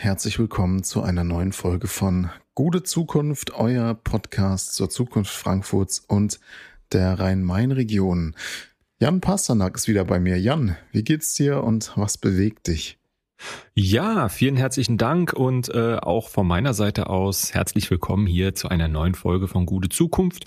herzlich 0.00 0.38
willkommen 0.38 0.82
zu 0.82 1.02
einer 1.02 1.24
neuen 1.24 1.52
Folge 1.52 1.86
von 1.86 2.30
Gute 2.54 2.82
Zukunft, 2.82 3.52
euer 3.54 3.94
Podcast 3.94 4.74
zur 4.74 4.90
Zukunft 4.90 5.32
Frankfurts 5.32 6.00
und 6.00 6.40
der 6.92 7.18
Rhein-Main-Region. 7.18 8.34
Jan 8.98 9.20
Pasternak 9.20 9.76
ist 9.76 9.88
wieder 9.88 10.04
bei 10.04 10.18
mir. 10.18 10.38
Jan, 10.40 10.76
wie 10.92 11.04
geht's 11.04 11.34
dir 11.34 11.62
und 11.62 11.92
was 11.96 12.18
bewegt 12.18 12.66
dich? 12.68 12.98
Ja, 13.74 14.30
vielen 14.30 14.56
herzlichen 14.56 14.96
Dank 14.96 15.34
und 15.34 15.68
äh, 15.68 15.96
auch 15.96 16.30
von 16.30 16.46
meiner 16.46 16.72
Seite 16.72 17.10
aus 17.10 17.52
herzlich 17.52 17.90
willkommen 17.90 18.26
hier 18.26 18.54
zu 18.54 18.68
einer 18.68 18.88
neuen 18.88 19.14
Folge 19.14 19.48
von 19.48 19.66
Gute 19.66 19.90
Zukunft. 19.90 20.46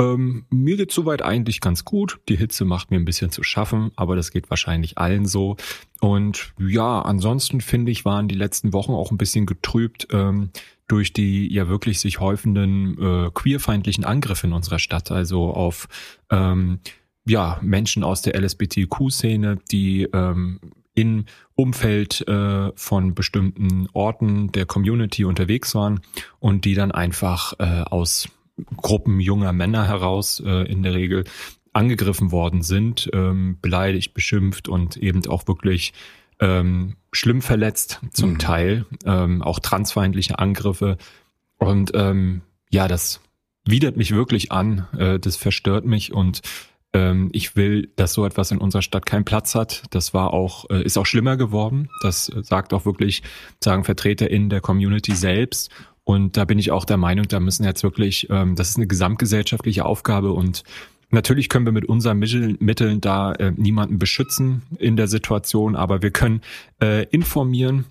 Ähm, 0.00 0.46
mir 0.48 0.78
geht 0.78 0.90
soweit 0.90 1.20
eigentlich 1.20 1.60
ganz 1.60 1.84
gut. 1.84 2.20
Die 2.28 2.36
Hitze 2.36 2.64
macht 2.64 2.90
mir 2.90 2.96
ein 2.96 3.04
bisschen 3.04 3.30
zu 3.30 3.42
schaffen, 3.42 3.90
aber 3.96 4.16
das 4.16 4.30
geht 4.30 4.48
wahrscheinlich 4.48 4.96
allen 4.96 5.26
so. 5.26 5.56
Und 6.00 6.54
ja, 6.58 7.02
ansonsten 7.02 7.60
finde 7.60 7.92
ich, 7.92 8.06
waren 8.06 8.28
die 8.28 8.34
letzten 8.34 8.72
Wochen 8.72 8.92
auch 8.92 9.10
ein 9.10 9.18
bisschen 9.18 9.44
getrübt 9.44 10.08
ähm, 10.10 10.50
durch 10.88 11.12
die 11.12 11.52
ja 11.52 11.68
wirklich 11.68 12.00
sich 12.00 12.18
häufenden 12.18 12.98
äh, 12.98 13.30
queerfeindlichen 13.32 14.04
Angriffe 14.04 14.46
in 14.46 14.54
unserer 14.54 14.78
Stadt, 14.78 15.10
also 15.10 15.52
auf 15.52 15.86
ähm, 16.30 16.80
ja, 17.26 17.58
Menschen 17.62 18.02
aus 18.02 18.22
der 18.22 18.40
LSBTQ-Szene, 18.40 19.58
die 19.70 20.04
ähm, 20.12 20.58
in 20.94 21.26
Umfeld 21.54 22.26
äh, 22.28 22.72
von 22.74 23.14
bestimmten 23.14 23.88
Orten 23.92 24.52
der 24.52 24.66
Community 24.66 25.24
unterwegs 25.24 25.74
waren 25.74 26.00
und 26.38 26.64
die 26.64 26.74
dann 26.74 26.92
einfach 26.92 27.54
äh, 27.58 27.82
aus 27.82 28.28
Gruppen 28.76 29.20
junger 29.20 29.52
Männer 29.52 29.86
heraus 29.86 30.42
äh, 30.44 30.70
in 30.70 30.82
der 30.82 30.94
Regel 30.94 31.24
angegriffen 31.72 32.32
worden 32.32 32.62
sind, 32.62 33.08
ähm, 33.12 33.58
beleidigt, 33.62 34.12
beschimpft 34.14 34.68
und 34.68 34.96
eben 34.96 35.24
auch 35.26 35.46
wirklich 35.46 35.92
ähm, 36.40 36.96
schlimm 37.12 37.42
verletzt 37.42 38.00
zum 38.10 38.30
mhm. 38.30 38.38
Teil, 38.38 38.86
ähm, 39.04 39.42
auch 39.42 39.60
transfeindliche 39.60 40.38
Angriffe. 40.38 40.96
Und 41.58 41.92
ähm, 41.94 42.42
ja, 42.70 42.88
das 42.88 43.20
widert 43.64 43.96
mich 43.96 44.12
wirklich 44.12 44.50
an, 44.50 44.88
äh, 44.96 45.18
das 45.18 45.36
verstört 45.36 45.84
mich 45.84 46.12
und 46.12 46.40
ich 47.32 47.56
will, 47.56 47.90
dass 47.96 48.14
so 48.14 48.26
etwas 48.26 48.50
in 48.50 48.58
unserer 48.58 48.82
Stadt 48.82 49.06
keinen 49.06 49.24
Platz 49.24 49.54
hat. 49.54 49.84
Das 49.90 50.12
war 50.12 50.32
auch, 50.32 50.68
äh, 50.70 50.82
ist 50.82 50.98
auch 50.98 51.06
schlimmer 51.06 51.36
geworden. 51.36 51.88
Das 52.02 52.28
äh, 52.28 52.42
sagt 52.42 52.72
auch 52.74 52.84
wirklich, 52.84 53.22
sagen 53.62 53.84
Vertreter 53.84 54.30
in 54.30 54.48
der 54.48 54.60
Community 54.60 55.14
selbst. 55.14 55.70
Und 56.04 56.36
da 56.36 56.44
bin 56.44 56.58
ich 56.58 56.72
auch 56.72 56.84
der 56.84 56.96
Meinung, 56.96 57.28
da 57.28 57.38
müssen 57.38 57.64
jetzt 57.64 57.82
wirklich, 57.82 58.28
ähm, 58.30 58.56
das 58.56 58.70
ist 58.70 58.76
eine 58.76 58.86
gesamtgesellschaftliche 58.86 59.84
Aufgabe 59.84 60.32
und 60.32 60.64
Natürlich 61.12 61.48
können 61.48 61.66
wir 61.66 61.72
mit 61.72 61.86
unseren 61.86 62.20
Mitteln 62.20 63.00
da 63.00 63.32
äh, 63.32 63.50
niemanden 63.56 63.98
beschützen 63.98 64.62
in 64.78 64.94
der 64.94 65.08
Situation, 65.08 65.74
aber 65.74 66.02
wir 66.02 66.12
können 66.12 66.40
informieren 67.10 67.84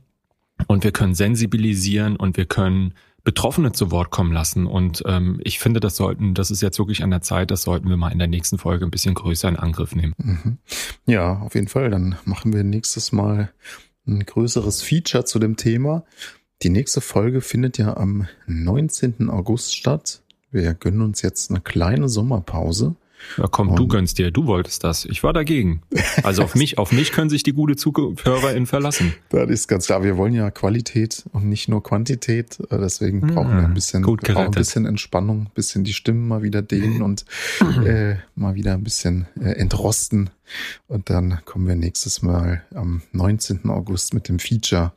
und 0.67 0.86
wir 0.86 0.94
können 0.94 1.14
sensibilisieren 1.14 2.16
und 2.16 2.38
wir 2.38 2.45
können 2.45 2.94
Betroffene 3.23 3.72
zu 3.72 3.92
Wort 3.92 4.12
kommen 4.12 4.31
lassen. 4.31 4.66
Und 4.66 5.03
ähm, 5.06 5.39
ich 5.44 5.59
finde, 5.59 5.80
das 5.80 5.95
sollten, 5.95 6.34
das 6.34 6.52
ist 6.52 6.62
jetzt 6.62 6.80
wirklich 6.80 7.03
an 7.03 7.12
der 7.12 7.22
Zeit, 7.22 7.52
das 7.52 7.64
sollten 7.64 7.89
wir 7.89 7.98
mal 7.98 8.11
in 8.11 8.20
der 8.20 8.28
nächsten 8.28 8.58
Folge 8.58 8.86
ein 8.86 8.92
bisschen 8.92 9.16
größer 9.16 9.50
in 9.50 9.56
Angriff 9.56 9.95
nehmen. 9.95 10.14
Mhm. 10.17 10.58
Ja, 11.06 11.39
auf 11.39 11.56
jeden 11.56 11.67
Fall. 11.67 11.89
Dann 11.89 12.16
machen 12.26 12.53
wir 12.53 12.64
nächstes 12.64 13.11
Mal 13.11 13.52
ein 14.08 14.26
größeres 14.26 14.81
Feature 14.81 15.26
zu 15.26 15.39
dem 15.39 15.58
Thema. 15.58 16.03
Die 16.61 16.70
nächste 16.70 17.02
Folge 17.02 17.42
findet 17.42 17.78
ja 17.78 17.95
am 17.95 18.28
19. 18.48 19.30
August 19.30 19.76
statt. 19.76 20.22
Wir 20.52 20.73
gönnen 20.73 21.02
uns 21.02 21.22
jetzt 21.22 21.52
eine 21.52 21.61
kleine 21.61 22.09
Sommerpause. 22.09 22.95
Ja, 23.38 23.48
komm, 23.48 23.75
du 23.75 23.88
gönnst 23.88 24.17
dir, 24.17 24.31
du 24.31 24.45
wolltest 24.45 24.84
das. 24.84 25.06
Ich 25.06 25.23
war 25.23 25.34
dagegen. 25.34 25.81
Also 26.23 26.44
auf 26.44 26.56
mich, 26.56 26.78
auf 26.78 26.92
mich 26.92 27.12
können 27.12 27.30
sich 27.30 27.44
die 27.44 27.53
gute 27.53 27.76
ZuhörerInnen 27.76 28.66
verlassen. 28.66 29.14
Das 29.30 29.50
ist 29.50 29.67
ganz 29.67 29.86
klar. 29.86 30.03
Wir 30.03 30.17
wollen 30.17 30.34
ja 30.34 30.52
Qualität 30.52 31.26
und 31.31 31.48
nicht 31.48 31.70
nur 31.70 31.83
Quantität. 31.83 32.58
Deswegen 32.71 33.21
brauchen 33.21 33.55
wir 33.55 33.66
ein 33.66 33.73
bisschen, 33.73 34.02
brauchen 34.02 34.38
ein 34.38 34.52
bisschen 34.52 34.86
Entspannung, 34.86 35.42
ein 35.42 35.52
bisschen 35.54 35.83
die 35.83 35.93
Stimmen 35.93 36.27
mal 36.27 36.42
wieder 36.43 36.61
dehnen 36.61 37.02
und 37.02 37.26
äh, 37.86 38.16
mal 38.36 38.55
wieder 38.55 38.73
ein 38.73 38.83
bisschen 38.83 39.27
äh, 39.39 39.52
entrosten. 39.52 40.30
Und 40.88 41.10
dann 41.10 41.39
kommen 41.45 41.67
wir 41.67 41.76
nächstes 41.76 42.22
Mal 42.22 42.64
am 42.73 43.02
19. 43.11 43.70
August 43.70 44.14
mit 44.14 44.27
dem 44.30 44.39
Feature, 44.39 44.93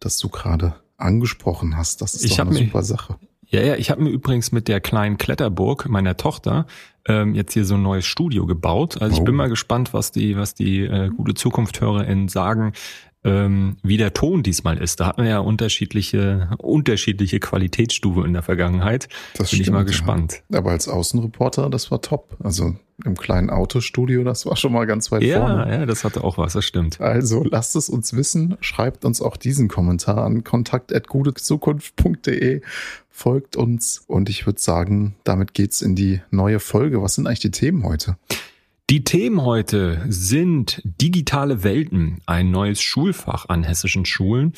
das 0.00 0.18
du 0.18 0.28
gerade 0.28 0.74
angesprochen 0.96 1.76
hast. 1.76 2.00
Das 2.00 2.14
ist 2.14 2.24
ich 2.24 2.36
doch 2.36 2.46
eine 2.46 2.54
super 2.54 2.82
Sache. 2.82 3.16
Ja, 3.48 3.60
ja, 3.62 3.76
ich 3.76 3.90
habe 3.90 4.02
mir 4.02 4.10
übrigens 4.10 4.50
mit 4.50 4.66
der 4.66 4.80
kleinen 4.80 5.18
Kletterburg 5.18 5.88
meiner 5.88 6.16
Tochter 6.16 6.66
ähm, 7.08 7.34
jetzt 7.34 7.52
hier 7.52 7.64
so 7.64 7.74
ein 7.74 7.82
neues 7.82 8.06
Studio 8.06 8.46
gebaut. 8.46 9.00
Also 9.00 9.14
oh. 9.14 9.18
ich 9.18 9.24
bin 9.24 9.34
oh. 9.34 9.38
mal 9.38 9.48
gespannt, 9.48 9.94
was 9.94 10.12
die, 10.12 10.36
was 10.36 10.54
die 10.54 10.80
äh, 10.80 11.08
gute 11.08 11.34
ZukunfthörerInnen 11.34 12.28
sagen, 12.28 12.72
ähm, 13.24 13.76
wie 13.82 13.96
der 13.96 14.14
Ton 14.14 14.42
diesmal 14.42 14.78
ist. 14.78 15.00
Da 15.00 15.06
hatten 15.06 15.22
wir 15.22 15.30
ja 15.30 15.38
unterschiedliche, 15.40 16.50
unterschiedliche 16.58 17.40
Qualitätsstufe 17.40 18.24
in 18.24 18.32
der 18.32 18.42
Vergangenheit. 18.42 19.08
Das 19.32 19.50
bin 19.50 19.58
stimmt, 19.58 19.62
ich 19.62 19.72
mal 19.72 19.84
gespannt. 19.84 20.42
Ja. 20.48 20.58
Aber 20.58 20.70
als 20.70 20.88
Außenreporter, 20.88 21.68
das 21.70 21.90
war 21.90 22.00
top. 22.00 22.36
Also 22.42 22.76
im 23.04 23.16
kleinen 23.16 23.50
Autostudio, 23.50 24.24
das 24.24 24.46
war 24.46 24.56
schon 24.56 24.72
mal 24.72 24.86
ganz 24.86 25.12
weit 25.12 25.22
ja, 25.22 25.40
vorne. 25.40 25.70
Ja, 25.70 25.84
das 25.86 26.02
hatte 26.04 26.24
auch 26.24 26.38
was, 26.38 26.54
das 26.54 26.64
stimmt. 26.64 26.98
Also 27.00 27.44
lasst 27.44 27.76
es 27.76 27.90
uns 27.90 28.14
wissen, 28.14 28.56
schreibt 28.60 29.04
uns 29.04 29.20
auch 29.20 29.36
diesen 29.36 29.68
Kommentar 29.68 30.24
an 30.24 30.44
kontakt.gutezukunft.de, 30.44 32.62
folgt 33.10 33.56
uns 33.56 34.02
und 34.06 34.30
ich 34.30 34.46
würde 34.46 34.60
sagen, 34.60 35.16
damit 35.24 35.52
geht's 35.52 35.82
in 35.82 35.94
die 35.94 36.22
neue 36.30 36.58
Folge. 36.58 37.02
Was 37.02 37.16
sind 37.16 37.26
eigentlich 37.26 37.40
die 37.40 37.50
Themen 37.50 37.84
heute? 37.84 38.16
Die 38.88 39.02
Themen 39.02 39.42
heute 39.42 40.00
sind 40.08 40.80
digitale 40.84 41.64
Welten, 41.64 42.20
ein 42.24 42.52
neues 42.52 42.80
Schulfach 42.80 43.48
an 43.48 43.64
hessischen 43.64 44.04
Schulen. 44.04 44.52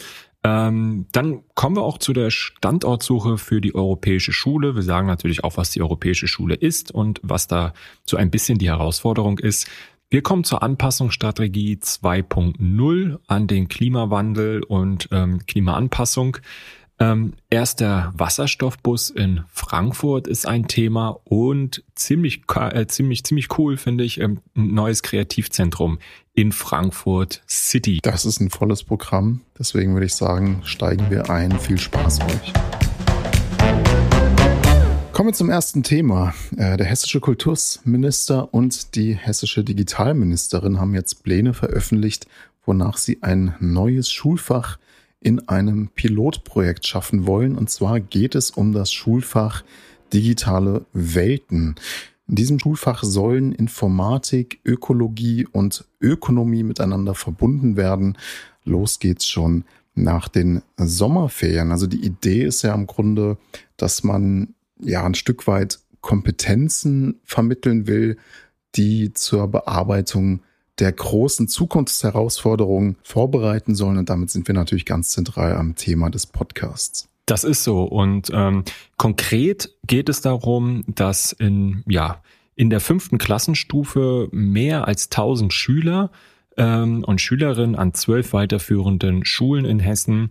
Ähm, 0.45 1.07
dann 1.13 1.43
kommen 1.55 1.77
wir 1.77 1.83
auch 1.83 1.99
zu 1.99 2.13
der 2.13 2.31
Standortsuche 2.31 3.39
für 3.39 3.61
die 3.61 3.75
europäische 3.75 4.33
Schule. 4.33 4.77
Wir 4.77 4.83
sagen 4.83 5.07
natürlich 5.07 5.43
auch, 5.43 5.57
was 5.57 5.71
die 5.71 5.83
europäische 5.83 6.29
Schule 6.29 6.55
ist 6.55 6.93
und 6.93 7.21
was 7.23 7.49
da 7.49 7.73
so 8.07 8.17
ein 8.17 8.31
bisschen 8.31 8.59
die 8.59 8.69
Herausforderung 8.69 9.39
ist. 9.39 9.69
Wir 10.11 10.23
kommen 10.23 10.45
zur 10.45 10.63
Anpassungsstrategie 10.63 11.75
2.0 11.83 13.19
an 13.27 13.47
den 13.47 13.69
Klimawandel 13.69 14.63
und 14.63 15.09
ähm, 15.13 15.45
Klimaanpassung. 15.47 16.39
Ähm, 17.01 17.35
erster 17.49 18.13
Wasserstoffbus 18.17 19.11
in 19.11 19.45
Frankfurt 19.53 20.27
ist 20.27 20.49
ein 20.49 20.67
Thema 20.67 21.21
und 21.23 21.85
ziemlich, 21.95 22.43
äh, 22.57 22.89
ziemlich, 22.89 23.23
ziemlich 23.23 23.57
cool 23.57 23.77
finde 23.77 24.03
ich 24.03 24.19
ähm, 24.19 24.41
ein 24.57 24.75
neues 24.75 25.05
Kreativzentrum 25.05 26.01
in 26.35 26.51
Frankfurt 26.51 27.43
City. 27.49 28.01
Das 28.03 28.25
ist 28.25 28.41
ein 28.41 28.51
volles 28.51 28.83
Programm. 28.83 29.43
Deswegen 29.57 29.93
würde 29.93 30.07
ich 30.07 30.15
sagen, 30.17 30.61
steigen 30.65 31.09
wir 31.09 31.31
ein. 31.31 31.57
Viel 31.61 31.79
Spaß 31.79 32.19
euch. 32.21 32.53
Kommen 35.13 35.29
wir 35.29 35.35
zum 35.35 35.51
ersten 35.51 35.85
Thema. 35.85 36.35
Äh, 36.57 36.77
der 36.77 36.87
hessische 36.87 37.21
Kultusminister 37.21 38.53
und 38.53 38.97
die 38.97 39.15
hessische 39.15 39.63
Digitalministerin 39.63 40.81
haben 40.81 40.95
jetzt 40.97 41.23
Pläne 41.23 41.55
veröffentlicht, 41.55 42.27
wonach 42.67 42.97
sie 42.97 43.23
ein 43.23 43.55
neues 43.61 44.11
Schulfach 44.11 44.79
in 45.21 45.49
einem 45.49 45.89
Pilotprojekt 45.89 46.87
schaffen 46.87 47.27
wollen. 47.27 47.57
Und 47.57 47.71
zwar 47.71 48.01
geht 48.01 48.35
es 48.35 48.51
um 48.51 48.73
das 48.73 48.93
Schulfach 48.93 49.65
Digitale 50.13 50.87
Welten. 50.93 51.75
In 52.29 52.35
diesem 52.35 52.59
Schulfach 52.59 53.03
sollen 53.03 53.53
Informatik, 53.53 54.61
Ökologie 54.65 55.47
und 55.51 55.85
Ökonomie 56.01 56.63
miteinander 56.63 57.15
verbunden 57.15 57.77
werden. 57.77 58.17
Los 58.65 58.99
geht's 58.99 59.27
schon 59.27 59.65
nach 59.95 60.29
den 60.29 60.63
Sommerferien. 60.77 61.73
Also 61.73 61.87
die 61.87 62.05
Idee 62.05 62.45
ist 62.45 62.63
ja 62.63 62.75
im 62.75 62.87
Grunde, 62.87 63.39
dass 63.77 64.05
man 64.05 64.55
ja 64.81 65.05
ein 65.05 65.15
Stück 65.15 65.47
weit 65.47 65.81
Kompetenzen 66.01 67.21
vermitteln 67.25 67.87
will, 67.87 68.17
die 68.77 69.13
zur 69.13 69.49
Bearbeitung 69.49 70.41
der 70.79 70.93
großen 70.93 71.49
Zukunftsherausforderungen 71.49 72.97
vorbereiten 73.03 73.75
sollen. 73.75 73.99
Und 73.99 74.11
damit 74.11 74.31
sind 74.31 74.47
wir 74.49 74.55
natürlich 74.55 74.87
ganz 74.87 75.11
zentral 75.11 75.55
am 75.55 75.75
Thema 75.75 76.11
des 76.11 76.27
Podcasts. 76.27 77.09
Das 77.27 77.45
ist 77.45 77.63
so. 77.65 77.83
Und 77.83 78.31
ähm, 78.33 78.65
konkret 78.97 79.71
geht 79.87 80.09
es 80.09 80.21
darum, 80.21 80.85
dass 80.87 81.33
in, 81.33 81.83
ja, 81.87 82.23
in 82.55 82.71
der 82.71 82.81
fünften 82.81 83.19
Klassenstufe 83.19 84.29
mehr 84.33 84.89
als 84.89 85.07
1000 85.07 85.53
Schüler 85.53 86.11
ähm, 86.57 87.05
und 87.05 87.21
Schülerinnen 87.21 87.77
an 87.77 87.95
zwölf 87.95 88.33
weiterführenden 88.33 89.25
Schulen 89.25 89.65
in 89.65 89.79
Hessen 89.79 90.31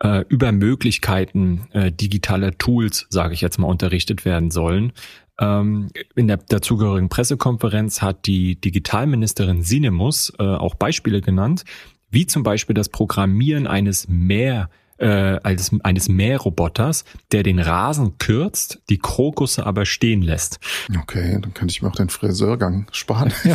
äh, 0.00 0.24
über 0.28 0.52
Möglichkeiten 0.52 1.66
äh, 1.72 1.90
digitaler 1.90 2.56
Tools, 2.58 3.06
sage 3.10 3.34
ich 3.34 3.40
jetzt 3.40 3.58
mal, 3.58 3.68
unterrichtet 3.68 4.24
werden 4.24 4.50
sollen. 4.50 4.92
Ähm, 5.40 5.88
in 6.14 6.28
der 6.28 6.36
dazugehörigen 6.36 7.08
Pressekonferenz 7.08 8.02
hat 8.02 8.26
die 8.26 8.60
Digitalministerin 8.60 9.62
Sinemus 9.62 10.32
äh, 10.38 10.42
auch 10.42 10.74
Beispiele 10.74 11.20
genannt, 11.20 11.64
wie 12.10 12.26
zum 12.26 12.42
Beispiel 12.42 12.74
das 12.74 12.88
Programmieren 12.88 13.66
eines 13.66 14.08
mehr 14.08 14.70
äh, 14.98 15.06
als 15.42 15.72
eines 15.82 16.08
Mähroboters, 16.08 17.04
der 17.32 17.42
den 17.42 17.58
Rasen 17.58 18.18
kürzt, 18.18 18.80
die 18.88 18.98
Krokusse 18.98 19.66
aber 19.66 19.86
stehen 19.86 20.22
lässt. 20.22 20.58
Okay, 21.00 21.38
dann 21.40 21.54
könnte 21.54 21.72
ich 21.72 21.82
mir 21.82 21.88
auch 21.88 21.96
den 21.96 22.08
Friseurgang 22.08 22.86
sparen. 22.92 23.32
ja, 23.44 23.54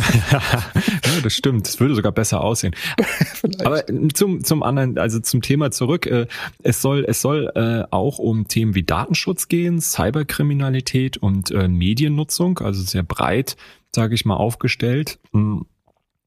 das 1.22 1.32
stimmt. 1.32 1.66
Das 1.66 1.80
würde 1.80 1.94
sogar 1.94 2.12
besser 2.12 2.42
aussehen. 2.42 2.74
aber 3.64 3.84
zum, 4.12 4.44
zum 4.44 4.62
anderen, 4.62 4.98
also 4.98 5.20
zum 5.20 5.42
Thema 5.42 5.70
zurück. 5.70 6.06
Äh, 6.06 6.26
es 6.62 6.82
soll, 6.82 7.04
es 7.08 7.22
soll 7.22 7.50
äh, 7.54 7.84
auch 7.90 8.18
um 8.18 8.48
Themen 8.48 8.74
wie 8.74 8.82
Datenschutz 8.82 9.48
gehen, 9.48 9.80
Cyberkriminalität 9.80 11.16
und 11.16 11.50
äh, 11.50 11.68
Mediennutzung, 11.68 12.58
also 12.58 12.82
sehr 12.82 13.02
breit, 13.02 13.56
sage 13.94 14.14
ich 14.14 14.24
mal, 14.24 14.36
aufgestellt. 14.36 15.18
Hm, 15.32 15.66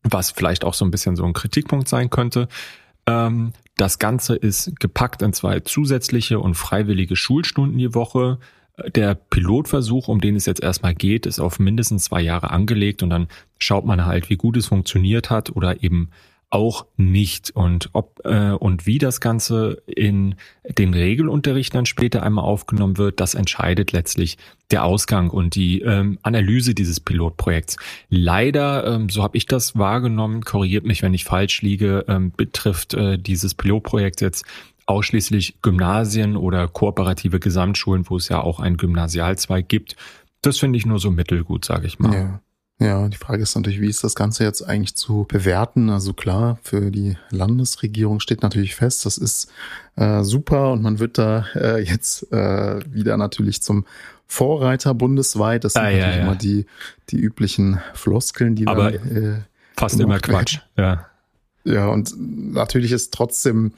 was 0.03 0.31
vielleicht 0.31 0.65
auch 0.65 0.73
so 0.73 0.83
ein 0.85 0.91
bisschen 0.91 1.15
so 1.15 1.23
ein 1.23 1.33
Kritikpunkt 1.33 1.87
sein 1.87 2.09
könnte. 2.09 2.47
Ähm, 3.07 3.53
das 3.77 3.99
Ganze 3.99 4.35
ist 4.35 4.79
gepackt 4.79 5.21
in 5.21 5.33
zwei 5.33 5.59
zusätzliche 5.61 6.39
und 6.39 6.55
freiwillige 6.55 7.15
Schulstunden 7.15 7.77
die 7.77 7.93
Woche. 7.93 8.39
Der 8.95 9.15
Pilotversuch, 9.15 10.07
um 10.07 10.21
den 10.21 10.35
es 10.35 10.45
jetzt 10.45 10.61
erstmal 10.61 10.95
geht, 10.95 11.25
ist 11.25 11.39
auf 11.39 11.59
mindestens 11.59 12.05
zwei 12.05 12.21
Jahre 12.21 12.51
angelegt 12.51 13.03
und 13.03 13.09
dann 13.09 13.27
schaut 13.59 13.85
man 13.85 14.05
halt, 14.05 14.29
wie 14.29 14.35
gut 14.35 14.57
es 14.57 14.67
funktioniert 14.67 15.29
hat 15.29 15.55
oder 15.55 15.83
eben 15.83 16.09
auch 16.53 16.85
nicht. 16.97 17.49
Und 17.55 17.89
ob 17.93 18.21
äh, 18.25 18.51
und 18.51 18.85
wie 18.85 18.99
das 18.99 19.19
Ganze 19.19 19.81
in 19.87 20.35
den 20.77 20.93
Regelunterricht 20.93 21.73
dann 21.73 21.87
später 21.87 22.21
einmal 22.21 22.45
aufgenommen 22.45 22.99
wird, 22.99 23.19
das 23.19 23.33
entscheidet 23.33 23.91
letztlich 23.91 24.37
der 24.69 24.85
Ausgang 24.85 25.31
und 25.31 25.55
die 25.55 25.81
ähm, 25.81 26.19
Analyse 26.21 26.75
dieses 26.75 26.99
Pilotprojekts. 26.99 27.77
Leider, 28.09 28.85
ähm, 28.85 29.09
so 29.09 29.23
habe 29.23 29.35
ich 29.35 29.47
das 29.47 29.75
wahrgenommen, 29.77 30.43
korrigiert 30.43 30.85
mich, 30.85 31.01
wenn 31.01 31.15
ich 31.15 31.23
falsch 31.23 31.63
liege, 31.63 32.05
ähm, 32.07 32.31
betrifft 32.37 32.93
äh, 32.93 33.17
dieses 33.17 33.55
Pilotprojekt 33.55 34.21
jetzt 34.21 34.45
ausschließlich 34.85 35.61
Gymnasien 35.63 36.37
oder 36.37 36.67
kooperative 36.67 37.39
Gesamtschulen, 37.39 38.07
wo 38.09 38.17
es 38.17 38.29
ja 38.29 38.41
auch 38.41 38.59
einen 38.59 38.77
Gymnasialzweig 38.77 39.67
gibt. 39.67 39.95
Das 40.43 40.59
finde 40.59 40.77
ich 40.77 40.85
nur 40.85 40.99
so 40.99 41.09
mittelgut, 41.09 41.65
sage 41.65 41.87
ich 41.87 41.97
mal. 41.97 42.13
Ja. 42.13 42.42
Ja, 42.83 43.07
die 43.07 43.17
Frage 43.17 43.43
ist 43.43 43.55
natürlich, 43.55 43.79
wie 43.79 43.87
ist 43.87 44.03
das 44.03 44.13
Ganze 44.13 44.43
jetzt 44.43 44.61
eigentlich 44.61 44.95
zu 44.95 45.25
bewerten? 45.29 45.89
Also 45.89 46.11
klar, 46.11 46.59
für 46.63 46.91
die 46.91 47.15
Landesregierung 47.29 48.19
steht 48.19 48.41
natürlich 48.41 48.75
fest, 48.75 49.05
das 49.05 49.17
ist 49.17 49.49
äh, 49.95 50.21
super 50.23 50.73
und 50.73 50.81
man 50.81 50.99
wird 50.99 51.17
da 51.17 51.45
äh, 51.55 51.81
jetzt 51.81 52.29
äh, 52.33 52.81
wieder 52.93 53.15
natürlich 53.15 53.61
zum 53.61 53.85
Vorreiter 54.27 54.93
bundesweit. 54.93 55.63
Das 55.63 55.73
sind 55.73 55.81
ah, 55.81 55.91
natürlich 55.91 56.15
ja, 56.15 56.21
immer 56.23 56.35
die, 56.35 56.65
die 57.09 57.17
üblichen 57.17 57.79
Floskeln, 57.93 58.55
die 58.55 58.67
Aber 58.67 58.91
da, 58.91 58.97
äh, 58.97 59.41
fast 59.77 60.01
immer 60.01 60.19
Quatsch, 60.19 60.59
ja. 60.75 61.05
Ja, 61.63 61.87
und 61.87 62.13
natürlich 62.17 62.91
ist 62.91 63.13
trotzdem 63.13 63.71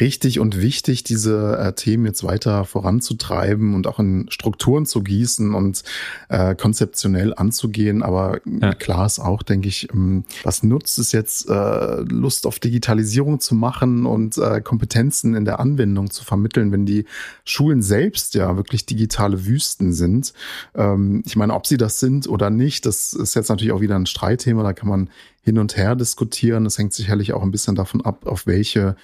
richtig 0.00 0.40
und 0.40 0.60
wichtig, 0.60 1.04
diese 1.04 1.58
äh, 1.58 1.72
Themen 1.74 2.06
jetzt 2.06 2.24
weiter 2.24 2.64
voranzutreiben 2.64 3.74
und 3.74 3.86
auch 3.86 3.98
in 3.98 4.26
Strukturen 4.30 4.86
zu 4.86 5.02
gießen 5.02 5.54
und 5.54 5.82
äh, 6.28 6.54
konzeptionell 6.54 7.34
anzugehen. 7.34 8.02
Aber 8.02 8.40
ja. 8.46 8.74
klar 8.74 9.04
ist 9.04 9.18
auch, 9.18 9.42
denke 9.42 9.68
ich, 9.68 9.92
ähm, 9.92 10.24
was 10.44 10.62
nutzt 10.62 10.98
es 10.98 11.12
jetzt, 11.12 11.48
äh, 11.48 12.00
Lust 12.02 12.46
auf 12.46 12.58
Digitalisierung 12.58 13.40
zu 13.40 13.54
machen 13.54 14.06
und 14.06 14.38
äh, 14.38 14.62
Kompetenzen 14.62 15.34
in 15.34 15.44
der 15.44 15.60
Anwendung 15.60 16.10
zu 16.10 16.24
vermitteln, 16.24 16.72
wenn 16.72 16.86
die 16.86 17.04
Schulen 17.44 17.82
selbst 17.82 18.34
ja 18.34 18.56
wirklich 18.56 18.86
digitale 18.86 19.44
Wüsten 19.44 19.92
sind. 19.92 20.32
Ähm, 20.74 21.22
ich 21.26 21.36
meine, 21.36 21.54
ob 21.54 21.66
sie 21.66 21.76
das 21.76 22.00
sind 22.00 22.28
oder 22.28 22.48
nicht, 22.48 22.86
das 22.86 23.12
ist 23.12 23.34
jetzt 23.34 23.50
natürlich 23.50 23.72
auch 23.72 23.82
wieder 23.82 23.96
ein 23.96 24.06
Streitthema. 24.06 24.62
Da 24.62 24.72
kann 24.72 24.88
man 24.88 25.10
hin 25.42 25.58
und 25.58 25.76
her 25.76 25.96
diskutieren. 25.96 26.64
Das 26.64 26.78
hängt 26.78 26.94
sicherlich 26.94 27.32
auch 27.32 27.42
ein 27.42 27.50
bisschen 27.50 27.74
davon 27.74 28.00
ab, 28.00 28.26
auf 28.26 28.46
welche 28.46 28.96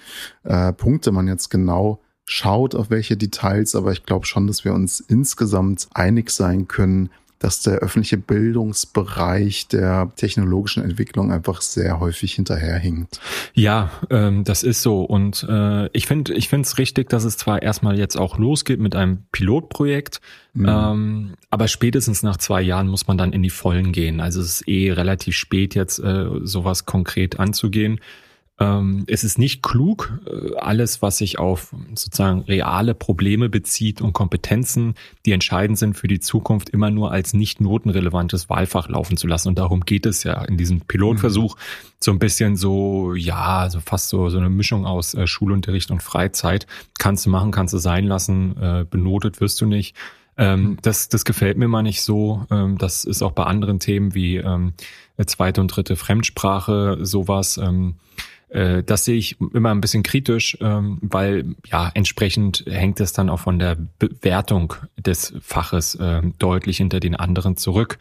äh, 0.43 0.73
Punkte 0.73 1.11
man 1.11 1.27
jetzt 1.27 1.49
genau 1.49 2.01
schaut, 2.25 2.75
auf 2.75 2.89
welche 2.89 3.17
Details. 3.17 3.75
Aber 3.75 3.91
ich 3.91 4.03
glaube 4.03 4.25
schon, 4.25 4.47
dass 4.47 4.63
wir 4.63 4.73
uns 4.73 4.99
insgesamt 4.99 5.87
einig 5.93 6.31
sein 6.31 6.67
können, 6.67 7.09
dass 7.39 7.61
der 7.61 7.75
öffentliche 7.79 8.17
Bildungsbereich 8.17 9.67
der 9.69 10.11
technologischen 10.15 10.83
Entwicklung 10.83 11.31
einfach 11.31 11.61
sehr 11.61 11.99
häufig 11.99 12.33
hinterherhinkt. 12.33 13.19
Ja, 13.53 13.91
ähm, 14.09 14.43
das 14.43 14.63
ist 14.63 14.81
so. 14.81 15.01
Und 15.03 15.45
äh, 15.49 15.87
ich 15.93 16.05
finde 16.05 16.33
ich 16.33 16.49
finde 16.49 16.67
es 16.67 16.77
richtig, 16.77 17.09
dass 17.09 17.23
es 17.23 17.37
zwar 17.37 17.61
erstmal 17.61 17.97
jetzt 17.97 18.17
auch 18.17 18.37
losgeht 18.37 18.79
mit 18.79 18.95
einem 18.95 19.23
Pilotprojekt, 19.31 20.19
mhm. 20.53 20.67
ähm, 20.67 21.33
aber 21.49 21.67
spätestens 21.69 22.23
nach 22.23 22.37
zwei 22.37 22.61
Jahren 22.61 22.87
muss 22.89 23.07
man 23.07 23.17
dann 23.17 23.31
in 23.31 23.41
die 23.41 23.49
Vollen 23.49 23.93
gehen. 23.93 24.19
Also 24.19 24.41
es 24.41 24.61
ist 24.61 24.67
eh 24.67 24.91
relativ 24.91 25.35
spät, 25.35 25.75
jetzt 25.75 25.99
äh, 25.99 26.25
sowas 26.43 26.85
konkret 26.85 27.39
anzugehen. 27.39 27.99
Ähm, 28.59 29.05
es 29.07 29.23
ist 29.23 29.39
nicht 29.39 29.63
klug, 29.63 30.19
äh, 30.25 30.55
alles, 30.57 31.01
was 31.01 31.17
sich 31.17 31.39
auf 31.39 31.73
sozusagen 31.95 32.41
reale 32.41 32.93
Probleme 32.93 33.47
bezieht 33.47 34.01
und 34.01 34.11
Kompetenzen, 34.11 34.95
die 35.25 35.31
entscheidend 35.31 35.77
sind 35.77 35.95
für 35.95 36.09
die 36.09 36.19
Zukunft, 36.19 36.69
immer 36.69 36.91
nur 36.91 37.11
als 37.11 37.33
nicht 37.33 37.61
notenrelevantes 37.61 38.49
Wahlfach 38.49 38.89
laufen 38.89 39.15
zu 39.15 39.27
lassen. 39.27 39.47
Und 39.47 39.59
darum 39.59 39.81
geht 39.81 40.05
es 40.05 40.23
ja 40.23 40.43
in 40.43 40.57
diesem 40.57 40.81
Pilotversuch. 40.81 41.55
Mhm. 41.55 41.59
So 42.01 42.11
ein 42.11 42.19
bisschen 42.19 42.57
so, 42.57 43.13
ja, 43.13 43.69
so 43.69 43.79
fast 43.79 44.09
so, 44.09 44.29
so 44.29 44.37
eine 44.37 44.49
Mischung 44.49 44.85
aus 44.85 45.13
äh, 45.13 45.25
Schulunterricht 45.25 45.89
und 45.89 46.03
Freizeit. 46.03 46.67
Kannst 46.97 47.25
du 47.25 47.29
machen, 47.29 47.51
kannst 47.51 47.73
du 47.73 47.77
sein 47.77 48.05
lassen, 48.05 48.57
äh, 48.61 48.85
benotet 48.89 49.39
wirst 49.39 49.61
du 49.61 49.67
nicht. 49.67 49.95
Ähm, 50.37 50.61
mhm. 50.61 50.77
das, 50.81 51.07
das 51.07 51.23
gefällt 51.23 51.57
mir 51.57 51.69
mal 51.69 51.83
nicht 51.83 52.01
so. 52.01 52.45
Ähm, 52.51 52.77
das 52.77 53.05
ist 53.05 53.21
auch 53.21 53.31
bei 53.31 53.43
anderen 53.43 53.79
Themen 53.79 54.15
wie 54.15 54.37
ähm, 54.37 54.73
zweite 55.25 55.61
und 55.61 55.67
dritte 55.67 55.95
Fremdsprache 55.95 56.97
sowas. 57.01 57.57
Ähm, 57.57 57.95
äh, 58.49 58.83
das 58.83 59.05
sehe 59.05 59.15
ich 59.15 59.37
immer 59.53 59.71
ein 59.71 59.81
bisschen 59.81 60.03
kritisch, 60.03 60.57
ähm, 60.61 60.97
weil 61.01 61.55
ja 61.67 61.89
entsprechend 61.93 62.65
hängt 62.67 62.99
es 62.99 63.13
dann 63.13 63.29
auch 63.29 63.39
von 63.39 63.59
der 63.59 63.77
Bewertung 63.99 64.73
des 64.97 65.33
Faches 65.41 65.95
äh, 65.95 66.21
deutlich 66.39 66.77
hinter 66.77 66.99
den 66.99 67.15
anderen 67.15 67.57
zurück. 67.57 67.99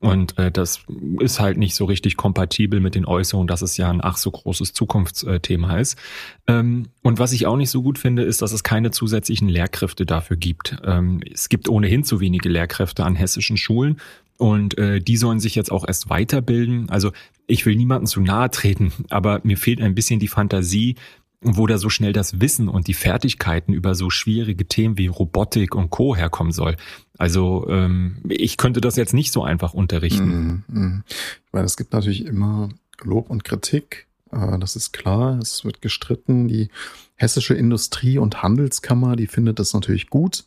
Und 0.00 0.38
äh, 0.38 0.50
das 0.50 0.80
ist 1.18 1.40
halt 1.40 1.58
nicht 1.58 1.74
so 1.74 1.84
richtig 1.84 2.16
kompatibel 2.16 2.80
mit 2.80 2.94
den 2.94 3.04
Äußerungen, 3.04 3.46
dass 3.46 3.60
es 3.60 3.76
ja 3.76 3.90
ein 3.90 4.00
ach 4.02 4.16
so 4.16 4.30
großes 4.30 4.72
Zukunftsthema 4.72 5.78
ist. 5.78 5.98
Ähm, 6.46 6.86
und 7.02 7.18
was 7.18 7.32
ich 7.32 7.46
auch 7.46 7.56
nicht 7.56 7.68
so 7.68 7.82
gut 7.82 7.98
finde, 7.98 8.22
ist, 8.22 8.40
dass 8.40 8.52
es 8.52 8.62
keine 8.62 8.92
zusätzlichen 8.92 9.50
Lehrkräfte 9.50 10.06
dafür 10.06 10.38
gibt. 10.38 10.78
Ähm, 10.84 11.20
es 11.30 11.50
gibt 11.50 11.68
ohnehin 11.68 12.02
zu 12.02 12.18
wenige 12.18 12.48
Lehrkräfte 12.48 13.04
an 13.04 13.14
hessischen 13.14 13.58
Schulen. 13.58 14.00
Und 14.40 14.78
äh, 14.78 15.00
die 15.00 15.18
sollen 15.18 15.38
sich 15.38 15.54
jetzt 15.54 15.70
auch 15.70 15.86
erst 15.86 16.08
weiterbilden. 16.08 16.88
Also 16.88 17.12
ich 17.46 17.66
will 17.66 17.76
niemandem 17.76 18.06
zu 18.06 18.22
nahe 18.22 18.50
treten, 18.50 18.90
aber 19.10 19.40
mir 19.42 19.58
fehlt 19.58 19.82
ein 19.82 19.94
bisschen 19.94 20.18
die 20.18 20.28
Fantasie, 20.28 20.96
wo 21.42 21.66
da 21.66 21.76
so 21.76 21.90
schnell 21.90 22.14
das 22.14 22.40
Wissen 22.40 22.66
und 22.68 22.86
die 22.86 22.94
Fertigkeiten 22.94 23.74
über 23.74 23.94
so 23.94 24.08
schwierige 24.08 24.66
Themen 24.66 24.96
wie 24.96 25.08
Robotik 25.08 25.74
und 25.74 25.90
Co. 25.90 26.16
herkommen 26.16 26.52
soll. 26.52 26.76
Also 27.18 27.66
ähm, 27.68 28.16
ich 28.30 28.56
könnte 28.56 28.80
das 28.80 28.96
jetzt 28.96 29.12
nicht 29.12 29.30
so 29.30 29.44
einfach 29.44 29.74
unterrichten. 29.74 30.64
Mm, 30.68 30.80
mm. 30.80 31.04
Ich 31.08 31.52
meine, 31.52 31.66
es 31.66 31.76
gibt 31.76 31.92
natürlich 31.92 32.24
immer 32.24 32.70
Lob 33.02 33.28
und 33.28 33.44
Kritik. 33.44 34.06
Äh, 34.32 34.58
das 34.58 34.74
ist 34.74 34.92
klar. 34.92 35.38
Es 35.38 35.66
wird 35.66 35.82
gestritten. 35.82 36.48
Die 36.48 36.70
hessische 37.16 37.52
Industrie- 37.52 38.18
und 38.18 38.42
Handelskammer, 38.42 39.16
die 39.16 39.26
findet 39.26 39.58
das 39.58 39.74
natürlich 39.74 40.08
gut. 40.08 40.44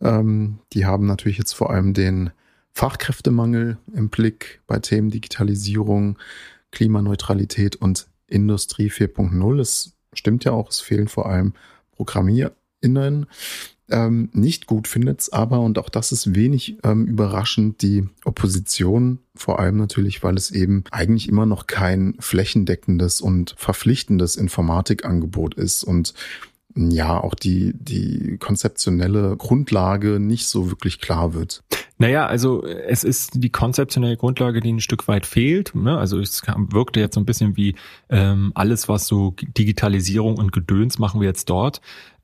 Ähm, 0.00 0.60
die 0.72 0.86
haben 0.86 1.04
natürlich 1.04 1.36
jetzt 1.36 1.52
vor 1.52 1.68
allem 1.68 1.92
den 1.92 2.30
Fachkräftemangel 2.74 3.78
im 3.94 4.08
Blick 4.10 4.60
bei 4.66 4.78
Themen 4.80 5.10
Digitalisierung, 5.10 6.18
Klimaneutralität 6.72 7.76
und 7.76 8.08
Industrie 8.26 8.90
4.0. 8.90 9.60
Es 9.60 9.94
stimmt 10.12 10.44
ja 10.44 10.52
auch, 10.52 10.70
es 10.70 10.80
fehlen 10.80 11.08
vor 11.08 11.26
allem 11.26 11.54
ProgrammierInnen. 11.92 13.26
Ähm, 13.90 14.30
nicht 14.32 14.66
gut 14.66 14.88
findet 14.88 15.20
es 15.20 15.32
aber, 15.32 15.60
und 15.60 15.78
auch 15.78 15.90
das 15.90 16.10
ist 16.10 16.34
wenig 16.34 16.78
ähm, 16.84 17.06
überraschend, 17.06 17.82
die 17.82 18.08
Opposition, 18.24 19.18
vor 19.36 19.60
allem 19.60 19.76
natürlich, 19.76 20.22
weil 20.22 20.36
es 20.36 20.50
eben 20.50 20.84
eigentlich 20.90 21.28
immer 21.28 21.44
noch 21.44 21.66
kein 21.66 22.14
flächendeckendes 22.18 23.20
und 23.20 23.54
verpflichtendes 23.58 24.36
Informatikangebot 24.36 25.54
ist 25.54 25.84
und 25.84 26.14
ja 26.74 27.20
auch 27.20 27.34
die, 27.34 27.72
die 27.74 28.38
konzeptionelle 28.38 29.36
Grundlage 29.36 30.18
nicht 30.18 30.46
so 30.46 30.70
wirklich 30.70 31.00
klar 31.00 31.34
wird. 31.34 31.62
Naja, 31.98 32.26
also 32.26 32.64
es 32.64 33.04
ist 33.04 33.32
die 33.34 33.50
konzeptionelle 33.50 34.16
Grundlage, 34.16 34.60
die 34.60 34.72
ein 34.72 34.80
Stück 34.80 35.06
weit 35.06 35.26
fehlt. 35.26 35.74
Ne? 35.74 35.96
Also 35.96 36.18
es 36.18 36.42
wirkte 36.44 36.98
jetzt 36.98 37.14
so 37.14 37.20
ein 37.20 37.26
bisschen 37.26 37.56
wie 37.56 37.76
ähm, 38.10 38.50
alles, 38.54 38.88
was 38.88 39.06
so 39.06 39.34
Digitalisierung 39.56 40.36
und 40.36 40.52
Gedöns 40.52 40.98
machen 40.98 41.20
wir 41.20 41.28
jetzt 41.28 41.48
dort. 41.50 41.80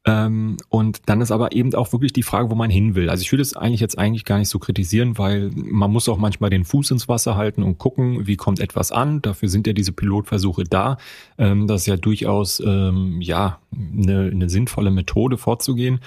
Ähm, 0.06 0.56
und 0.70 1.02
dann 1.06 1.20
ist 1.20 1.30
aber 1.30 1.52
eben 1.52 1.74
auch 1.74 1.92
wirklich 1.92 2.12
die 2.12 2.22
Frage, 2.22 2.50
wo 2.50 2.54
man 2.54 2.70
hin 2.70 2.94
will. 2.94 3.10
Also 3.10 3.22
ich 3.22 3.30
würde 3.32 3.42
es 3.42 3.54
eigentlich 3.54 3.80
jetzt 3.80 3.98
eigentlich 3.98 4.24
gar 4.24 4.38
nicht 4.38 4.48
so 4.48 4.58
kritisieren, 4.58 5.18
weil 5.18 5.50
man 5.54 5.92
muss 5.92 6.08
auch 6.08 6.16
manchmal 6.16 6.48
den 6.48 6.64
Fuß 6.64 6.90
ins 6.92 7.06
Wasser 7.06 7.36
halten 7.36 7.62
und 7.62 7.76
gucken, 7.76 8.26
wie 8.26 8.36
kommt 8.36 8.60
etwas 8.60 8.92
an. 8.92 9.20
Dafür 9.20 9.48
sind 9.50 9.66
ja 9.66 9.74
diese 9.74 9.92
Pilotversuche 9.92 10.64
da. 10.64 10.96
Ähm, 11.36 11.66
das 11.66 11.82
ist 11.82 11.86
ja 11.86 11.96
durchaus 11.96 12.60
ähm, 12.60 13.20
ja 13.20 13.60
eine, 13.72 14.30
eine 14.32 14.48
sinnvolle 14.48 14.90
Methode 14.90 15.36
vorzugehen. 15.36 16.00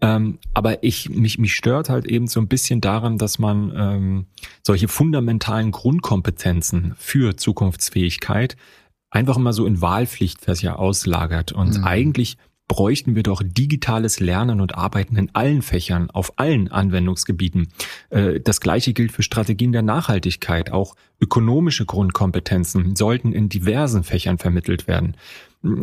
Ähm, 0.00 0.38
aber 0.54 0.84
ich, 0.84 1.10
mich, 1.10 1.38
mich 1.38 1.54
stört 1.54 1.88
halt 1.88 2.06
eben 2.06 2.28
so 2.28 2.40
ein 2.40 2.48
bisschen 2.48 2.80
daran, 2.80 3.18
dass 3.18 3.38
man 3.38 3.72
ähm, 3.74 4.26
solche 4.64 4.88
fundamentalen 4.88 5.72
Grundkompetenzen 5.72 6.94
für 6.96 7.36
Zukunftsfähigkeit 7.36 8.56
einfach 9.10 9.36
immer 9.36 9.52
so 9.52 9.66
in 9.66 9.80
Wahlpflicht 9.80 10.46
das 10.46 10.62
ja 10.62 10.76
auslagert. 10.76 11.52
Und 11.52 11.78
mhm. 11.78 11.84
eigentlich 11.84 12.36
bräuchten 12.68 13.16
wir 13.16 13.22
doch 13.22 13.42
digitales 13.42 14.20
Lernen 14.20 14.60
und 14.60 14.74
Arbeiten 14.76 15.16
in 15.16 15.34
allen 15.34 15.62
Fächern, 15.62 16.10
auf 16.10 16.34
allen 16.36 16.68
Anwendungsgebieten. 16.70 17.68
Äh, 18.10 18.40
das 18.40 18.60
Gleiche 18.60 18.92
gilt 18.92 19.10
für 19.10 19.22
Strategien 19.22 19.72
der 19.72 19.82
Nachhaltigkeit. 19.82 20.70
Auch 20.70 20.94
ökonomische 21.20 21.86
Grundkompetenzen 21.86 22.94
sollten 22.94 23.32
in 23.32 23.48
diversen 23.48 24.04
Fächern 24.04 24.38
vermittelt 24.38 24.86
werden. 24.86 25.16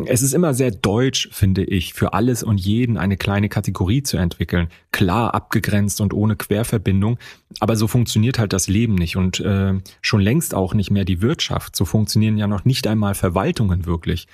Es 0.06 0.22
ist 0.22 0.32
immer 0.32 0.54
sehr 0.54 0.70
deutsch, 0.70 1.28
finde 1.32 1.64
ich, 1.64 1.94
für 1.94 2.12
alles 2.12 2.42
und 2.42 2.58
jeden 2.58 2.96
eine 2.96 3.16
kleine 3.16 3.48
Kategorie 3.48 4.02
zu 4.02 4.16
entwickeln, 4.16 4.68
klar 4.92 5.34
abgegrenzt 5.34 6.00
und 6.00 6.14
ohne 6.14 6.36
Querverbindung. 6.36 7.18
Aber 7.60 7.76
so 7.76 7.86
funktioniert 7.86 8.38
halt 8.38 8.52
das 8.52 8.68
Leben 8.68 8.94
nicht 8.94 9.16
und 9.16 9.40
äh, 9.40 9.74
schon 10.02 10.20
längst 10.20 10.54
auch 10.54 10.74
nicht 10.74 10.90
mehr 10.90 11.04
die 11.04 11.22
Wirtschaft. 11.22 11.76
So 11.76 11.84
funktionieren 11.84 12.38
ja 12.38 12.46
noch 12.46 12.64
nicht 12.64 12.86
einmal 12.86 13.14
Verwaltungen 13.14 13.86
wirklich. 13.86 14.26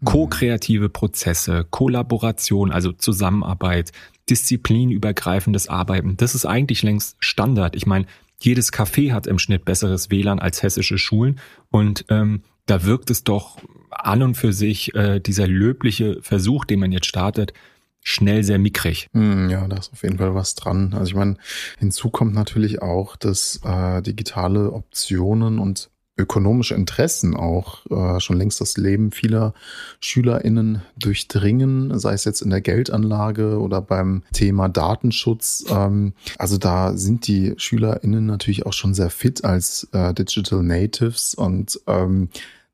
Mhm. 0.00 0.04
Co-kreative 0.04 0.88
Prozesse, 0.88 1.66
Kollaboration, 1.70 2.72
also 2.72 2.92
Zusammenarbeit, 2.92 3.92
disziplinübergreifendes 4.28 5.68
Arbeiten, 5.68 6.16
das 6.16 6.34
ist 6.34 6.46
eigentlich 6.46 6.82
längst 6.82 7.16
Standard. 7.18 7.74
Ich 7.74 7.86
meine, 7.86 8.06
jedes 8.40 8.72
Café 8.72 9.12
hat 9.12 9.26
im 9.26 9.38
Schnitt 9.38 9.64
besseres 9.64 10.10
WLAN 10.10 10.38
als 10.38 10.62
hessische 10.62 10.98
Schulen 10.98 11.38
und 11.70 12.06
ähm, 12.08 12.42
da 12.70 12.84
wirkt 12.84 13.10
es 13.10 13.24
doch 13.24 13.58
an 13.90 14.22
und 14.22 14.36
für 14.36 14.52
sich 14.52 14.94
äh, 14.94 15.18
dieser 15.18 15.48
löbliche 15.48 16.22
Versuch, 16.22 16.64
den 16.64 16.78
man 16.78 16.92
jetzt 16.92 17.06
startet, 17.06 17.52
schnell 18.00 18.44
sehr 18.44 18.60
mickrig. 18.60 19.08
Hm, 19.12 19.50
ja, 19.50 19.66
da 19.66 19.76
ist 19.76 19.92
auf 19.92 20.04
jeden 20.04 20.18
Fall 20.18 20.36
was 20.36 20.54
dran. 20.54 20.94
Also 20.94 21.10
ich 21.10 21.16
meine, 21.16 21.36
hinzu 21.78 22.10
kommt 22.10 22.32
natürlich 22.32 22.80
auch, 22.80 23.16
dass 23.16 23.60
äh, 23.64 24.02
digitale 24.02 24.72
Optionen 24.72 25.58
und 25.58 25.90
ökonomische 26.16 26.74
Interessen 26.74 27.34
auch 27.34 27.86
äh, 27.90 28.20
schon 28.20 28.36
längst 28.36 28.60
das 28.60 28.76
Leben 28.76 29.10
vieler 29.10 29.54
SchülerInnen 30.00 30.82
durchdringen, 30.96 31.98
sei 31.98 32.12
es 32.12 32.24
jetzt 32.24 32.42
in 32.42 32.50
der 32.50 32.60
Geldanlage 32.60 33.58
oder 33.58 33.80
beim 33.80 34.22
Thema 34.32 34.68
Datenschutz. 34.68 35.64
Ähm, 35.70 36.12
also 36.38 36.58
da 36.58 36.96
sind 36.96 37.26
die 37.26 37.54
SchülerInnen 37.56 38.26
natürlich 38.26 38.66
auch 38.66 38.74
schon 38.74 38.94
sehr 38.94 39.10
fit 39.10 39.44
als 39.44 39.88
äh, 39.92 40.14
Digital 40.14 40.62
Natives 40.62 41.34
und 41.34 41.80
ähm, 41.86 42.28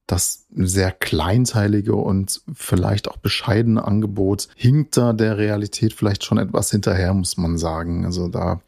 das 0.07 0.47
sehr 0.55 0.93
kleinteilige 0.93 1.95
und 1.95 2.41
vielleicht 2.55 3.09
auch 3.09 3.17
bescheidene 3.17 3.85
Angebot 3.85 4.49
hinkt 4.55 4.97
da 4.97 5.13
der 5.13 5.37
Realität 5.37 5.93
vielleicht 5.93 6.25
schon 6.25 6.39
etwas 6.39 6.71
hinterher, 6.71 7.13
muss 7.13 7.37
man 7.37 7.59
sagen. 7.59 8.05
Also 8.05 8.29
da 8.29 8.61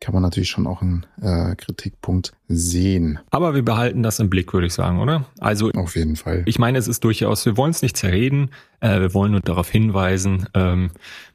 kann 0.00 0.12
man 0.12 0.22
natürlich 0.22 0.50
schon 0.50 0.66
auch 0.66 0.82
einen 0.82 1.06
äh, 1.22 1.56
Kritikpunkt 1.56 2.34
sehen. 2.46 3.20
Aber 3.30 3.54
wir 3.54 3.64
behalten 3.64 4.02
das 4.02 4.18
im 4.20 4.28
Blick, 4.28 4.52
würde 4.52 4.66
ich 4.66 4.74
sagen, 4.74 5.00
oder? 5.00 5.24
Also 5.40 5.70
auf 5.70 5.96
jeden 5.96 6.16
Fall. 6.16 6.42
Ich 6.44 6.58
meine, 6.58 6.76
es 6.76 6.88
ist 6.88 7.04
durchaus, 7.04 7.46
wir 7.46 7.56
wollen 7.56 7.70
es 7.70 7.80
nicht 7.80 7.96
zerreden, 7.96 8.50
äh, 8.80 9.00
wir 9.00 9.14
wollen 9.14 9.32
nur 9.32 9.40
darauf 9.40 9.70
hinweisen, 9.70 10.46
ähm, 10.52 10.90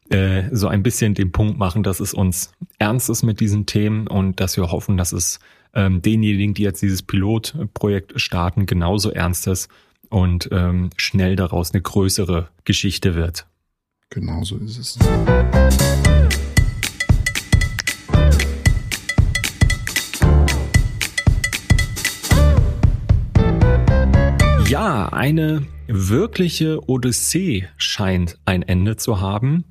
äh, 0.09 0.43
so 0.51 0.67
ein 0.67 0.83
bisschen 0.83 1.15
den 1.15 1.31
Punkt 1.31 1.57
machen, 1.57 1.81
dass 1.81 1.99
es 1.99 2.13
uns 2.13 2.51
ernst 2.77 3.09
ist 3.09 3.23
mit 3.23 3.39
diesen 3.39 3.65
Themen 3.65 4.05
und 4.05 4.39
dass 4.39 4.55
wir 4.55 4.71
hoffen, 4.71 4.97
dass 4.97 5.13
es 5.13 5.39
ähm, 5.73 6.01
denjenigen, 6.01 6.53
die 6.53 6.63
jetzt 6.63 6.81
dieses 6.81 7.03
Pilotprojekt 7.03 8.19
starten, 8.19 8.65
genauso 8.65 9.11
ernst 9.11 9.47
ist 9.47 9.69
und 10.09 10.49
ähm, 10.51 10.89
schnell 10.97 11.35
daraus 11.35 11.73
eine 11.73 11.81
größere 11.81 12.49
Geschichte 12.65 13.15
wird. 13.15 13.45
Genauso 14.09 14.57
ist 14.57 14.77
es. 14.77 14.99
Ja, 24.67 25.09
eine 25.09 25.65
wirkliche 25.87 26.87
Odyssee 26.87 27.67
scheint 27.77 28.39
ein 28.45 28.61
Ende 28.61 28.97
zu 28.97 29.19
haben. 29.19 29.65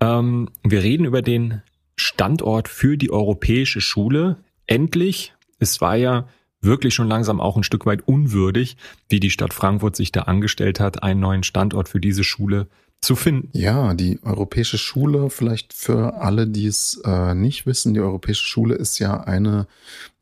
Ähm, 0.00 0.50
wir 0.62 0.82
reden 0.82 1.06
über 1.06 1.22
den 1.22 1.62
Standort 1.96 2.68
für 2.68 2.96
die 2.96 3.10
europäische 3.10 3.80
Schule 3.80 4.36
endlich, 4.68 5.34
es 5.58 5.80
war 5.80 5.96
ja 5.96 6.28
wirklich 6.60 6.94
schon 6.94 7.08
langsam 7.08 7.40
auch 7.40 7.56
ein 7.56 7.62
Stück 7.62 7.86
weit 7.86 8.06
unwürdig, 8.06 8.76
wie 9.08 9.20
die 9.20 9.30
Stadt 9.30 9.52
Frankfurt 9.52 9.96
sich 9.96 10.12
da 10.12 10.22
angestellt 10.22 10.80
hat, 10.80 11.02
einen 11.02 11.20
neuen 11.20 11.42
Standort 11.42 11.88
für 11.88 12.00
diese 12.00 12.24
Schule 12.24 12.68
zu 13.00 13.14
finden. 13.14 13.50
Ja, 13.52 13.94
die 13.94 14.18
Europäische 14.22 14.76
Schule, 14.76 15.30
vielleicht 15.30 15.72
für 15.72 16.20
alle, 16.20 16.48
die 16.48 16.66
es 16.66 17.00
äh, 17.04 17.34
nicht 17.34 17.64
wissen, 17.64 17.94
die 17.94 18.00
Europäische 18.00 18.44
Schule 18.44 18.74
ist 18.74 18.98
ja 18.98 19.20
eine 19.20 19.66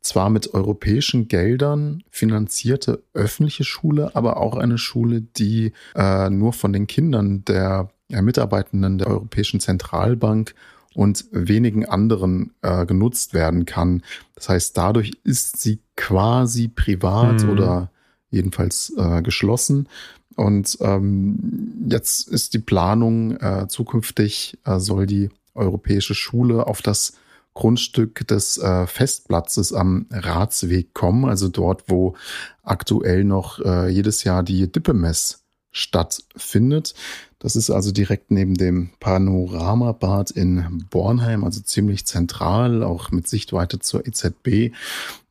zwar 0.01 0.29
mit 0.29 0.53
europäischen 0.53 1.27
Geldern 1.27 2.03
finanzierte 2.11 3.03
öffentliche 3.13 3.63
Schule, 3.63 4.15
aber 4.15 4.37
auch 4.37 4.55
eine 4.55 4.77
Schule, 4.77 5.21
die 5.21 5.73
äh, 5.95 6.29
nur 6.29 6.53
von 6.53 6.71
den 6.71 6.87
Kindern 6.87 7.43
der 7.45 7.89
ja, 8.09 8.21
Mitarbeitenden 8.21 8.99
der 8.99 9.07
Europäischen 9.07 9.59
Zentralbank 9.59 10.53
und 10.97 11.25
wenigen 11.31 11.85
anderen 11.85 12.55
äh, 12.63 12.87
genutzt 12.87 13.35
werden 13.35 13.65
kann. 13.65 14.01
Das 14.33 14.49
heißt, 14.49 14.75
dadurch 14.75 15.11
ist 15.23 15.61
sie 15.61 15.79
quasi 15.95 16.69
privat 16.69 17.43
mhm. 17.43 17.49
oder 17.51 17.91
jedenfalls 18.31 18.91
äh, 18.97 19.21
geschlossen. 19.21 19.89
Und 20.35 20.75
ähm, 20.81 21.85
jetzt 21.87 22.27
ist 22.27 22.55
die 22.55 22.59
Planung, 22.59 23.37
äh, 23.37 23.67
zukünftig 23.67 24.57
äh, 24.65 24.79
soll 24.79 25.05
die 25.05 25.29
europäische 25.53 26.15
Schule 26.15 26.65
auf 26.65 26.81
das 26.81 27.13
Grundstück 27.53 28.27
des 28.27 28.57
äh, 28.57 28.87
Festplatzes 28.87 29.73
am 29.73 30.07
Ratsweg 30.09 30.95
kommen, 30.95 31.25
also 31.25 31.47
dort, 31.47 31.83
wo 31.89 32.15
aktuell 32.63 33.23
noch 33.23 33.59
äh, 33.59 33.87
jedes 33.89 34.23
Jahr 34.23 34.41
die 34.41 34.71
Dippemess 34.71 35.46
stattfindet. 35.77 36.95
Das 37.39 37.55
ist 37.55 37.69
also 37.69 37.91
direkt 37.91 38.31
neben 38.31 38.55
dem 38.55 38.89
Panoramabad 38.99 40.31
in 40.31 40.85
Bornheim, 40.89 41.43
also 41.43 41.61
ziemlich 41.61 42.05
zentral, 42.05 42.83
auch 42.83 43.11
mit 43.11 43.27
Sichtweite 43.27 43.79
zur 43.79 44.07
EZB. 44.07 44.73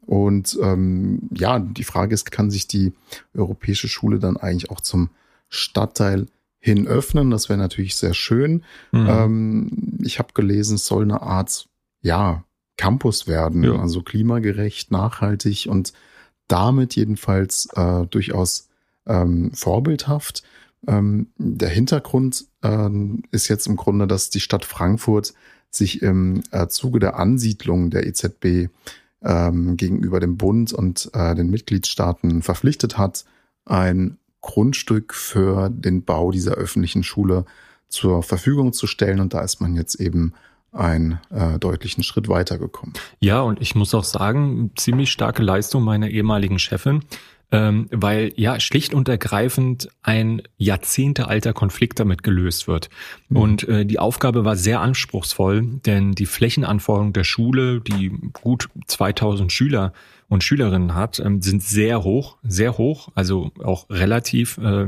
Und 0.07 0.57
ähm, 0.63 1.23
ja, 1.35 1.59
die 1.59 1.85
Frage 1.85 2.15
ist, 2.15 2.31
kann 2.31 2.51
sich 2.51 2.69
die 2.69 2.93
europäische 3.35 3.89
Schule 3.89 4.21
dann 4.21 4.37
eigentlich 4.37 4.71
auch 4.71 4.81
zum 4.81 5.11
Stadtteil 5.49 6.27
hin 6.61 6.87
öffnen? 6.87 7.31
Das 7.31 7.49
wäre 7.49 7.59
natürlich 7.59 7.97
sehr 7.97 8.15
schön. 8.15 8.63
Mhm. 8.93 9.07
Ähm, 9.09 9.99
ich 10.03 10.21
habe 10.21 10.33
gelesen, 10.33 10.77
es 10.77 10.87
soll 10.87 11.03
eine 11.03 11.23
Art, 11.23 11.69
ja, 12.03 12.45
Campus 12.77 13.27
werden, 13.27 13.65
ja. 13.65 13.75
also 13.75 14.03
klimagerecht, 14.03 14.93
nachhaltig 14.93 15.67
und 15.69 15.93
damit 16.47 16.95
jedenfalls 16.95 17.69
äh, 17.75 18.07
durchaus 18.07 18.66
ähm, 19.07 19.53
vorbildhaft. 19.53 20.43
Ähm, 20.87 21.29
der 21.39 21.69
Hintergrund 21.69 22.47
ähm, 22.63 23.23
ist 23.31 23.49
jetzt 23.49 23.67
im 23.67 23.77
Grunde, 23.77 24.07
dass 24.07 24.31
die 24.31 24.41
Stadt 24.41 24.65
Frankfurt 24.65 25.35
sich 25.71 26.03
im 26.03 26.43
äh, 26.51 26.69
Zuge 26.69 27.01
der 27.01 27.17
Ansiedlung 27.19 27.91
der 27.91 28.07
EZB 28.07 28.69
ähm, 29.23 29.77
gegenüber 29.77 30.21
dem 30.21 30.37
Bund 30.37 30.73
und 30.73 31.11
äh, 31.13 31.35
den 31.35 31.51
Mitgliedstaaten 31.51 32.43
verpflichtet 32.43 32.99
hat, 32.99 33.25
ein 33.65 34.19
Grundstück 34.41 35.13
für 35.15 35.71
den 35.71 36.05
Bau 36.05 36.31
dieser 36.31 36.53
öffentlichen 36.53 37.03
Schule 37.03 37.45
zur 37.89 38.23
Verfügung 38.23 38.73
zu 38.73 38.87
stellen. 38.87 39.21
Und 39.21 39.35
da 39.35 39.41
ist 39.41 39.61
man 39.61 39.75
jetzt 39.75 39.97
eben 39.97 40.35
einen 40.73 41.19
äh, 41.31 41.59
deutlichen 41.59 42.03
Schritt 42.03 42.29
weitergekommen. 42.29 42.95
Ja, 43.19 43.41
und 43.41 43.61
ich 43.61 43.75
muss 43.75 43.95
auch 43.95 44.05
sagen, 44.05 44.71
ziemlich 44.77 45.11
starke 45.11 45.43
Leistung 45.43 45.83
meiner 45.83 46.09
ehemaligen 46.09 46.59
Chefin, 46.59 47.03
ähm, 47.53 47.89
weil 47.93 48.33
ja 48.37 48.59
schlicht 48.59 48.93
und 48.93 49.09
ergreifend 49.09 49.89
ein 50.03 50.43
jahrzehntealter 50.57 51.53
Konflikt 51.53 52.01
damit 52.01 52.23
gelöst 52.23 52.67
wird. 52.67 52.91
Mhm. 53.29 53.37
Und 53.37 53.69
äh, 53.69 53.87
die 53.87 53.99
Aufgabe 53.99 54.45
war 54.45 54.57
sehr 54.57 54.81
anspruchsvoll, 54.81 55.63
denn 55.87 56.13
die 56.13 56.27
Flächenanforderungen 56.27 57.13
der 57.13 57.25
Schule, 57.25 57.81
die 57.81 58.11
gut 58.33 58.69
2000 58.87 59.53
Schüler 59.53 59.93
und 60.29 60.43
Schülerinnen 60.43 60.95
hat, 60.95 61.21
ähm, 61.21 61.41
sind 61.41 61.63
sehr 61.63 62.03
hoch, 62.03 62.37
sehr 62.43 62.79
hoch, 62.79 63.11
also 63.15 63.53
auch 63.63 63.89
relativ 63.91 64.59
äh, 64.59 64.87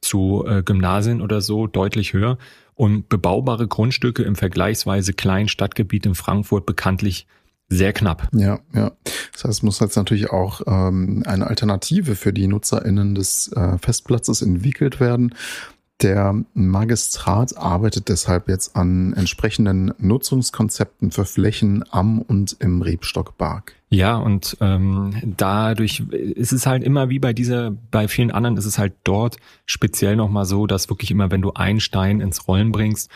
zu 0.00 0.44
äh, 0.46 0.62
Gymnasien 0.62 1.20
oder 1.20 1.40
so 1.40 1.66
deutlich 1.66 2.14
höher. 2.14 2.38
Und 2.74 3.08
bebaubare 3.08 3.66
Grundstücke 3.66 4.22
im 4.22 4.36
vergleichsweise 4.36 5.12
kleinen 5.12 5.48
Stadtgebiet 5.48 6.06
in 6.06 6.14
Frankfurt 6.14 6.64
bekanntlich 6.64 7.26
sehr 7.68 7.92
knapp. 7.92 8.28
Ja, 8.32 8.60
ja. 8.74 8.92
Das 9.32 9.44
heißt, 9.44 9.58
es 9.58 9.62
muss 9.62 9.80
jetzt 9.80 9.96
natürlich 9.96 10.30
auch 10.30 10.62
ähm, 10.66 11.22
eine 11.26 11.46
Alternative 11.46 12.16
für 12.16 12.32
die 12.32 12.46
NutzerInnen 12.46 13.14
des 13.14 13.52
äh, 13.52 13.78
Festplatzes 13.78 14.42
entwickelt 14.42 15.00
werden. 15.00 15.34
Der 16.00 16.44
Magistrat 16.54 17.56
arbeitet 17.56 18.08
deshalb 18.08 18.48
jetzt 18.48 18.76
an 18.76 19.14
entsprechenden 19.14 19.92
Nutzungskonzepten 19.98 21.10
für 21.10 21.24
Flächen 21.24 21.84
am 21.90 22.22
und 22.22 22.56
im 22.60 22.82
Rebstockpark. 22.82 23.74
Ja, 23.90 24.16
und 24.16 24.56
ähm, 24.60 25.14
dadurch 25.24 26.00
ist 26.10 26.52
es 26.52 26.66
halt 26.66 26.84
immer 26.84 27.08
wie 27.08 27.18
bei 27.18 27.32
dieser, 27.32 27.72
bei 27.90 28.06
vielen 28.06 28.30
anderen 28.30 28.56
ist 28.56 28.66
es 28.66 28.78
halt 28.78 28.92
dort 29.02 29.38
speziell 29.66 30.14
nochmal 30.14 30.44
so, 30.44 30.68
dass 30.68 30.88
wirklich 30.88 31.10
immer, 31.10 31.32
wenn 31.32 31.42
du 31.42 31.54
einen 31.54 31.80
Stein 31.80 32.20
ins 32.20 32.46
Rollen 32.46 32.70
bringst, 32.70 33.10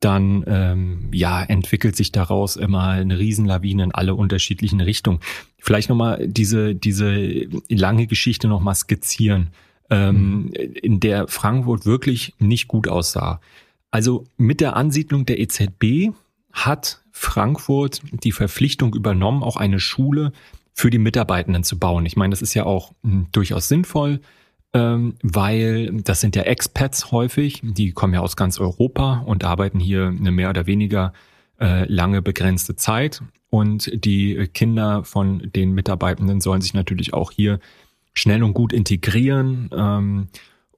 dann 0.00 0.44
ähm, 0.46 1.08
ja 1.12 1.42
entwickelt 1.42 1.96
sich 1.96 2.12
daraus 2.12 2.56
immer 2.56 2.88
eine 2.88 3.18
Riesenlawine 3.18 3.84
in 3.84 3.92
alle 3.92 4.14
unterschiedlichen 4.14 4.80
Richtungen. 4.80 5.20
Vielleicht 5.58 5.88
nochmal 5.88 6.26
diese 6.28 6.74
diese 6.74 7.48
lange 7.68 8.06
Geschichte 8.06 8.46
nochmal 8.48 8.76
skizzieren, 8.76 9.48
ähm, 9.90 10.42
mhm. 10.42 10.52
in 10.52 11.00
der 11.00 11.26
Frankfurt 11.26 11.84
wirklich 11.86 12.34
nicht 12.38 12.68
gut 12.68 12.88
aussah. 12.88 13.40
Also 13.90 14.24
mit 14.36 14.60
der 14.60 14.76
Ansiedlung 14.76 15.26
der 15.26 15.40
EZB 15.40 16.12
hat 16.52 17.02
Frankfurt 17.10 18.02
die 18.12 18.32
Verpflichtung 18.32 18.94
übernommen, 18.94 19.42
auch 19.42 19.56
eine 19.56 19.80
Schule 19.80 20.32
für 20.74 20.90
die 20.90 20.98
Mitarbeitenden 20.98 21.64
zu 21.64 21.78
bauen. 21.78 22.06
Ich 22.06 22.16
meine, 22.16 22.30
das 22.30 22.42
ist 22.42 22.54
ja 22.54 22.64
auch 22.64 22.92
hm, 23.02 23.26
durchaus 23.32 23.68
sinnvoll, 23.68 24.20
ähm, 24.74 25.14
weil 25.22 26.02
das 26.02 26.20
sind 26.20 26.36
ja 26.36 26.42
Expats 26.42 27.10
häufig, 27.10 27.60
die 27.62 27.92
kommen 27.92 28.14
ja 28.14 28.20
aus 28.20 28.36
ganz 28.36 28.58
Europa 28.60 29.22
und 29.24 29.44
arbeiten 29.44 29.80
hier 29.80 30.08
eine 30.08 30.30
mehr 30.30 30.50
oder 30.50 30.66
weniger 30.66 31.12
äh, 31.60 31.90
lange 31.92 32.22
begrenzte 32.22 32.76
Zeit. 32.76 33.22
Und 33.50 33.90
die 34.04 34.48
Kinder 34.52 35.04
von 35.04 35.50
den 35.54 35.72
Mitarbeitenden 35.72 36.40
sollen 36.40 36.60
sich 36.60 36.74
natürlich 36.74 37.14
auch 37.14 37.30
hier 37.30 37.60
schnell 38.12 38.42
und 38.42 38.52
gut 38.52 38.72
integrieren. 38.72 39.70
Ähm, 39.72 40.28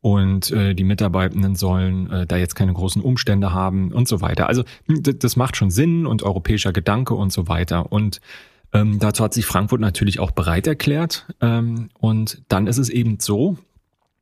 und 0.02 0.50
äh, 0.52 0.74
die 0.74 0.84
Mitarbeitenden 0.84 1.56
sollen 1.56 2.10
äh, 2.10 2.26
da 2.26 2.36
jetzt 2.36 2.54
keine 2.54 2.72
großen 2.72 3.02
Umstände 3.02 3.52
haben 3.52 3.92
und 3.92 4.08
so 4.08 4.20
weiter. 4.20 4.48
Also 4.48 4.62
das 4.86 5.36
macht 5.36 5.56
schon 5.56 5.70
Sinn 5.70 6.06
und 6.06 6.22
europäischer 6.22 6.72
Gedanke 6.72 7.14
und 7.14 7.32
so 7.32 7.48
weiter. 7.48 7.92
Und 7.92 8.20
ähm, 8.72 8.98
dazu 8.98 9.24
hat 9.24 9.34
sich 9.34 9.44
Frankfurt 9.44 9.80
natürlich 9.80 10.20
auch 10.20 10.30
bereit 10.30 10.66
erklärt. 10.66 11.26
Ähm, 11.40 11.90
und 11.98 12.42
dann 12.48 12.66
ist 12.66 12.78
es 12.78 12.88
eben 12.88 13.18
so, 13.20 13.58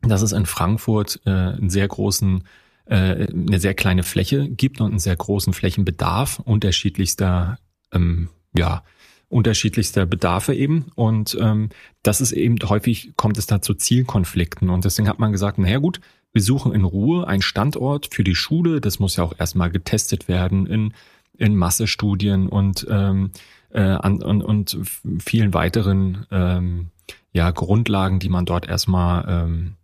dass 0.02 0.22
es 0.22 0.32
in 0.32 0.46
Frankfurt 0.46 1.20
äh, 1.26 1.30
einen 1.30 1.70
sehr 1.70 1.88
großen 1.88 2.44
äh, 2.86 3.26
eine 3.30 3.60
sehr 3.60 3.74
kleine 3.74 4.02
Fläche 4.02 4.48
gibt 4.48 4.80
und 4.80 4.90
einen 4.90 4.98
sehr 4.98 5.16
großen 5.16 5.52
Flächenbedarf 5.52 6.38
unterschiedlichster 6.40 7.58
ähm, 7.92 8.28
ja 8.56 8.82
unterschiedlichster 9.28 10.06
Bedarfe 10.06 10.54
eben. 10.54 10.86
Und 10.94 11.36
ähm, 11.40 11.68
das 12.02 12.20
ist 12.20 12.32
eben 12.32 12.56
häufig 12.66 13.12
kommt 13.16 13.38
es 13.38 13.46
da 13.46 13.60
zu 13.60 13.74
Zielkonflikten. 13.74 14.70
Und 14.70 14.84
deswegen 14.84 15.08
hat 15.08 15.18
man 15.18 15.32
gesagt, 15.32 15.58
naja 15.58 15.78
gut, 15.78 16.00
wir 16.32 16.42
suchen 16.42 16.72
in 16.72 16.84
Ruhe 16.84 17.26
einen 17.26 17.42
Standort 17.42 18.08
für 18.12 18.24
die 18.24 18.34
Schule. 18.34 18.80
Das 18.80 18.98
muss 18.98 19.16
ja 19.16 19.24
auch 19.24 19.34
erstmal 19.38 19.70
getestet 19.70 20.28
werden 20.28 20.66
in, 20.66 20.94
in 21.36 21.56
Massestudien 21.56 22.48
und, 22.48 22.86
ähm, 22.90 23.30
äh, 23.70 23.80
an, 23.80 24.22
und, 24.22 24.42
und 24.42 24.78
vielen 25.18 25.54
weiteren 25.54 26.26
ähm, 26.30 26.86
ja, 27.32 27.50
Grundlagen, 27.50 28.18
die 28.18 28.28
man 28.30 28.46
dort 28.46 28.66
erstmal 28.66 29.24
ähm, 29.28 29.74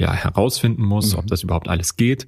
ja, 0.00 0.14
herausfinden 0.14 0.82
muss, 0.82 1.12
mhm. 1.12 1.20
ob 1.20 1.26
das 1.26 1.42
überhaupt 1.42 1.68
alles 1.68 1.96
geht. 1.96 2.26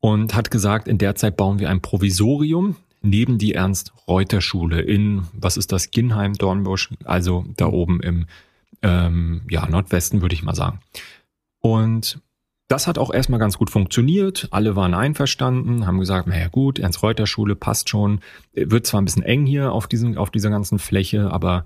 Und 0.00 0.34
hat 0.34 0.50
gesagt, 0.50 0.88
in 0.88 0.98
der 0.98 1.14
Zeit 1.14 1.36
bauen 1.36 1.60
wir 1.60 1.70
ein 1.70 1.80
Provisorium 1.80 2.76
neben 3.00 3.38
die 3.38 3.54
Ernst-Reuter-Schule 3.54 4.80
in, 4.80 5.22
was 5.32 5.56
ist 5.56 5.70
das, 5.70 5.92
Ginheim, 5.92 6.34
Dornbusch, 6.34 6.90
also 7.04 7.44
da 7.56 7.66
oben 7.66 8.00
im 8.00 8.26
ähm, 8.82 9.42
ja, 9.48 9.68
Nordwesten, 9.68 10.20
würde 10.20 10.34
ich 10.34 10.42
mal 10.42 10.56
sagen. 10.56 10.80
Und 11.60 12.20
das 12.66 12.88
hat 12.88 12.98
auch 12.98 13.12
erstmal 13.12 13.38
ganz 13.38 13.56
gut 13.56 13.70
funktioniert. 13.70 14.48
Alle 14.50 14.74
waren 14.74 14.94
einverstanden, 14.94 15.86
haben 15.86 16.00
gesagt, 16.00 16.26
naja 16.26 16.48
gut, 16.48 16.80
Ernst-Reuter-Schule 16.80 17.54
passt 17.54 17.88
schon. 17.88 18.20
Wird 18.52 18.86
zwar 18.86 19.00
ein 19.00 19.04
bisschen 19.04 19.22
eng 19.22 19.46
hier 19.46 19.72
auf, 19.72 19.86
diesem, 19.86 20.18
auf 20.18 20.30
dieser 20.30 20.50
ganzen 20.50 20.80
Fläche, 20.80 21.30
aber 21.30 21.64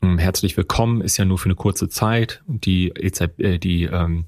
mh, 0.00 0.10
hm, 0.10 0.18
herzlich 0.18 0.56
willkommen 0.56 1.02
ist 1.02 1.16
ja 1.16 1.24
nur 1.24 1.38
für 1.38 1.46
eine 1.46 1.54
kurze 1.54 1.88
Zeit. 1.88 2.42
Die, 2.48 2.90
EZ, 2.90 3.38
äh, 3.38 3.58
die, 3.58 3.84
ähm, 3.84 4.24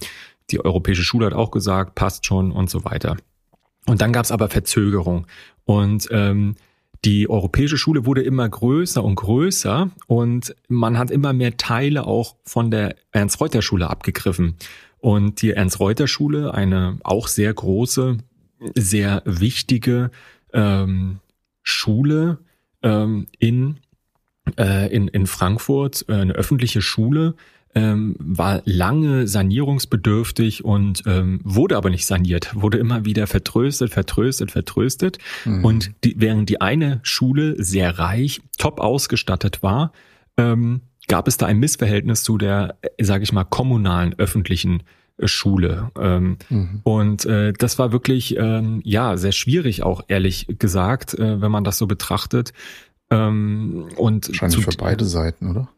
die 0.53 0.65
Europäische 0.65 1.03
Schule 1.03 1.27
hat 1.27 1.35
auch 1.35 1.51
gesagt, 1.51 1.95
passt 1.95 2.27
schon 2.27 2.53
und 2.53 2.71
so 2.71 2.85
weiter. 2.85 3.17
Und 3.87 4.01
dann 4.01 4.13
gab 4.13 4.25
es 4.25 4.33
aber 4.33 4.49
Verzögerung. 4.49 5.27
Und 5.65 6.09
ähm, 6.11 6.57
die 7.05 7.31
europäische 7.31 7.79
Schule 7.79 8.05
wurde 8.05 8.23
immer 8.23 8.49
größer 8.49 9.03
und 9.03 9.15
größer 9.15 9.91
und 10.07 10.55
man 10.69 10.99
hat 10.99 11.11
immer 11.11 11.33
mehr 11.33 11.57
Teile 11.57 12.07
auch 12.07 12.37
von 12.45 12.71
der 12.71 12.95
Ernst-Reuter-Schule 13.13 13.89
abgegriffen. 13.89 14.57
Und 14.99 15.41
die 15.41 15.53
Ernst-Reuter-Schule, 15.53 16.53
eine 16.53 16.99
auch 17.03 17.27
sehr 17.27 17.55
große, 17.55 18.19
sehr 18.75 19.23
wichtige 19.25 20.11
ähm, 20.53 21.21
Schule 21.63 22.39
ähm, 22.83 23.27
in, 23.39 23.79
äh, 24.59 24.95
in, 24.95 25.09
in 25.09 25.27
Frankfurt, 25.27 26.05
äh, 26.09 26.15
eine 26.15 26.35
öffentliche 26.35 26.83
Schule, 26.83 27.35
ähm, 27.75 28.17
war 28.19 28.63
lange 28.65 29.29
sanierungsbedürftig 29.29 30.65
und 30.65 31.03
ähm, 31.07 31.41
wurde 31.45 31.77
aber 31.77 31.91
nicht 31.91 32.07
saniert, 32.07 32.51
wurde 32.55 32.79
immer 32.79 33.05
wieder 33.05 33.27
vertröstet, 33.27 33.93
vertröstet, 33.93 34.51
vertröstet. 34.51 35.19
Mhm. 35.45 35.65
Und 35.65 35.93
die, 36.05 36.17
während 36.19 36.49
die 36.49 36.61
eine 36.61 37.01
Schule 37.03 37.63
sehr 37.63 37.99
reich, 37.99 38.41
top 38.59 38.81
ausgestattet 38.81 39.63
war, 39.63 39.93
ähm, 40.37 40.81
gab 41.07 41.29
es 41.29 41.37
da 41.37 41.47
ein 41.47 41.59
Missverhältnis 41.59 42.23
zu 42.23 42.39
der, 42.39 42.77
sage 43.01 43.23
ich 43.23 43.33
mal, 43.33 43.45
kommunalen 43.45 44.15
öffentlichen 44.19 44.83
äh, 45.19 45.29
Schule. 45.29 45.91
Ähm, 45.99 46.39
mhm. 46.49 46.81
Und 46.83 47.25
äh, 47.27 47.53
das 47.53 47.79
war 47.79 47.93
wirklich 47.93 48.37
ähm, 48.37 48.81
ja 48.85 49.17
sehr 49.17 49.33
schwierig, 49.33 49.85
auch 49.85 50.03
ehrlich 50.09 50.47
gesagt, 50.59 51.15
äh, 51.15 51.41
wenn 51.41 51.53
man 51.53 51.63
das 51.65 51.79
so 51.79 51.87
betrachtet. 51.87 52.53
Ähm, 53.11 53.89
und 53.97 54.29
Wahrscheinlich 54.29 54.65
für 54.65 54.77
beide 54.77 55.05
Seiten, 55.05 55.51
oder? 55.51 55.69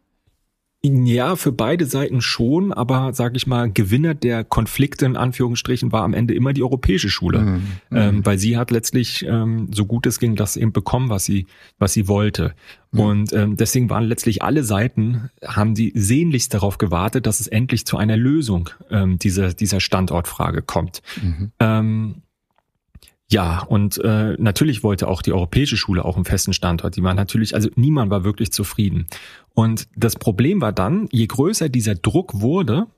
Ja, 0.85 1.37
für 1.37 1.53
beide 1.53 1.87
Seiten 1.87 2.21
schon, 2.21 2.73
aber 2.73 3.13
sage 3.13 3.37
ich 3.37 3.47
mal, 3.47 3.71
Gewinner 3.71 4.15
der 4.15 4.43
Konflikte 4.43 5.07
in 5.07 5.17
Anführungsstrichen 5.17 5.93
war 5.93 6.03
am 6.03 6.13
Ende 6.13 6.35
immer 6.35 6.53
die 6.53 6.65
europäische 6.65 7.09
Schule, 7.09 7.41
mhm. 7.41 7.63
ähm, 7.93 8.27
weil 8.27 8.37
sie 8.37 8.57
hat 8.57 8.73
letztlich 8.73 9.25
ähm, 9.25 9.69
so 9.73 9.87
gut 9.87 10.07
es 10.07 10.19
ging 10.19 10.35
das 10.35 10.57
eben 10.57 10.73
bekommen, 10.73 11.09
was 11.09 11.25
sie 11.25 11.47
was 11.79 11.93
sie 11.93 12.09
wollte. 12.09 12.55
Mhm. 12.91 13.01
Und 13.01 13.33
ähm, 13.33 13.57
deswegen 13.57 13.91
waren 13.91 14.03
letztlich 14.03 14.43
alle 14.43 14.65
Seiten 14.65 15.31
haben 15.47 15.77
die 15.77 15.93
sehnlichst 15.95 16.53
darauf 16.53 16.79
gewartet, 16.79 17.27
dass 17.27 17.39
es 17.39 17.47
endlich 17.47 17.87
zu 17.87 17.97
einer 17.97 18.17
Lösung 18.17 18.69
ähm, 18.91 19.19
dieser 19.19 19.55
dieser 19.55 19.79
Standortfrage 19.79 20.63
kommt. 20.63 21.01
Mhm. 21.23 21.53
Ähm, 21.61 22.23
ja, 23.33 23.61
und 23.61 23.97
äh, 24.05 24.35
natürlich 24.39 24.83
wollte 24.83 25.09
auch 25.09 25.23
die 25.23 25.33
europäische 25.33 25.79
Schule 25.79 26.05
auch 26.05 26.17
einen 26.17 26.27
festen 26.27 26.53
Standort. 26.53 26.97
Die 26.97 27.03
war 27.03 27.15
natürlich, 27.15 27.55
also 27.55 27.71
niemand 27.77 28.11
war 28.11 28.25
wirklich 28.25 28.53
zufrieden. 28.53 29.07
Und 29.55 29.89
das 29.97 30.17
Problem 30.17 30.61
war 30.61 30.73
dann, 30.73 31.09
je 31.11 31.27
größer 31.27 31.71
dieser 31.71 31.95
Druck 31.95 32.43
wurde, 32.43 32.89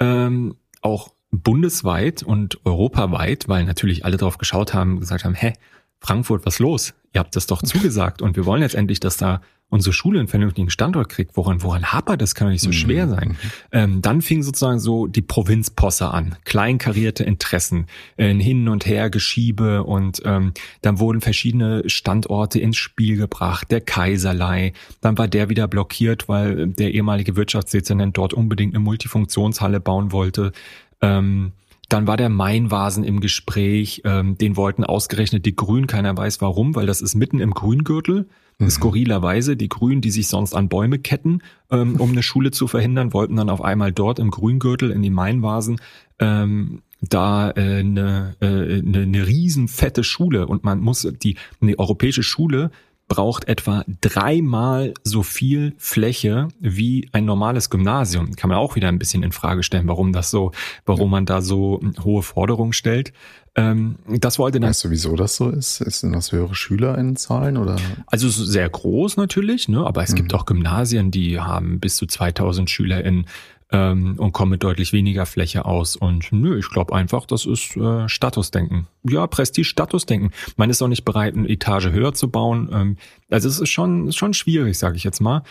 ähm, 0.00 0.54
auch 0.80 1.10
bundesweit 1.30 2.22
und 2.22 2.64
europaweit, 2.64 3.46
weil 3.46 3.64
natürlich 3.64 4.06
alle 4.06 4.16
drauf 4.16 4.38
geschaut 4.38 4.72
haben, 4.72 5.00
gesagt 5.00 5.26
haben, 5.26 5.34
hä, 5.34 5.52
Frankfurt, 6.00 6.46
was 6.46 6.58
los? 6.58 6.94
Ihr 7.12 7.18
habt 7.18 7.36
das 7.36 7.46
doch 7.46 7.62
zugesagt 7.62 8.22
und 8.22 8.36
wir 8.36 8.46
wollen 8.46 8.62
jetzt 8.62 8.74
endlich, 8.74 9.00
dass 9.00 9.18
da 9.18 9.42
unsere 9.72 9.94
Schule 9.94 10.18
einen 10.18 10.28
vernünftigen 10.28 10.68
Standort 10.68 11.08
kriegt. 11.08 11.34
Woran, 11.34 11.62
woran 11.62 11.92
hapert 11.92 12.20
das? 12.20 12.34
Kann 12.34 12.46
doch 12.46 12.52
nicht 12.52 12.60
so 12.60 12.68
mhm. 12.68 12.74
schwer 12.74 13.08
sein. 13.08 13.28
Mhm. 13.28 13.36
Ähm, 13.72 14.02
dann 14.02 14.20
fing 14.20 14.42
sozusagen 14.42 14.78
so 14.78 15.06
die 15.06 15.22
Provinzposse 15.22 16.10
an. 16.10 16.36
Kleinkarierte 16.44 17.24
Interessen, 17.24 17.86
äh, 18.18 18.34
Hin 18.34 18.68
und 18.68 18.84
Her 18.84 19.08
Geschiebe 19.08 19.84
und 19.84 20.20
ähm, 20.26 20.52
dann 20.82 20.98
wurden 20.98 21.22
verschiedene 21.22 21.88
Standorte 21.88 22.60
ins 22.60 22.76
Spiel 22.76 23.16
gebracht. 23.16 23.70
Der 23.70 23.80
Kaiserlei, 23.80 24.74
dann 25.00 25.16
war 25.16 25.26
der 25.26 25.48
wieder 25.48 25.66
blockiert, 25.68 26.28
weil 26.28 26.66
der 26.66 26.92
ehemalige 26.92 27.34
Wirtschaftsdezernent 27.34 28.18
dort 28.18 28.34
unbedingt 28.34 28.74
eine 28.74 28.84
Multifunktionshalle 28.84 29.80
bauen 29.80 30.12
wollte. 30.12 30.52
Ähm, 31.00 31.52
dann 31.92 32.06
war 32.06 32.16
der 32.16 32.30
Mainvasen 32.30 33.04
im 33.04 33.20
Gespräch, 33.20 34.00
ähm, 34.04 34.38
den 34.38 34.56
wollten 34.56 34.82
ausgerechnet 34.82 35.44
die 35.44 35.54
Grünen, 35.54 35.86
keiner 35.86 36.16
weiß 36.16 36.40
warum, 36.40 36.74
weil 36.74 36.86
das 36.86 37.02
ist 37.02 37.14
mitten 37.14 37.38
im 37.38 37.52
Grüngürtel. 37.52 38.28
Mhm. 38.58 38.70
Skurrilerweise, 38.70 39.56
die 39.56 39.68
Grünen, 39.68 40.00
die 40.00 40.10
sich 40.10 40.28
sonst 40.28 40.54
an 40.54 40.70
Bäume 40.70 40.98
ketten, 40.98 41.42
ähm, 41.70 41.96
um 41.96 42.12
eine 42.12 42.22
Schule 42.22 42.50
zu 42.50 42.66
verhindern, 42.66 43.12
wollten 43.12 43.36
dann 43.36 43.50
auf 43.50 43.62
einmal 43.62 43.92
dort 43.92 44.18
im 44.18 44.30
Grüngürtel 44.30 44.90
in 44.90 45.02
die 45.02 45.10
Mainvasen 45.10 45.80
ähm, 46.18 46.80
da 47.02 47.50
äh, 47.50 47.80
eine, 47.80 48.36
äh, 48.40 48.46
eine, 48.46 49.00
eine 49.00 49.26
riesen 49.26 49.68
fette 49.68 50.04
Schule 50.04 50.46
und 50.46 50.64
man 50.64 50.80
muss 50.80 51.06
die 51.22 51.36
eine 51.60 51.78
europäische 51.78 52.22
Schule 52.22 52.70
braucht 53.08 53.48
etwa 53.48 53.84
dreimal 54.00 54.94
so 55.04 55.22
viel 55.22 55.74
Fläche 55.76 56.48
wie 56.60 57.08
ein 57.12 57.24
normales 57.24 57.68
Gymnasium. 57.68 58.34
Kann 58.36 58.48
man 58.48 58.58
auch 58.58 58.74
wieder 58.74 58.88
ein 58.88 58.98
bisschen 58.98 59.22
in 59.22 59.32
Frage 59.32 59.62
stellen, 59.62 59.88
warum 59.88 60.12
das 60.12 60.30
so, 60.30 60.52
warum 60.86 61.10
man 61.10 61.26
da 61.26 61.42
so 61.42 61.80
hohe 62.02 62.22
Forderungen 62.22 62.72
stellt. 62.72 63.12
Ähm, 63.54 63.96
das 64.06 64.38
wollte 64.38 64.60
dann. 64.60 64.70
Weißt 64.70 64.84
du, 64.84 64.90
wieso 64.90 65.14
das 65.14 65.36
so 65.36 65.50
ist? 65.50 65.82
Ist 65.82 66.02
denn 66.02 66.12
das 66.12 66.32
höhere 66.32 66.54
Schülerinnenzahlen 66.54 67.58
oder? 67.58 67.76
Also 68.06 68.28
sehr 68.30 68.68
groß 68.68 69.18
natürlich, 69.18 69.68
ne? 69.68 69.84
Aber 69.84 70.02
es 70.02 70.12
mhm. 70.12 70.16
gibt 70.16 70.34
auch 70.34 70.46
Gymnasien, 70.46 71.10
die 71.10 71.38
haben 71.38 71.80
bis 71.80 71.96
zu 71.96 72.06
2000 72.06 72.70
SchülerInnen 72.70 73.26
ähm, 73.72 74.14
und 74.18 74.32
kommen 74.32 74.50
mit 74.50 74.62
deutlich 74.62 74.92
weniger 74.92 75.26
Fläche 75.26 75.64
aus. 75.64 75.96
Und 75.96 76.30
nö, 76.30 76.58
ich 76.58 76.68
glaube 76.68 76.94
einfach, 76.94 77.26
das 77.26 77.46
ist 77.46 77.76
äh, 77.76 78.08
Statusdenken. 78.08 78.86
Ja, 79.02 79.26
Prestige-Statusdenken. 79.26 80.30
Man 80.56 80.70
ist 80.70 80.82
auch 80.82 80.88
nicht 80.88 81.04
bereit, 81.04 81.34
eine 81.34 81.48
Etage 81.48 81.86
höher 81.86 82.12
zu 82.12 82.30
bauen. 82.30 82.68
Ähm, 82.72 82.96
also 83.30 83.48
es 83.48 83.58
ist 83.58 83.70
schon, 83.70 84.12
schon 84.12 84.34
schwierig, 84.34 84.78
sage 84.78 84.96
ich 84.96 85.04
jetzt 85.04 85.20
mal. 85.20 85.42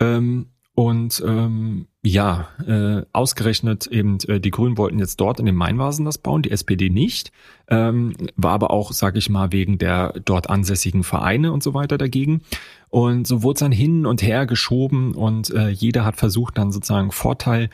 Ähm, 0.00 0.46
und 0.74 1.22
ähm, 1.26 1.88
ja, 2.06 2.48
äh, 2.66 3.02
ausgerechnet 3.14 3.86
eben 3.86 4.18
äh, 4.28 4.38
die 4.38 4.50
Grünen 4.50 4.76
wollten 4.76 4.98
jetzt 4.98 5.20
dort 5.20 5.40
in 5.40 5.46
den 5.46 5.54
Mainvasen 5.54 6.04
das 6.04 6.18
bauen, 6.18 6.42
die 6.42 6.50
SPD 6.50 6.90
nicht, 6.90 7.32
ähm, 7.68 8.12
war 8.36 8.52
aber 8.52 8.70
auch, 8.70 8.92
sage 8.92 9.18
ich 9.18 9.30
mal, 9.30 9.52
wegen 9.52 9.78
der 9.78 10.12
dort 10.22 10.50
ansässigen 10.50 11.02
Vereine 11.02 11.50
und 11.50 11.62
so 11.62 11.72
weiter 11.72 11.96
dagegen. 11.96 12.42
Und 12.90 13.26
so 13.26 13.42
wurde 13.42 13.54
es 13.54 13.60
dann 13.60 13.72
hin 13.72 14.04
und 14.04 14.22
her 14.22 14.44
geschoben 14.44 15.14
und 15.14 15.50
äh, 15.50 15.70
jeder 15.70 16.04
hat 16.04 16.16
versucht 16.16 16.58
dann 16.58 16.72
sozusagen 16.72 17.10
Vorteil, 17.10 17.70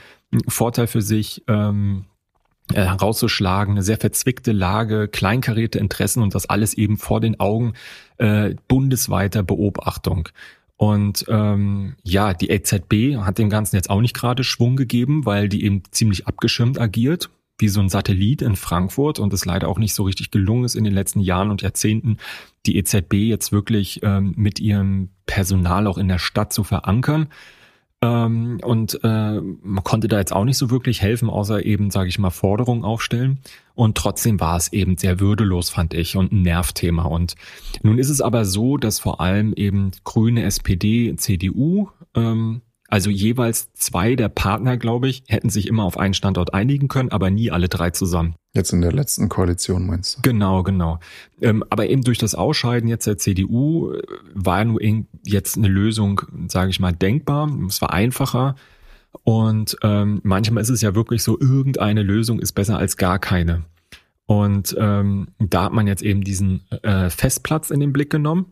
Vorteil 0.47 0.87
für 0.87 1.03
sich 1.03 1.43
ähm, 1.49 2.05
äh, 2.73 2.85
herauszuschlagen, 2.85 3.75
eine 3.75 3.83
sehr 3.83 3.99
verzwickte 3.99 4.53
Lage, 4.53 5.09
kleinkarierte 5.09 5.81
Interessen 5.81 6.23
und 6.23 6.37
das 6.37 6.49
alles 6.49 6.75
eben 6.75 6.99
vor 6.99 7.21
den 7.21 7.41
Augen 7.41 7.73
äh, 8.19 8.55
bundesweiter 8.69 9.43
Beobachtung. 9.43 10.29
Und 10.81 11.27
ähm, 11.29 11.95
ja, 12.05 12.33
die 12.33 12.49
EZB 12.49 13.19
hat 13.19 13.37
dem 13.37 13.51
Ganzen 13.51 13.77
jetzt 13.77 13.91
auch 13.91 14.01
nicht 14.01 14.15
gerade 14.15 14.45
Schwung 14.45 14.77
gegeben, 14.77 15.27
weil 15.27 15.51
die 15.51 15.63
eben 15.63 15.83
ziemlich 15.91 16.27
abgeschirmt 16.27 16.81
agiert, 16.81 17.29
wie 17.59 17.69
so 17.69 17.81
ein 17.81 17.91
Satellit 17.91 18.41
in 18.41 18.57
Frankfurt 18.57 19.19
und 19.19 19.35
es 19.35 19.45
leider 19.45 19.69
auch 19.69 19.79
nicht 19.79 19.93
so 19.93 20.05
richtig 20.05 20.31
gelungen 20.31 20.65
ist 20.65 20.77
in 20.77 20.85
den 20.85 20.95
letzten 20.95 21.21
Jahren 21.21 21.51
und 21.51 21.61
Jahrzehnten, 21.61 22.17
die 22.65 22.79
EZB 22.79 23.13
jetzt 23.13 23.53
wirklich 23.53 24.01
ähm, 24.03 24.33
mit 24.39 24.59
ihrem 24.59 25.11
Personal 25.27 25.87
auch 25.87 25.99
in 25.99 26.09
der 26.09 26.19
Stadt 26.19 26.51
zu 26.51 26.65
verankern. 26.65 27.29
Ähm, 28.03 28.59
und 28.63 28.99
äh, 29.05 29.41
man 29.41 29.85
konnte 29.85 30.09
da 30.09 30.19
jetzt 30.19 30.33
auch 30.33 30.45
nicht 30.45 30.57
so 30.57 30.71
wirklich 30.71 31.03
helfen, 31.03 31.29
außer 31.29 31.65
eben, 31.65 31.91
sage 31.91 32.09
ich 32.09 32.19
mal, 32.19 32.31
Forderungen 32.31 32.85
aufstellen. 32.85 33.41
Und 33.75 33.97
trotzdem 33.97 34.41
war 34.41 34.57
es 34.57 34.73
eben 34.73 34.97
sehr 34.97 35.21
würdelos, 35.21 35.71
fand 35.71 35.93
ich, 35.95 36.17
und 36.17 36.33
ein 36.33 36.43
Nervthema. 36.43 37.05
Und 37.05 37.35
nun 37.83 37.99
ist 37.99 38.09
es 38.09 38.21
aber 38.21 38.45
so, 38.45 38.79
dass 38.79 38.99
vor 38.99 39.21
allem 39.21 39.53
eben 39.55 39.91
Grüne, 40.05 40.45
SPD, 40.45 41.15
CDU 41.17 41.89
ähm, 42.15 42.63
also 42.91 43.09
jeweils 43.09 43.73
zwei 43.73 44.17
der 44.17 44.29
Partner, 44.29 44.77
glaube 44.77 45.09
ich, 45.09 45.23
hätten 45.29 45.49
sich 45.49 45.69
immer 45.69 45.85
auf 45.85 45.97
einen 45.97 46.13
Standort 46.13 46.53
einigen 46.55 46.89
können, 46.89 47.11
aber 47.11 47.31
nie 47.31 47.51
alle 47.51 47.69
drei 47.69 47.91
zusammen. 47.91 48.35
Jetzt 48.53 48.73
in 48.73 48.81
der 48.81 48.93
letzten 48.93 49.29
Koalition 49.29 49.87
meinst 49.87 50.19
du? 50.19 50.23
Genau, 50.23 50.65
genau. 50.65 50.99
Ähm, 51.41 51.63
aber 51.71 51.89
eben 51.89 52.03
durch 52.03 52.19
das 52.19 52.35
Ausscheiden 52.35 52.89
jetzt 52.89 53.07
der 53.07 53.17
CDU 53.17 53.93
äh, 53.93 54.03
war 54.35 54.65
nur 54.65 54.81
jetzt 55.25 55.57
eine 55.57 55.69
Lösung, 55.69 56.23
sage 56.49 56.71
ich 56.71 56.81
mal, 56.81 56.93
denkbar. 56.93 57.49
Es 57.69 57.81
war 57.81 57.93
einfacher. 57.93 58.57
Und 59.23 59.77
ähm, 59.83 60.21
manchmal 60.25 60.63
ist 60.63 60.71
es 60.71 60.81
ja 60.81 60.95
wirklich 60.97 61.23
so, 61.23 61.39
irgendeine 61.39 62.03
Lösung 62.03 62.41
ist 62.41 62.53
besser 62.53 62.77
als 62.77 62.97
gar 62.97 63.21
keine. 63.21 63.65
Und 64.27 64.77
ähm, 64.79 65.29
da 65.39 65.65
hat 65.65 65.73
man 65.73 65.87
jetzt 65.87 66.03
eben 66.03 66.23
diesen 66.23 66.63
äh, 66.83 67.11
Festplatz 67.11 67.71
in 67.71 67.81
den 67.81 67.93
Blick 67.93 68.11
genommen. 68.11 68.47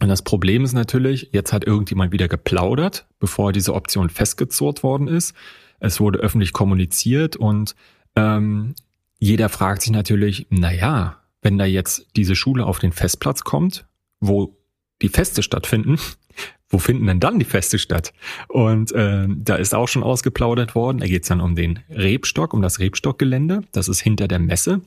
Und 0.00 0.08
das 0.08 0.22
Problem 0.22 0.64
ist 0.64 0.72
natürlich, 0.72 1.28
jetzt 1.32 1.52
hat 1.52 1.64
irgendjemand 1.64 2.12
wieder 2.12 2.26
geplaudert, 2.26 3.06
bevor 3.18 3.52
diese 3.52 3.74
Option 3.74 4.08
festgezurrt 4.08 4.82
worden 4.82 5.08
ist. 5.08 5.34
Es 5.78 6.00
wurde 6.00 6.18
öffentlich 6.18 6.52
kommuniziert 6.52 7.36
und 7.36 7.74
ähm, 8.16 8.74
jeder 9.18 9.48
fragt 9.50 9.82
sich 9.82 9.92
natürlich, 9.92 10.46
na 10.50 10.72
ja, 10.72 11.20
wenn 11.42 11.58
da 11.58 11.64
jetzt 11.64 12.06
diese 12.16 12.34
Schule 12.34 12.66
auf 12.66 12.78
den 12.78 12.92
Festplatz 12.92 13.44
kommt, 13.44 13.86
wo 14.20 14.56
die 15.02 15.08
Feste 15.08 15.42
stattfinden, 15.42 15.98
wo 16.68 16.78
finden 16.78 17.06
denn 17.06 17.20
dann 17.20 17.38
die 17.38 17.44
Feste 17.44 17.78
statt? 17.78 18.12
Und 18.48 18.92
äh, 18.92 19.26
da 19.28 19.56
ist 19.56 19.74
auch 19.74 19.88
schon 19.88 20.02
ausgeplaudert 20.02 20.74
worden. 20.74 20.98
Da 20.98 21.06
geht 21.06 21.22
es 21.22 21.28
dann 21.28 21.40
um 21.40 21.56
den 21.56 21.80
Rebstock, 21.90 22.54
um 22.54 22.62
das 22.62 22.78
Rebstockgelände. 22.78 23.62
Das 23.72 23.88
ist 23.88 24.00
hinter 24.00 24.28
der 24.28 24.38
Messe. 24.38 24.80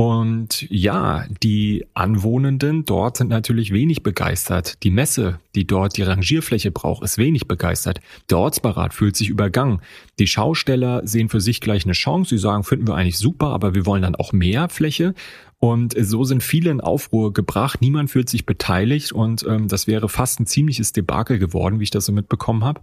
Und 0.00 0.64
ja, 0.70 1.26
die 1.42 1.84
Anwohnenden 1.92 2.84
dort 2.84 3.16
sind 3.16 3.30
natürlich 3.30 3.72
wenig 3.72 4.04
begeistert. 4.04 4.80
Die 4.84 4.92
Messe, 4.92 5.40
die 5.56 5.66
dort 5.66 5.96
die 5.96 6.04
Rangierfläche 6.04 6.70
braucht, 6.70 7.02
ist 7.02 7.18
wenig 7.18 7.48
begeistert. 7.48 8.00
Der 8.30 8.38
Ortsberat 8.38 8.94
fühlt 8.94 9.16
sich 9.16 9.28
übergangen. 9.28 9.80
Die 10.20 10.28
Schausteller 10.28 11.04
sehen 11.04 11.28
für 11.28 11.40
sich 11.40 11.60
gleich 11.60 11.84
eine 11.84 11.94
Chance. 11.94 12.30
Sie 12.30 12.38
sagen, 12.38 12.62
finden 12.62 12.86
wir 12.86 12.94
eigentlich 12.94 13.18
super, 13.18 13.48
aber 13.48 13.74
wir 13.74 13.86
wollen 13.86 14.02
dann 14.02 14.14
auch 14.14 14.32
mehr 14.32 14.68
Fläche. 14.68 15.14
Und 15.58 15.96
so 15.98 16.22
sind 16.22 16.44
viele 16.44 16.70
in 16.70 16.80
Aufruhr 16.80 17.32
gebracht. 17.32 17.80
Niemand 17.80 18.08
fühlt 18.08 18.28
sich 18.28 18.46
beteiligt 18.46 19.10
und 19.10 19.44
ähm, 19.48 19.66
das 19.66 19.88
wäre 19.88 20.08
fast 20.08 20.38
ein 20.38 20.46
ziemliches 20.46 20.92
Debakel 20.92 21.40
geworden, 21.40 21.80
wie 21.80 21.84
ich 21.84 21.90
das 21.90 22.06
so 22.06 22.12
mitbekommen 22.12 22.62
habe. 22.62 22.82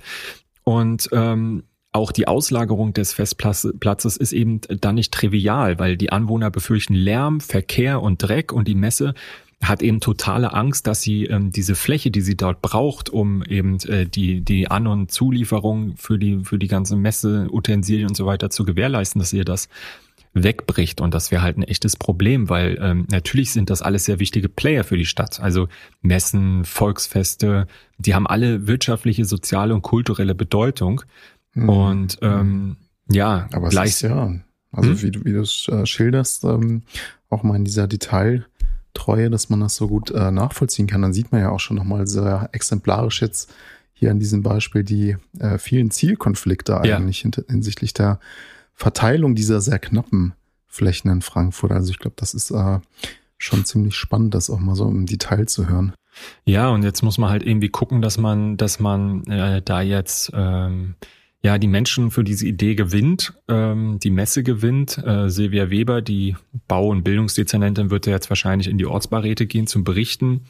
Und 0.65 1.07
ähm, 1.13 1.63
auch 1.95 2.11
die 2.11 2.27
Auslagerung 2.27 2.93
des 2.93 3.13
Festplatzes 3.13 4.17
ist 4.17 4.33
eben 4.33 4.61
dann 4.81 4.95
nicht 4.95 5.13
trivial, 5.13 5.79
weil 5.79 5.95
die 5.95 6.11
Anwohner 6.11 6.51
befürchten 6.51 6.93
Lärm, 6.93 7.39
Verkehr 7.39 8.01
und 8.01 8.17
Dreck 8.17 8.51
und 8.51 8.67
die 8.67 8.75
Messe 8.75 9.13
hat 9.63 9.81
eben 9.81 10.01
totale 10.01 10.53
Angst, 10.53 10.85
dass 10.85 11.01
sie 11.01 11.25
ähm, 11.25 11.51
diese 11.51 11.75
Fläche, 11.75 12.11
die 12.11 12.19
sie 12.19 12.35
dort 12.35 12.61
braucht, 12.61 13.09
um 13.09 13.41
eben 13.43 13.79
äh, 13.87 14.05
die 14.05 14.41
die 14.41 14.69
An- 14.69 14.87
und 14.87 15.09
Zulieferung 15.09 15.95
für 15.95 16.19
die 16.19 16.43
für 16.43 16.59
die 16.59 16.67
ganze 16.67 16.97
Messe, 16.97 17.47
Utensilien 17.49 18.09
und 18.09 18.17
so 18.17 18.25
weiter 18.25 18.49
zu 18.49 18.65
gewährleisten, 18.65 19.19
dass 19.19 19.31
ihr 19.31 19.45
das 19.45 19.69
wegbricht 20.35 20.99
und 20.99 21.13
das 21.13 21.31
wäre 21.31 21.41
halt 21.41 21.57
ein 21.57 21.63
echtes 21.63 21.95
Problem, 21.95 22.49
weil 22.49 22.77
ähm, 22.81 23.07
natürlich 23.09 23.51
sind 23.51 23.69
das 23.69 23.81
alles 23.81 24.03
sehr 24.03 24.19
wichtige 24.19 24.49
Player 24.49 24.83
für 24.83 24.97
die 24.97 25.05
Stadt. 25.05 25.39
Also 25.39 25.69
Messen, 26.01 26.65
Volksfeste, 26.65 27.67
die 27.97 28.13
haben 28.13 28.27
alle 28.27 28.67
wirtschaftliche, 28.67 29.23
soziale 29.23 29.73
und 29.73 29.81
kulturelle 29.81 30.35
Bedeutung 30.35 31.01
Mhm. 31.55 31.69
Und 31.69 32.19
ähm, 32.21 32.77
ja, 33.09 33.47
aber 33.51 33.69
gleich, 33.69 33.89
es 33.89 33.95
ist 33.95 34.01
ja, 34.03 34.33
also 34.71 34.89
hm? 34.89 35.01
wie, 35.01 35.11
du, 35.11 35.25
wie 35.25 35.33
du 35.33 35.41
es 35.41 35.67
äh, 35.67 35.85
schilderst, 35.85 36.43
ähm, 36.43 36.83
auch 37.29 37.43
mal 37.43 37.55
in 37.55 37.65
dieser 37.65 37.87
Detailtreue, 37.87 39.29
dass 39.29 39.49
man 39.49 39.61
das 39.61 39.75
so 39.75 39.87
gut 39.87 40.11
äh, 40.11 40.31
nachvollziehen 40.31 40.87
kann, 40.87 41.01
dann 41.01 41.13
sieht 41.13 41.31
man 41.31 41.41
ja 41.41 41.49
auch 41.49 41.59
schon 41.59 41.77
nochmal 41.77 42.07
sehr 42.07 42.49
exemplarisch 42.51 43.21
jetzt 43.21 43.53
hier 43.93 44.11
an 44.11 44.19
diesem 44.19 44.43
Beispiel 44.43 44.83
die 44.83 45.15
äh, 45.39 45.57
vielen 45.57 45.89
Zielkonflikte 45.89 46.79
eigentlich 46.79 47.23
ja. 47.23 47.31
hinsichtlich 47.47 47.93
der 47.93 48.19
Verteilung 48.73 49.35
dieser 49.35 49.61
sehr 49.61 49.79
knappen 49.79 50.33
Flächen 50.67 51.09
in 51.09 51.21
Frankfurt. 51.21 51.71
Also 51.71 51.91
ich 51.91 51.99
glaube, 51.99 52.17
das 52.17 52.33
ist 52.33 52.51
äh, 52.51 52.79
schon 53.37 53.63
ziemlich 53.63 53.95
spannend, 53.95 54.33
das 54.33 54.49
auch 54.49 54.59
mal 54.59 54.75
so 54.75 54.89
im 54.89 55.05
Detail 55.05 55.45
zu 55.47 55.69
hören. 55.69 55.93
Ja, 56.43 56.69
und 56.69 56.83
jetzt 56.83 57.01
muss 57.01 57.17
man 57.17 57.29
halt 57.29 57.43
irgendwie 57.43 57.69
gucken, 57.69 58.01
dass 58.01 58.17
man, 58.17 58.57
dass 58.57 58.79
man 58.79 59.23
äh, 59.27 59.61
da 59.61 59.81
jetzt 59.81 60.31
ähm, 60.33 60.95
ja, 61.45 61.59
die 61.59 61.67
Menschen 61.67 62.09
für 62.09 62.23
diese 62.23 62.47
Idee 62.47 62.73
gewinnt, 62.73 63.33
ähm, 63.47 63.99
die 63.99 64.09
Messe 64.09 64.41
gewinnt. 64.41 64.97
Äh, 64.97 65.29
Silvia 65.29 65.69
Weber, 65.69 66.01
die 66.01 66.35
Bau- 66.67 66.87
und 66.87 67.03
Bildungsdezernentin, 67.03 67.91
wird 67.91 68.07
ja 68.07 68.13
jetzt 68.13 68.31
wahrscheinlich 68.31 68.67
in 68.67 68.79
die 68.79 68.87
Ortsbeiräte 68.87 69.45
gehen 69.45 69.67
zum 69.67 69.83
Berichten. 69.83 70.45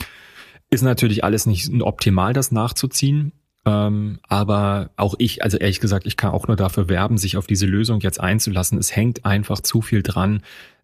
Ist 0.69 0.83
natürlich 0.83 1.25
alles 1.25 1.47
nicht 1.47 1.69
optimal, 1.81 2.31
das 2.31 2.53
nachzuziehen. 2.53 3.33
Ähm, 3.65 4.19
aber 4.29 4.91
auch 4.95 5.15
ich, 5.17 5.43
also 5.43 5.57
ehrlich 5.57 5.81
gesagt, 5.81 6.07
ich 6.07 6.15
kann 6.15 6.31
auch 6.31 6.47
nur 6.47 6.55
dafür 6.55 6.87
werben, 6.87 7.17
sich 7.17 7.35
auf 7.35 7.45
diese 7.45 7.65
Lösung 7.65 7.99
jetzt 7.99 8.21
einzulassen. 8.21 8.77
Es 8.77 8.95
hängt 8.95 9.25
einfach 9.25 9.59
zu 9.59 9.81
viel 9.81 10.01
dran. 10.01 10.43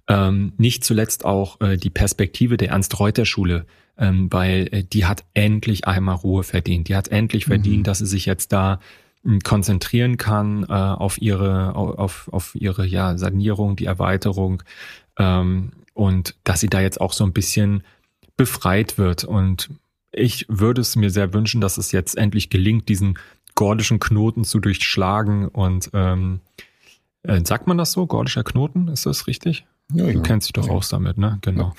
Ähm, 0.09 0.51
nicht 0.57 0.83
zuletzt 0.83 1.23
auch 1.23 1.61
äh, 1.61 1.77
die 1.77 1.89
Perspektive 1.89 2.57
der 2.57 2.71
Ernst-Reuter-Schule, 2.71 3.65
ähm, 3.97 4.27
weil 4.29 4.67
äh, 4.73 4.83
die 4.83 5.05
hat 5.05 5.23
endlich 5.33 5.87
einmal 5.87 6.15
Ruhe 6.15 6.43
verdient. 6.43 6.89
Die 6.89 6.97
hat 6.97 7.07
endlich 7.07 7.45
verdient, 7.45 7.77
mhm. 7.77 7.83
dass 7.83 7.99
sie 7.99 8.07
sich 8.07 8.25
jetzt 8.25 8.51
da 8.51 8.81
konzentrieren 9.43 10.17
kann 10.17 10.63
äh, 10.63 10.73
auf 10.73 11.21
ihre 11.21 11.75
auf, 11.75 12.27
auf 12.31 12.55
ihre 12.55 12.85
ja 12.85 13.17
Sanierung, 13.17 13.75
die 13.75 13.85
Erweiterung 13.85 14.63
ähm, 15.17 15.71
und 15.93 16.35
dass 16.43 16.59
sie 16.59 16.69
da 16.69 16.81
jetzt 16.81 16.99
auch 16.99 17.13
so 17.13 17.23
ein 17.23 17.33
bisschen 17.33 17.83
befreit 18.35 18.97
wird 18.97 19.23
und 19.23 19.69
ich 20.11 20.45
würde 20.49 20.81
es 20.81 20.95
mir 20.95 21.09
sehr 21.09 21.33
wünschen, 21.33 21.61
dass 21.61 21.77
es 21.77 21.91
jetzt 21.91 22.17
endlich 22.17 22.49
gelingt, 22.49 22.89
diesen 22.89 23.17
gordischen 23.55 23.99
Knoten 23.99 24.43
zu 24.43 24.59
durchschlagen 24.59 25.47
und 25.47 25.89
ähm, 25.93 26.41
äh, 27.23 27.41
sagt 27.45 27.67
man 27.67 27.77
das 27.77 27.91
so? 27.91 28.07
Gordischer 28.07 28.43
Knoten, 28.43 28.87
ist 28.87 29.05
das 29.05 29.27
richtig? 29.27 29.65
Ja, 29.93 30.07
ja. 30.07 30.13
Du 30.13 30.21
kennst 30.21 30.47
dich 30.47 30.53
doch 30.53 30.67
ja. 30.67 30.73
aus 30.73 30.89
damit, 30.89 31.17
ne? 31.17 31.37
Genau. 31.41 31.73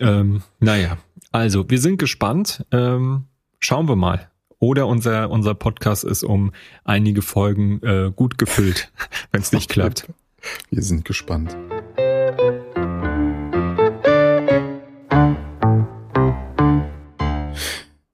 Ja. 0.00 0.20
ähm, 0.20 0.42
naja, 0.58 0.98
also 1.30 1.68
wir 1.68 1.78
sind 1.78 1.98
gespannt. 1.98 2.64
Ähm, 2.72 3.24
schauen 3.60 3.88
wir 3.88 3.96
mal, 3.96 4.28
oder 4.60 4.86
unser, 4.86 5.30
unser 5.30 5.54
Podcast 5.54 6.04
ist 6.04 6.24
um 6.24 6.52
einige 6.84 7.22
Folgen 7.22 7.80
äh, 7.82 8.12
gut 8.14 8.38
gefüllt, 8.38 8.92
wenn 9.32 9.40
es 9.40 9.52
nicht 9.52 9.68
klappt. 9.68 10.08
Wir 10.70 10.82
sind 10.82 11.04
gespannt. 11.04 11.56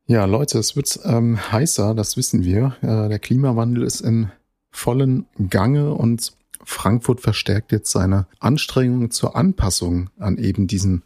Ja, 0.06 0.26
Leute, 0.26 0.58
es 0.58 0.76
wird 0.76 1.00
ähm, 1.04 1.38
heißer, 1.50 1.94
das 1.94 2.16
wissen 2.16 2.44
wir. 2.44 2.76
Äh, 2.82 3.08
der 3.08 3.18
Klimawandel 3.18 3.84
ist 3.84 4.00
in 4.00 4.30
vollen 4.70 5.26
Gange 5.48 5.94
und 5.94 6.32
Frankfurt 6.62 7.20
verstärkt 7.20 7.72
jetzt 7.72 7.90
seine 7.90 8.26
Anstrengungen 8.38 9.10
zur 9.10 9.36
Anpassung 9.36 10.10
an 10.18 10.38
eben 10.38 10.66
diesen 10.66 11.02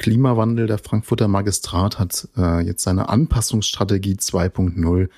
Klimawandel. 0.00 0.66
Der 0.66 0.78
Frankfurter 0.78 1.28
Magistrat 1.28 1.98
hat 1.98 2.26
äh, 2.34 2.64
jetzt 2.64 2.82
seine 2.82 3.10
Anpassungsstrategie 3.10 4.14
2.0 4.14 5.10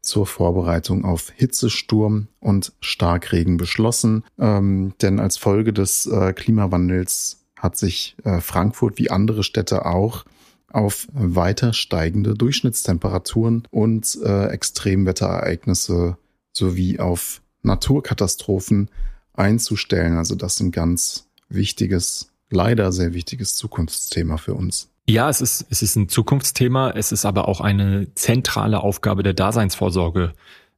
zur 0.00 0.26
Vorbereitung 0.26 1.04
auf 1.04 1.30
Hitzesturm 1.36 2.28
und 2.40 2.72
Starkregen 2.80 3.58
beschlossen. 3.58 4.24
Ähm, 4.38 4.94
denn 5.02 5.20
als 5.20 5.36
Folge 5.36 5.74
des 5.74 6.06
äh, 6.06 6.32
Klimawandels 6.32 7.44
hat 7.58 7.76
sich 7.76 8.16
äh, 8.24 8.40
Frankfurt 8.40 8.96
wie 8.96 9.10
andere 9.10 9.44
Städte 9.44 9.84
auch 9.84 10.24
auf 10.72 11.08
weiter 11.12 11.74
steigende 11.74 12.32
Durchschnittstemperaturen 12.32 13.64
und 13.70 14.18
äh, 14.24 14.46
Extremwetterereignisse 14.46 16.16
sowie 16.54 16.98
auf 16.98 17.42
Naturkatastrophen 17.62 18.88
einzustellen. 19.34 20.16
Also 20.16 20.36
das 20.36 20.54
ist 20.54 20.60
ein 20.60 20.70
ganz 20.70 21.28
wichtiges 21.50 22.31
leider 22.52 22.92
sehr 22.92 23.14
wichtiges 23.14 23.56
Zukunftsthema 23.56 24.36
für 24.36 24.54
uns. 24.54 24.90
Ja, 25.08 25.28
es 25.28 25.40
ist, 25.40 25.66
es 25.68 25.82
ist 25.82 25.96
ein 25.96 26.08
Zukunftsthema. 26.08 26.90
Es 26.90 27.12
ist 27.12 27.24
aber 27.24 27.48
auch 27.48 27.60
eine 27.60 28.14
zentrale 28.14 28.80
Aufgabe 28.80 29.22
der 29.22 29.34
Daseinsvorsorge 29.34 30.32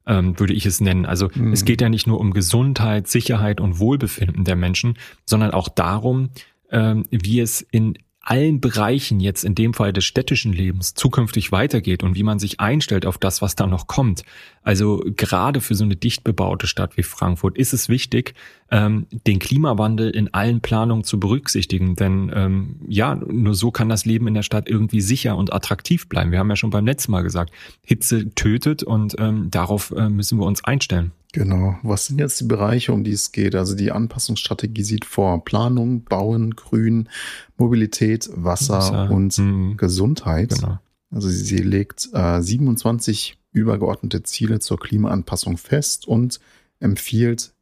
ähm, 0.07 0.39
würde 0.39 0.53
ich 0.53 0.65
es 0.65 0.81
nennen. 0.81 1.05
Also 1.05 1.29
mhm. 1.33 1.53
es 1.53 1.65
geht 1.65 1.81
ja 1.81 1.89
nicht 1.89 2.07
nur 2.07 2.19
um 2.19 2.31
Gesundheit, 2.31 3.07
Sicherheit 3.07 3.59
und 3.59 3.79
Wohlbefinden 3.79 4.43
der 4.43 4.55
Menschen, 4.55 4.97
sondern 5.25 5.51
auch 5.51 5.67
darum, 5.67 6.29
ähm, 6.69 7.05
wie 7.09 7.39
es 7.39 7.61
in 7.61 7.97
allen 8.25 8.59
Bereichen 8.59 9.19
jetzt 9.19 9.45
in 9.45 9.53
dem 9.53 9.73
Fall 9.73 9.93
des 9.93 10.03
städtischen 10.03 10.51
Lebens 10.51 10.95
zukünftig 10.95 11.51
weitergeht 11.51 12.03
und 12.03 12.15
wie 12.15 12.23
man 12.23 12.39
sich 12.39 12.59
einstellt 12.59 13.05
auf 13.05 13.19
das, 13.19 13.41
was 13.41 13.55
da 13.55 13.67
noch 13.67 13.85
kommt. 13.85 14.23
Also 14.63 15.03
gerade 15.15 15.61
für 15.61 15.75
so 15.75 15.83
eine 15.83 15.95
dicht 15.95 16.23
bebaute 16.23 16.65
Stadt 16.65 16.97
wie 16.97 17.03
Frankfurt 17.03 17.55
ist 17.55 17.71
es 17.71 17.87
wichtig, 17.87 18.33
ähm, 18.71 19.05
den 19.27 19.37
Klimawandel 19.37 20.09
in 20.09 20.33
allen 20.33 20.59
Planungen 20.61 21.03
zu 21.03 21.19
berücksichtigen. 21.19 21.95
Denn 21.95 22.31
ähm, 22.33 22.79
ja, 22.87 23.13
nur 23.13 23.53
so 23.53 23.69
kann 23.69 23.89
das 23.89 24.05
Leben 24.05 24.27
in 24.27 24.33
der 24.33 24.43
Stadt 24.43 24.67
irgendwie 24.67 25.01
sicher 25.01 25.37
und 25.37 25.53
attraktiv 25.53 26.09
bleiben. 26.09 26.31
Wir 26.31 26.39
haben 26.39 26.49
ja 26.49 26.55
schon 26.55 26.71
beim 26.71 26.85
letzten 26.85 27.11
Mal 27.11 27.21
gesagt, 27.21 27.53
Hitze 27.83 28.33
tötet 28.33 28.81
und 28.81 29.15
ähm, 29.19 29.51
darauf 29.51 29.91
äh, 29.91 30.09
müssen 30.09 30.39
wir 30.39 30.45
uns 30.45 30.63
einstellen. 30.63 31.11
Genau. 31.35 31.77
Was 31.83 32.05
sind 32.05 32.19
jetzt 32.19 32.39
die 32.39 32.45
Bereiche, 32.45 32.93
um 32.93 33.03
die 33.03 33.11
es 33.11 33.31
geht? 33.31 33.55
Also 33.55 33.75
die 33.75 33.91
Anpassungsstrategie 33.91 34.83
sieht 34.83 35.03
vor 35.05 35.43
Planung, 35.43 36.03
Bauen, 36.03 36.55
Grün, 36.55 37.09
Mobilität, 37.57 38.29
Wasser, 38.33 38.77
Wasser. 38.77 39.11
und 39.11 39.37
mhm. 39.37 39.77
Gesundheit. 39.77 40.55
Genau. 40.55 40.79
Also 41.11 41.29
sie, 41.29 41.57
legt 41.57 42.09
äh, 42.13 42.41
27 42.41 43.37
übergeordnete 43.51 44.23
Ziele 44.23 44.59
zur 44.59 44.79
Klimaanpassung 44.79 45.57
fest 45.57 46.07
und 46.07 46.39
empfiehlt 46.79 47.53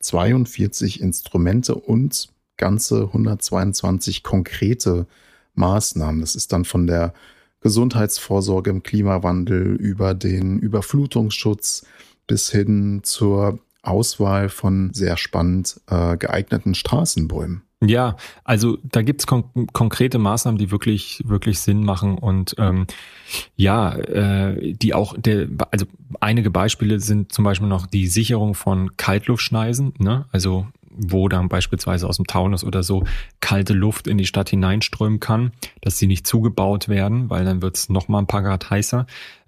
42 0.00 1.00
Instrumente 1.00 1.74
und 1.74 2.28
ganze 2.56 3.06
122 3.06 4.22
konkrete 4.22 5.06
Maßnahmen. 5.54 6.20
Das 6.20 6.36
ist 6.36 6.52
dann 6.52 6.64
von 6.64 6.86
der 6.86 7.12
Gesundheitsvorsorge 7.60 8.70
im 8.70 8.82
Klimawandel 8.82 9.74
über 9.74 10.14
den 10.14 10.58
Überflutungsschutz 10.58 11.84
bis 12.26 12.50
hin 12.50 13.00
zur 13.02 13.58
Auswahl 13.82 14.48
von 14.48 14.92
sehr 14.92 15.16
spannend 15.16 15.80
äh, 15.88 16.16
geeigneten 16.16 16.74
Straßenbäumen. 16.74 17.62
Ja, 17.84 18.16
also 18.42 18.78
da 18.82 19.02
gibt's 19.02 19.26
kon 19.26 19.44
konkrete 19.72 20.18
Maßnahmen, 20.18 20.58
die 20.58 20.70
wirklich, 20.70 21.22
wirklich 21.26 21.60
Sinn 21.60 21.84
machen 21.84 22.16
und 22.16 22.54
ähm, 22.58 22.86
ja, 23.54 23.94
äh, 23.94 24.72
die 24.72 24.94
auch 24.94 25.14
der, 25.18 25.48
also 25.70 25.84
einige 26.20 26.50
Beispiele 26.50 27.00
sind 27.00 27.32
zum 27.32 27.44
Beispiel 27.44 27.68
noch 27.68 27.86
die 27.86 28.06
Sicherung 28.06 28.54
von 28.54 28.96
Kaltluftschneisen, 28.96 29.92
ne? 29.98 30.24
Also 30.32 30.66
wo 30.98 31.28
dann 31.28 31.50
beispielsweise 31.50 32.08
aus 32.08 32.16
dem 32.16 32.26
Taunus 32.26 32.64
oder 32.64 32.82
so 32.82 33.04
kalte 33.40 33.74
Luft 33.74 34.06
in 34.08 34.16
die 34.16 34.24
Stadt 34.24 34.48
hineinströmen 34.48 35.20
kann, 35.20 35.52
dass 35.82 35.98
sie 35.98 36.06
nicht 36.06 36.26
zugebaut 36.26 36.88
werden, 36.88 37.28
weil 37.28 37.44
dann 37.44 37.60
wird's 37.60 37.90
noch 37.90 38.08
mal 38.08 38.20
ein 38.20 38.26
paar 38.26 38.42
Grad 38.42 38.70
heißer. 38.70 39.06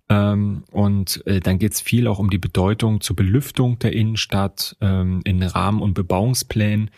Ähm, 0.08 0.64
und 0.70 1.26
äh, 1.26 1.40
dann 1.40 1.58
geht 1.58 1.72
es 1.72 1.80
viel 1.80 2.06
auch 2.06 2.18
um 2.18 2.30
die 2.30 2.38
Bedeutung 2.38 3.00
zur 3.00 3.16
Belüftung 3.16 3.78
der 3.78 3.92
Innenstadt 3.92 4.76
ähm, 4.80 5.20
in 5.24 5.42
Rahmen- 5.42 5.82
und 5.82 5.94
Bebauungsplänen. 5.94 6.90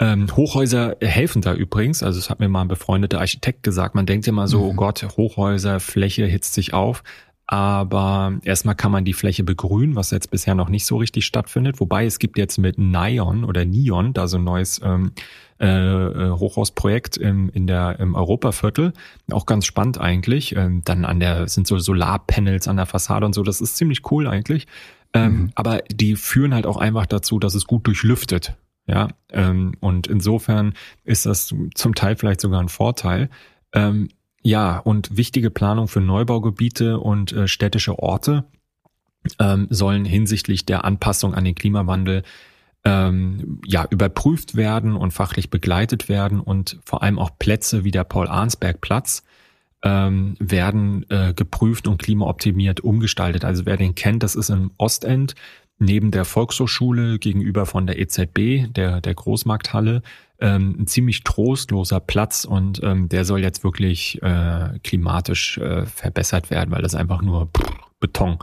Ähm, 0.00 0.28
Hochhäuser 0.36 0.96
helfen 1.00 1.42
da 1.42 1.54
übrigens, 1.54 2.04
also 2.04 2.20
es 2.20 2.30
hat 2.30 2.38
mir 2.38 2.48
mal 2.48 2.62
ein 2.62 2.68
befreundeter 2.68 3.18
Architekt 3.18 3.64
gesagt, 3.64 3.96
man 3.96 4.06
denkt 4.06 4.28
immer 4.28 4.46
so, 4.46 4.60
mhm. 4.60 4.64
oh 4.64 4.74
Gott, 4.74 5.02
Hochhäuser, 5.16 5.80
Fläche 5.80 6.24
hitzt 6.26 6.54
sich 6.54 6.72
auf, 6.72 7.02
aber 7.50 8.34
erstmal 8.44 8.74
kann 8.74 8.92
man 8.92 9.06
die 9.06 9.14
Fläche 9.14 9.42
begrünen, 9.42 9.96
was 9.96 10.10
jetzt 10.10 10.30
bisher 10.30 10.54
noch 10.54 10.68
nicht 10.68 10.84
so 10.84 10.98
richtig 10.98 11.24
stattfindet, 11.24 11.80
wobei 11.80 12.04
es 12.04 12.18
gibt 12.18 12.36
jetzt 12.36 12.58
mit 12.58 12.76
Nion 12.76 13.42
oder 13.42 13.64
Neon 13.64 14.12
da 14.12 14.28
so 14.28 14.36
ein 14.36 14.44
neues 14.44 14.82
ähm, 14.84 15.12
äh, 15.58 15.66
äh, 15.66 16.30
Hochhausprojekt 16.30 17.16
im, 17.16 17.48
in 17.48 17.66
der, 17.66 17.98
im 18.00 18.14
Europaviertel. 18.14 18.92
Auch 19.32 19.46
ganz 19.46 19.64
spannend 19.64 19.98
eigentlich. 19.98 20.54
Ähm, 20.56 20.82
dann 20.84 21.06
an 21.06 21.20
der 21.20 21.48
sind 21.48 21.66
so 21.66 21.78
Solarpanels 21.78 22.68
an 22.68 22.76
der 22.76 22.84
Fassade 22.84 23.24
und 23.24 23.34
so. 23.34 23.42
Das 23.42 23.62
ist 23.62 23.78
ziemlich 23.78 24.02
cool 24.10 24.28
eigentlich. 24.28 24.66
Ähm, 25.14 25.32
mhm. 25.32 25.52
Aber 25.54 25.78
die 25.90 26.16
führen 26.16 26.52
halt 26.52 26.66
auch 26.66 26.76
einfach 26.76 27.06
dazu, 27.06 27.38
dass 27.38 27.54
es 27.54 27.66
gut 27.66 27.86
durchlüftet. 27.86 28.56
Ja, 28.86 29.08
ähm, 29.32 29.72
und 29.80 30.06
insofern 30.06 30.74
ist 31.04 31.24
das 31.24 31.54
zum 31.74 31.94
Teil 31.94 32.16
vielleicht 32.16 32.42
sogar 32.42 32.60
ein 32.60 32.68
Vorteil. 32.68 33.30
Ähm, 33.72 34.10
ja, 34.48 34.78
und 34.78 35.14
wichtige 35.14 35.50
Planung 35.50 35.88
für 35.88 36.00
Neubaugebiete 36.00 36.98
und 36.98 37.32
äh, 37.32 37.46
städtische 37.46 37.98
Orte 37.98 38.44
ähm, 39.38 39.66
sollen 39.68 40.06
hinsichtlich 40.06 40.64
der 40.64 40.86
Anpassung 40.86 41.34
an 41.34 41.44
den 41.44 41.54
Klimawandel 41.54 42.22
ähm, 42.82 43.60
ja, 43.66 43.86
überprüft 43.90 44.56
werden 44.56 44.96
und 44.96 45.10
fachlich 45.10 45.50
begleitet 45.50 46.08
werden 46.08 46.40
und 46.40 46.80
vor 46.86 47.02
allem 47.02 47.18
auch 47.18 47.38
Plätze 47.38 47.84
wie 47.84 47.90
der 47.90 48.04
Paul-Arnsberg-Platz 48.04 49.22
ähm, 49.82 50.34
werden 50.38 51.04
äh, 51.10 51.34
geprüft 51.34 51.86
und 51.86 52.00
klimaoptimiert 52.00 52.80
umgestaltet. 52.80 53.44
Also 53.44 53.66
wer 53.66 53.76
den 53.76 53.94
kennt, 53.94 54.22
das 54.22 54.34
ist 54.34 54.48
im 54.48 54.70
Ostend 54.78 55.34
neben 55.78 56.10
der 56.10 56.24
Volkshochschule 56.24 57.18
gegenüber 57.18 57.66
von 57.66 57.86
der 57.86 57.98
EZB, 57.98 58.72
der, 58.72 59.02
der 59.02 59.14
Großmarkthalle, 59.14 60.00
ähm, 60.40 60.76
ein 60.80 60.86
ziemlich 60.86 61.24
trostloser 61.24 62.00
Platz 62.00 62.44
und 62.44 62.80
ähm, 62.82 63.08
der 63.08 63.24
soll 63.24 63.40
jetzt 63.40 63.64
wirklich 63.64 64.22
äh, 64.22 64.78
klimatisch 64.84 65.58
äh, 65.58 65.86
verbessert 65.86 66.50
werden, 66.50 66.70
weil 66.70 66.82
das 66.82 66.94
einfach 66.94 67.22
nur 67.22 67.46
pff, 67.46 67.70
Beton 68.00 68.38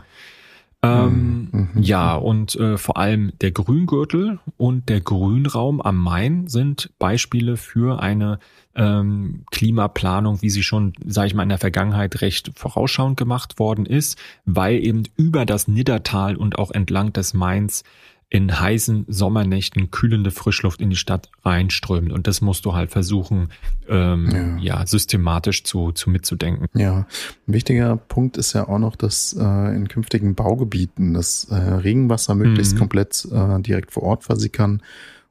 ähm, 0.86 1.48
mhm. 1.52 1.68
mhm. 1.74 1.82
Ja, 1.82 2.14
und 2.14 2.54
äh, 2.56 2.76
vor 2.76 2.96
allem 2.96 3.32
der 3.40 3.50
Grüngürtel 3.50 4.38
und 4.56 4.88
der 4.88 5.00
Grünraum 5.00 5.80
am 5.80 5.96
Main 5.96 6.48
sind 6.48 6.90
Beispiele 6.98 7.56
für 7.56 8.00
eine 8.00 8.38
ähm, 8.74 9.44
Klimaplanung, 9.50 10.42
wie 10.42 10.50
sie 10.50 10.62
schon, 10.62 10.92
sage 11.06 11.28
ich 11.28 11.34
mal, 11.34 11.42
in 11.42 11.48
der 11.48 11.58
Vergangenheit 11.58 12.20
recht 12.20 12.52
vorausschauend 12.54 13.16
gemacht 13.16 13.58
worden 13.58 13.86
ist, 13.86 14.18
weil 14.44 14.84
eben 14.84 15.04
über 15.16 15.46
das 15.46 15.66
Niddertal 15.66 16.36
und 16.36 16.58
auch 16.58 16.70
entlang 16.70 17.12
des 17.12 17.32
Mains 17.32 17.82
in 18.28 18.58
heißen 18.58 19.04
Sommernächten 19.08 19.92
kühlende 19.92 20.32
Frischluft 20.32 20.80
in 20.80 20.90
die 20.90 20.96
Stadt 20.96 21.30
reinströmt. 21.44 22.12
Und 22.12 22.26
das 22.26 22.40
musst 22.40 22.64
du 22.64 22.74
halt 22.74 22.90
versuchen, 22.90 23.50
ähm, 23.88 24.58
ja. 24.60 24.78
ja. 24.78 24.86
systematisch 24.86 25.62
zu, 25.62 25.92
zu 25.92 26.10
mitzudenken. 26.10 26.66
Ja, 26.74 27.06
ein 27.46 27.54
wichtiger 27.54 27.96
Punkt 27.96 28.36
ist 28.36 28.52
ja 28.52 28.68
auch 28.68 28.80
noch, 28.80 28.96
dass 28.96 29.32
äh, 29.38 29.76
in 29.76 29.86
künftigen 29.86 30.34
Baugebieten 30.34 31.14
das 31.14 31.44
äh, 31.50 31.54
Regenwasser 31.54 32.34
möglichst 32.34 32.74
mhm. 32.74 32.78
komplett 32.78 33.26
äh, 33.30 33.60
direkt 33.60 33.92
vor 33.92 34.02
Ort 34.02 34.24
versickern 34.24 34.82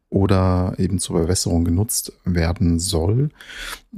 oder 0.10 0.76
eben 0.78 1.00
zur 1.00 1.20
Bewässerung 1.20 1.66
genutzt 1.66 2.14
werden 2.24 2.80
soll. 2.80 3.30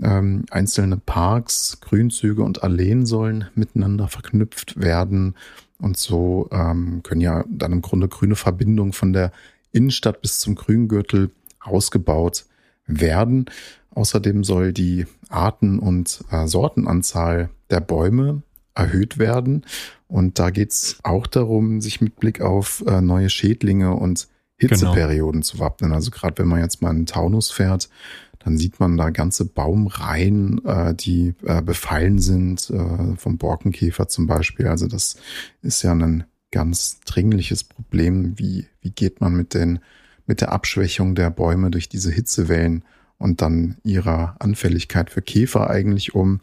Ähm, 0.02 0.46
einzelne 0.50 0.98
Parks, 0.98 1.80
Grünzüge 1.82 2.42
und 2.42 2.64
Alleen 2.64 3.06
sollen 3.06 3.46
miteinander 3.54 4.08
verknüpft 4.08 4.82
werden 4.82 5.36
und 5.80 5.98
so 5.98 6.50
ähm, 6.52 7.02
können 7.04 7.22
ja 7.22 7.44
dann 7.50 7.72
im 7.72 7.82
Grunde 7.82 8.08
grüne 8.08 8.36
Verbindungen 8.36 8.94
von 8.94 9.13
der 9.13 9.32
Innenstadt 9.72 10.22
bis 10.22 10.40
zum 10.40 10.56
Grüngürtel 10.56 11.32
ausgebaut 11.60 12.46
werden. 12.86 13.46
Außerdem 13.92 14.44
soll 14.44 14.74
die 14.74 15.06
Arten- 15.30 15.80
und 15.80 16.24
äh, 16.32 16.48
Sortenanzahl 16.48 17.50
der 17.70 17.82
Bäume 17.82 18.42
erhöht 18.74 19.18
werden. 19.18 19.66
Und 20.08 20.40
da 20.40 20.52
geht's 20.52 21.00
auch 21.04 21.28
darum, 21.28 21.82
sich 21.82 22.00
mit 22.00 22.16
Blick 22.18 22.42
auf 22.42 22.84
äh, 22.88 23.02
neue 23.02 23.30
Schädlinge 23.30 23.94
und 23.94 24.28
Hitzeperioden 24.58 25.42
genau. 25.42 25.46
zu 25.46 25.60
wappnen. 25.60 25.94
Also 25.94 26.12
gerade 26.12 26.38
wenn 26.40 26.48
man 26.48 26.62
jetzt 26.62 26.82
mal 26.82 26.90
einen 26.90 27.06
Taunus 27.06 27.52
fährt, 27.52 27.90
dann 28.39 28.58
sieht 28.58 28.80
man 28.80 28.97
da 28.97 29.10
ganze 29.10 29.45
Baumreihen, 29.45 30.63
äh, 30.65 30.93
die 30.93 31.34
äh, 31.45 31.62
befallen 31.62 32.19
sind, 32.19 32.69
äh, 32.69 33.15
vom 33.17 33.38
Borkenkäfer 33.38 34.08
zum 34.08 34.28
Beispiel. 34.28 34.67
Also 34.67 34.88
das 34.88 35.17
ist 35.62 35.82
ja 35.84 35.93
ein 35.93 36.23
ganz 36.52 37.00
dringliches 37.02 37.63
Problem. 37.63 38.38
Wie, 38.38 38.67
wie 38.82 38.91
geht 38.91 39.21
man 39.21 39.34
mit 39.34 39.54
den, 39.54 39.80
mit 40.26 40.41
der 40.41 40.52
Abschwächung 40.52 41.15
der 41.15 41.30
Bäume 41.30 41.71
durch 41.71 41.89
diese 41.89 42.12
Hitzewellen 42.12 42.84
und 43.17 43.41
dann 43.41 43.78
ihrer 43.84 44.36
Anfälligkeit 44.39 45.10
für 45.10 45.21
Käfer 45.21 45.69
eigentlich 45.69 46.15
um? 46.15 46.39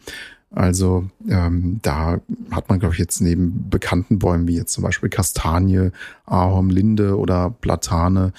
Also 0.50 1.08
ähm, 1.28 1.80
da 1.82 2.20
hat 2.52 2.68
man, 2.68 2.78
glaube 2.78 2.94
ich, 2.94 3.00
jetzt 3.00 3.20
neben 3.20 3.68
bekannten 3.70 4.20
Bäumen 4.20 4.46
wie 4.46 4.56
jetzt 4.56 4.72
zum 4.72 4.84
Beispiel 4.84 5.08
Kastanie, 5.08 5.90
Ahorn, 6.26 6.70
Linde 6.70 7.18
oder 7.18 7.50
Platane 7.50 8.32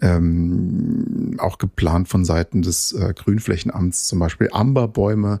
ähm, 0.00 1.36
auch 1.38 1.58
geplant 1.58 2.08
von 2.08 2.24
Seiten 2.24 2.62
des 2.62 2.92
äh, 2.92 3.14
Grünflächenamts 3.14 4.04
zum 4.04 4.18
Beispiel 4.18 4.48
Amberbäume 4.52 5.40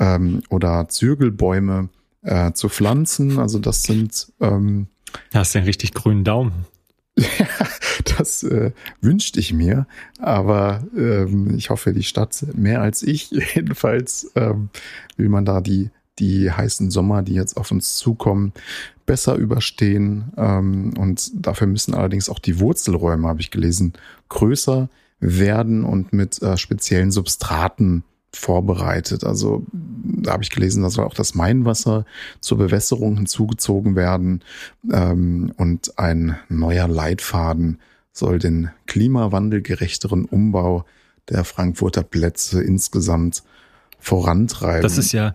ähm, 0.00 0.42
oder 0.48 0.88
Zürgelbäume 0.88 1.88
äh, 2.22 2.52
zu 2.52 2.68
pflanzen. 2.68 3.38
Also 3.38 3.58
das 3.58 3.82
sind 3.82 4.32
ähm, 4.40 4.86
Hast 5.34 5.54
du 5.54 5.58
einen 5.58 5.66
richtig 5.66 5.92
grünen 5.94 6.24
Daumen? 6.24 6.66
Ja, 7.18 7.46
das 8.16 8.42
äh, 8.42 8.72
wünschte 9.00 9.38
ich 9.40 9.52
mir, 9.52 9.86
aber 10.18 10.82
ähm, 10.96 11.54
ich 11.56 11.68
hoffe, 11.68 11.92
die 11.92 12.02
Stadt 12.02 12.46
mehr 12.54 12.80
als 12.80 13.02
ich. 13.02 13.30
Jedenfalls 13.54 14.32
ähm, 14.34 14.70
will 15.16 15.28
man 15.28 15.44
da 15.44 15.60
die 15.60 15.90
die 16.18 16.50
heißen 16.50 16.90
Sommer, 16.90 17.22
die 17.22 17.34
jetzt 17.34 17.56
auf 17.56 17.70
uns 17.70 17.96
zukommen, 17.96 18.52
besser 19.06 19.34
überstehen. 19.36 20.32
Ähm, 20.36 20.94
und 20.98 21.30
dafür 21.34 21.66
müssen 21.66 21.94
allerdings 21.94 22.28
auch 22.28 22.38
die 22.38 22.60
Wurzelräume, 22.60 23.28
habe 23.28 23.40
ich 23.40 23.50
gelesen, 23.50 23.92
größer 24.28 24.88
werden 25.20 25.84
und 25.84 26.12
mit 26.12 26.42
äh, 26.42 26.56
speziellen 26.56 27.10
Substraten 27.10 28.04
vorbereitet. 28.34 29.24
Also 29.24 29.64
da 29.72 30.32
habe 30.32 30.42
ich 30.42 30.50
gelesen, 30.50 30.82
da 30.82 30.90
soll 30.90 31.04
auch 31.04 31.14
das 31.14 31.34
Mainwasser 31.34 32.06
zur 32.40 32.58
Bewässerung 32.58 33.16
hinzugezogen 33.16 33.94
werden 33.94 34.42
ähm, 34.90 35.52
und 35.56 35.98
ein 35.98 36.36
neuer 36.48 36.88
Leitfaden 36.88 37.78
soll 38.12 38.38
den 38.38 38.70
klimawandelgerechteren 38.86 40.24
Umbau 40.24 40.84
der 41.28 41.44
Frankfurter 41.44 42.02
Plätze 42.02 42.62
insgesamt 42.62 43.42
vorantreiben. 43.98 44.82
Das 44.82 44.98
ist 44.98 45.12
ja 45.12 45.34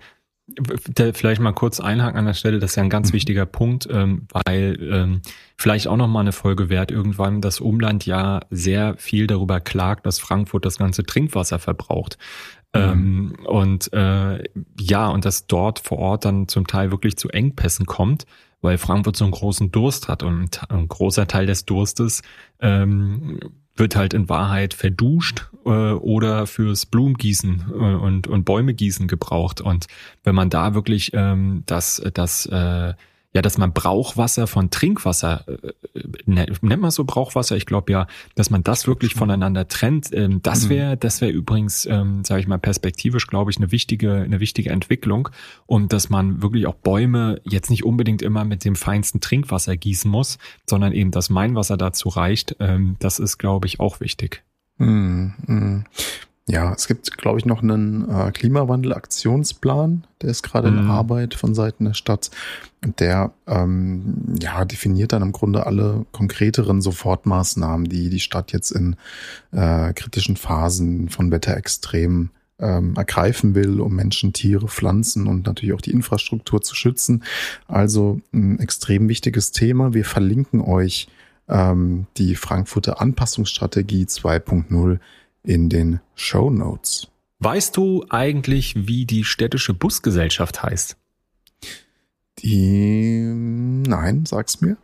vielleicht 1.14 1.42
mal 1.42 1.52
kurz 1.52 1.80
einhaken 1.80 2.18
an 2.18 2.26
der 2.26 2.34
Stelle, 2.34 2.60
das 2.60 2.72
ist 2.72 2.76
ja 2.78 2.84
ein 2.84 2.90
ganz 2.90 3.10
mhm. 3.10 3.14
wichtiger 3.14 3.46
Punkt, 3.46 3.88
ähm, 3.92 4.28
weil 4.32 4.78
ähm, 4.82 5.22
vielleicht 5.58 5.88
auch 5.88 5.98
noch 5.98 6.08
mal 6.08 6.22
eine 6.22 6.32
Folge 6.32 6.70
wert 6.70 6.90
irgendwann 6.90 7.42
das 7.42 7.60
Umland 7.60 8.06
ja 8.06 8.40
sehr 8.50 8.96
viel 8.98 9.28
darüber 9.28 9.60
klagt, 9.60 10.06
dass 10.06 10.20
Frankfurt 10.20 10.66
das 10.66 10.78
ganze 10.78 11.04
Trinkwasser 11.04 11.60
verbraucht. 11.60 12.18
Mhm. 12.74 12.82
Ähm, 12.82 13.36
und 13.46 13.94
äh, 13.94 14.44
ja, 14.80 15.08
und 15.10 15.26
dass 15.26 15.48
dort 15.48 15.80
vor 15.80 16.00
Ort 16.00 16.26
dann 16.26 16.48
zum 16.48 16.66
Teil 16.66 16.92
wirklich 16.92 17.18
zu 17.18 17.30
Engpässen 17.30 17.86
kommt, 17.86 18.26
weil 18.62 18.78
Frankfurt 18.78 19.18
so 19.18 19.26
einen 19.26 19.34
großen 19.34 19.72
Durst 19.72 20.08
hat 20.08 20.24
und 20.24 20.70
ein 20.72 20.88
großer 20.88 21.28
Teil 21.28 21.46
des 21.46 21.66
Durstes 21.66 22.22
ähm, 22.60 23.40
wird 23.78 23.96
halt 23.96 24.13
in 24.13 24.30
Wahrheit 24.30 24.74
verduscht 24.74 25.50
äh, 25.66 25.70
oder 25.70 26.48
fürs 26.48 26.86
Blumengießen 26.86 27.66
äh, 27.72 27.74
und, 27.74 28.28
und 28.28 28.44
Bäume 28.44 28.74
gießen 28.74 29.08
gebraucht. 29.08 29.62
Und 29.62 29.88
wenn 30.24 30.36
man 30.36 30.50
da 30.50 30.74
wirklich 30.74 31.12
ähm, 31.13 31.63
das, 31.66 32.02
das 32.13 32.46
äh, 32.48 32.94
ja, 33.38 33.43
dass 33.43 33.60
man 33.60 33.71
Brauchwasser 33.71 34.47
von 34.47 34.71
Trinkwasser, 34.71 35.45
äh, 35.47 36.08
nennt 36.26 36.82
man 36.82 36.89
so 36.89 37.04
Brauchwasser, 37.04 37.56
ich 37.56 37.67
glaube 37.67 37.91
ja, 37.91 38.08
dass 38.34 38.50
man 38.50 38.63
das 38.63 38.88
wirklich 38.88 39.13
voneinander 39.13 39.67
trennt, 39.67 40.12
ähm, 40.12 40.41
das 40.41 40.69
wäre, 40.69 40.95
mhm. 40.95 41.00
das 41.02 41.21
wäre 41.21 41.32
übrigens, 41.32 41.86
ähm, 41.86 42.23
sage 42.23 42.41
ich 42.41 42.47
mal, 42.47 42.58
perspektivisch, 42.58 43.28
glaube 43.28 43.52
ich, 43.52 43.58
eine 43.58 43.71
wichtige, 43.71 44.13
eine 44.13 44.39
wichtige 44.39 44.71
Entwicklung 44.71 45.30
und 45.67 45.93
dass 45.93 46.10
man 46.10 46.41
wirklich 46.41 46.65
auch 46.65 46.73
Bäume 46.73 47.39
jetzt 47.43 47.69
nicht 47.69 47.86
unbedingt 47.86 48.23
immer 48.23 48.43
mit 48.43 48.65
dem 48.65 48.76
feinsten 48.76 49.21
Trinkwasser 49.21 49.78
gießen 49.78 50.10
muss, 50.10 50.39
sondern 50.67 50.91
eben 50.91 51.12
das 51.12 51.30
Mainwasser 51.30 51.78
dazu 51.78 52.10
reicht, 52.10 52.56
ähm, 52.60 52.95
das 52.97 53.19
ist, 53.19 53.38
glaube 53.38 53.67
ich, 53.67 53.80
auch 53.80 54.00
wichtig. 54.00 54.41
Mm, 54.80 55.28
mm. 55.45 55.86
Ja, 56.50 56.74
es 56.74 56.88
gibt, 56.88 57.18
glaube 57.18 57.40
ich, 57.40 57.46
noch 57.46 57.62
einen 57.62 58.10
äh, 58.10 58.32
Klimawandel-Aktionsplan, 58.32 60.08
der 60.22 60.30
ist 60.30 60.44
gerade 60.44 60.72
mhm. 60.72 60.78
in 60.78 60.88
Arbeit 60.88 61.34
von 61.34 61.54
Seiten 61.54 61.84
der 61.84 61.94
Stadt. 61.94 62.32
Und 62.86 63.02
der 63.02 63.34
ähm, 63.48 64.38
ja, 64.40 64.64
definiert 64.64 65.12
dann 65.12 65.24
im 65.24 65.34
Grunde 65.34 65.66
alle 65.66 66.06
konkreteren 66.14 66.82
Sofortmaßnahmen, 66.82 67.90
die 67.90 68.10
die 68.10 68.22
Stadt 68.22 68.54
jetzt 68.54 68.72
in 68.72 68.96
äh, 69.52 69.92
kritischen 69.92 70.38
Phasen 70.38 71.10
von 71.10 71.32
Wetterextremen 71.32 72.32
ähm, 72.60 72.94
ergreifen 72.96 73.54
will, 73.54 73.82
um 73.82 73.96
Menschen, 73.96 74.32
Tiere, 74.32 74.70
Pflanzen 74.70 75.28
und 75.28 75.46
natürlich 75.46 75.76
auch 75.76 75.82
die 75.82 75.92
Infrastruktur 75.92 76.62
zu 76.62 76.76
schützen. 76.76 77.24
Also 77.68 78.22
ein 78.34 78.60
extrem 78.60 79.10
wichtiges 79.10 79.52
Thema. 79.52 79.94
Wir 79.94 80.06
verlinken 80.06 80.62
euch 80.62 81.10
ähm, 81.50 82.08
die 82.18 82.36
Frankfurter 82.36 83.02
Anpassungsstrategie 83.02 84.06
2.0 84.06 85.00
in 85.48 85.70
den 85.70 86.02
Show 86.16 86.50
Notes. 86.50 87.08
Weißt 87.40 87.78
du 87.78 88.06
eigentlich, 88.10 88.88
wie 88.88 89.06
die 89.06 89.24
städtische 89.24 89.74
Busgesellschaft 89.74 90.62
heißt? 90.64 90.98
Die, 92.40 93.22
nein, 93.24 94.26
sag's 94.26 94.62
mir. 94.62 94.78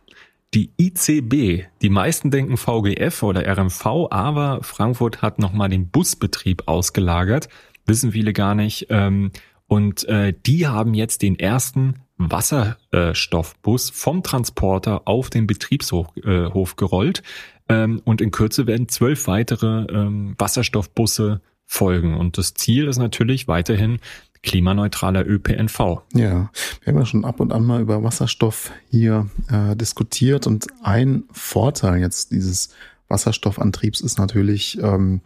Die 0.54 0.70
ICB. 0.80 1.66
Die 1.82 1.90
meisten 1.90 2.30
denken 2.30 2.56
VGF 2.56 3.22
oder 3.24 3.46
RMV, 3.46 4.08
aber 4.10 4.62
Frankfurt 4.62 5.20
hat 5.20 5.38
nochmal 5.38 5.68
den 5.68 5.88
Busbetrieb 5.88 6.62
ausgelagert. 6.66 7.48
Wissen 7.86 8.12
viele 8.12 8.32
gar 8.32 8.54
nicht. 8.54 8.86
Ähm, 8.90 9.32
und 9.66 10.04
äh, 10.04 10.32
die 10.46 10.66
haben 10.66 10.94
jetzt 10.94 11.22
den 11.22 11.38
ersten 11.38 11.96
Wasserstoffbus 12.16 13.90
vom 13.90 14.22
Transporter 14.22 15.02
auf 15.06 15.30
den 15.30 15.46
Betriebshof 15.46 16.08
äh, 16.16 16.48
gerollt. 16.76 17.22
Ähm, 17.68 18.00
und 18.04 18.20
in 18.20 18.30
Kürze 18.30 18.66
werden 18.66 18.88
zwölf 18.88 19.26
weitere 19.26 19.86
ähm, 19.90 20.34
Wasserstoffbusse 20.38 21.40
folgen. 21.66 22.14
Und 22.14 22.38
das 22.38 22.54
Ziel 22.54 22.88
ist 22.88 22.98
natürlich 22.98 23.48
weiterhin 23.48 23.98
klimaneutraler 24.42 25.26
ÖPNV. 25.26 26.02
Ja, 26.12 26.50
wir 26.82 26.92
haben 26.92 26.98
ja 26.98 27.06
schon 27.06 27.24
ab 27.24 27.40
und 27.40 27.52
an 27.52 27.64
mal 27.64 27.80
über 27.80 28.02
Wasserstoff 28.02 28.70
hier 28.90 29.28
äh, 29.50 29.74
diskutiert 29.74 30.46
und 30.46 30.66
ein 30.82 31.24
Vorteil 31.32 32.00
jetzt 32.00 32.30
dieses 32.30 32.68
Wasserstoffantriebs 33.08 34.02
ist 34.02 34.18
natürlich 34.18 34.78
ähm, 34.82 35.22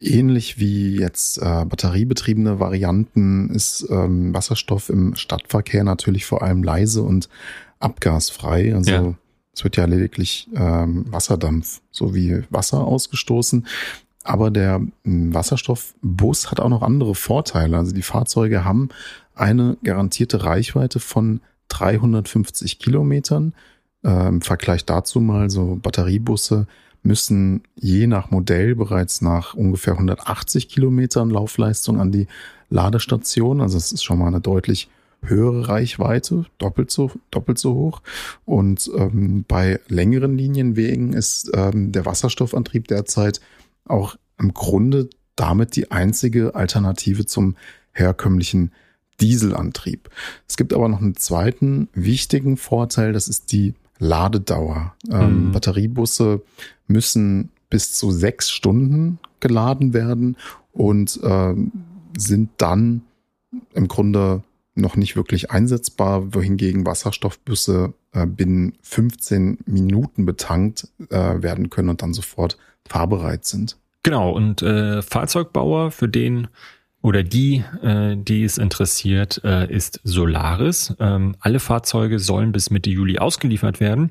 ähnlich 0.00 0.58
wie 0.58 0.98
jetzt 0.98 1.38
äh, 1.38 1.64
batteriebetriebene 1.64 2.60
Varianten 2.60 3.50
ist 3.50 3.86
ähm, 3.90 4.34
Wasserstoff 4.34 4.90
im 4.90 5.14
Stadtverkehr 5.14 5.84
natürlich 5.84 6.26
vor 6.26 6.42
allem 6.42 6.62
leise 6.62 7.02
und 7.02 7.28
abgasfrei. 7.78 8.74
Also 8.74 8.90
ja. 8.90 9.14
Es 9.56 9.64
wird 9.64 9.78
ja 9.78 9.86
lediglich 9.86 10.48
ähm, 10.54 11.06
Wasserdampf 11.10 11.80
sowie 11.90 12.42
Wasser 12.50 12.84
ausgestoßen. 12.84 13.66
Aber 14.22 14.50
der 14.50 14.82
hm, 15.04 15.32
Wasserstoffbus 15.32 16.50
hat 16.50 16.60
auch 16.60 16.68
noch 16.68 16.82
andere 16.82 17.14
Vorteile. 17.14 17.78
Also 17.78 17.92
die 17.92 18.02
Fahrzeuge 18.02 18.66
haben 18.66 18.90
eine 19.34 19.78
garantierte 19.82 20.44
Reichweite 20.44 21.00
von 21.00 21.40
350 21.68 22.78
Kilometern. 22.78 23.54
Äh, 24.04 24.28
Im 24.28 24.42
Vergleich 24.42 24.84
dazu 24.84 25.20
mal 25.20 25.48
so 25.48 25.78
Batteriebusse 25.80 26.66
müssen 27.02 27.62
je 27.76 28.06
nach 28.06 28.30
Modell 28.30 28.74
bereits 28.74 29.22
nach 29.22 29.54
ungefähr 29.54 29.94
180 29.94 30.68
Kilometern 30.68 31.30
Laufleistung 31.30 31.98
an 31.98 32.12
die 32.12 32.26
Ladestation. 32.68 33.62
Also 33.62 33.78
es 33.78 33.90
ist 33.90 34.04
schon 34.04 34.18
mal 34.18 34.26
eine 34.26 34.40
deutlich 34.40 34.90
höhere 35.28 35.68
Reichweite, 35.68 36.46
doppelt 36.58 36.90
so, 36.90 37.10
doppelt 37.30 37.58
so 37.58 37.74
hoch. 37.74 38.02
Und 38.44 38.90
ähm, 38.96 39.44
bei 39.46 39.80
längeren 39.88 40.36
Linienwegen 40.36 41.12
ist 41.12 41.50
ähm, 41.54 41.92
der 41.92 42.06
Wasserstoffantrieb 42.06 42.88
derzeit 42.88 43.40
auch 43.84 44.16
im 44.38 44.52
Grunde 44.54 45.08
damit 45.36 45.76
die 45.76 45.90
einzige 45.90 46.54
Alternative 46.54 47.26
zum 47.26 47.56
herkömmlichen 47.92 48.72
Dieselantrieb. 49.20 50.10
Es 50.48 50.56
gibt 50.56 50.72
aber 50.72 50.88
noch 50.88 51.00
einen 51.00 51.16
zweiten 51.16 51.88
wichtigen 51.94 52.56
Vorteil, 52.56 53.12
das 53.12 53.28
ist 53.28 53.52
die 53.52 53.74
Ladedauer. 53.98 54.94
Ähm, 55.10 55.46
mhm. 55.46 55.52
Batteriebusse 55.52 56.42
müssen 56.86 57.50
bis 57.70 57.94
zu 57.94 58.10
sechs 58.10 58.50
Stunden 58.50 59.18
geladen 59.40 59.94
werden 59.94 60.36
und 60.72 61.18
ähm, 61.22 61.72
sind 62.16 62.50
dann 62.58 63.02
im 63.74 63.88
Grunde 63.88 64.42
noch 64.76 64.96
nicht 64.96 65.16
wirklich 65.16 65.50
einsetzbar, 65.50 66.34
wohingegen 66.34 66.86
Wasserstoffbusse 66.86 67.94
äh, 68.12 68.26
binnen 68.26 68.74
15 68.82 69.58
Minuten 69.66 70.26
betankt 70.26 70.88
äh, 71.10 71.42
werden 71.42 71.70
können 71.70 71.88
und 71.88 72.02
dann 72.02 72.12
sofort 72.12 72.58
fahrbereit 72.88 73.44
sind. 73.44 73.76
Genau, 74.02 74.30
und 74.30 74.62
äh, 74.62 75.02
Fahrzeugbauer, 75.02 75.90
für 75.90 76.08
den 76.08 76.48
oder 77.02 77.22
die, 77.22 77.62
äh, 77.82 78.16
die 78.16 78.44
es 78.44 78.58
interessiert, 78.58 79.40
äh, 79.44 79.72
ist 79.72 80.00
Solaris. 80.02 80.94
Ähm, 80.98 81.36
alle 81.40 81.60
Fahrzeuge 81.60 82.18
sollen 82.18 82.52
bis 82.52 82.70
Mitte 82.70 82.90
Juli 82.90 83.18
ausgeliefert 83.18 83.80
werden. 83.80 84.10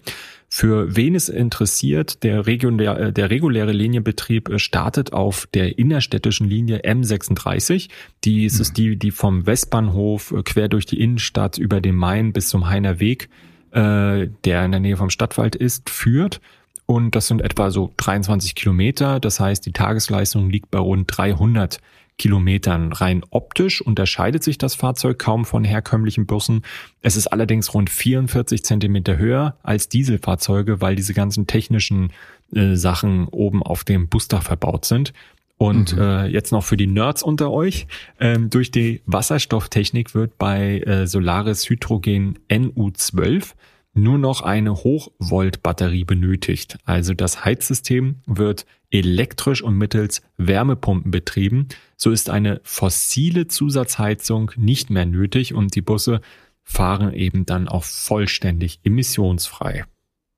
Für 0.57 0.95
wen 0.95 1.15
es 1.15 1.27
interessiert, 1.27 2.23
der, 2.23 2.47
regulär, 2.47 2.97
äh, 2.97 3.11
der 3.11 3.29
reguläre 3.29 3.73
Linienbetrieb 3.73 4.47
äh, 4.47 4.57
startet 4.57 5.11
auf 5.11 5.47
der 5.53 5.77
innerstädtischen 5.77 6.47
Linie 6.47 6.79
M36. 6.85 7.89
Die 8.23 8.45
ist 8.45 8.61
es 8.61 8.69
mhm. 8.69 8.73
die, 8.75 8.95
die 8.95 9.11
vom 9.11 9.45
Westbahnhof 9.45 10.31
äh, 10.31 10.43
quer 10.43 10.69
durch 10.69 10.85
die 10.85 11.01
Innenstadt 11.01 11.57
über 11.57 11.81
den 11.81 11.97
Main 11.97 12.31
bis 12.31 12.47
zum 12.47 12.69
Heiner 12.69 13.01
Weg, 13.01 13.27
äh, 13.71 14.29
der 14.45 14.63
in 14.63 14.71
der 14.71 14.79
Nähe 14.79 14.95
vom 14.95 15.09
Stadtwald 15.09 15.57
ist, 15.57 15.89
führt. 15.89 16.39
Und 16.85 17.15
das 17.15 17.27
sind 17.27 17.41
etwa 17.41 17.69
so 17.69 17.91
23 17.97 18.55
Kilometer. 18.55 19.19
Das 19.19 19.41
heißt, 19.41 19.65
die 19.65 19.73
Tagesleistung 19.73 20.49
liegt 20.49 20.71
bei 20.71 20.79
rund 20.79 21.07
300 21.17 21.79
Kilometern. 22.17 22.93
Rein 22.93 23.23
optisch 23.29 23.81
unterscheidet 23.81 24.43
sich 24.43 24.57
das 24.57 24.75
Fahrzeug 24.75 25.19
kaum 25.19 25.45
von 25.45 25.63
herkömmlichen 25.63 26.25
Bussen. 26.25 26.61
Es 27.01 27.15
ist 27.15 27.27
allerdings 27.27 27.73
rund 27.73 27.89
44 27.89 28.63
Zentimeter 28.63 29.17
höher 29.17 29.57
als 29.63 29.89
Dieselfahrzeuge, 29.89 30.81
weil 30.81 30.95
diese 30.95 31.13
ganzen 31.13 31.47
technischen 31.47 32.11
äh, 32.53 32.75
Sachen 32.75 33.27
oben 33.27 33.61
auf 33.63 33.83
dem 33.83 34.07
Busdach 34.07 34.43
verbaut 34.43 34.85
sind. 34.85 35.13
Und 35.57 35.95
mhm. 35.95 36.01
äh, 36.01 36.25
jetzt 36.27 36.51
noch 36.51 36.63
für 36.63 36.77
die 36.77 36.87
Nerds 36.87 37.23
unter 37.23 37.51
euch. 37.51 37.87
Ähm, 38.19 38.49
durch 38.49 38.71
die 38.71 39.01
Wasserstofftechnik 39.05 40.13
wird 40.13 40.37
bei 40.37 40.79
äh, 40.81 41.07
Solaris 41.07 41.69
Hydrogen 41.69 42.39
NU12 42.49 43.53
nur 43.93 44.17
noch 44.17 44.41
eine 44.41 44.75
Hochvolt-Batterie 44.75 46.03
benötigt. 46.03 46.77
Also 46.83 47.13
das 47.13 47.45
Heizsystem 47.45 48.17
wird 48.25 48.65
elektrisch 48.95 49.61
und 49.61 49.77
mittels 49.77 50.21
Wärmepumpen 50.37 51.11
betrieben. 51.11 51.67
So 51.97 52.11
ist 52.11 52.29
eine 52.29 52.61
fossile 52.63 53.47
Zusatzheizung 53.47 54.51
nicht 54.55 54.89
mehr 54.89 55.05
nötig 55.05 55.53
und 55.53 55.75
die 55.75 55.81
Busse 55.81 56.21
fahren 56.63 57.13
eben 57.13 57.45
dann 57.45 57.67
auch 57.67 57.83
vollständig 57.83 58.79
emissionsfrei. 58.83 59.83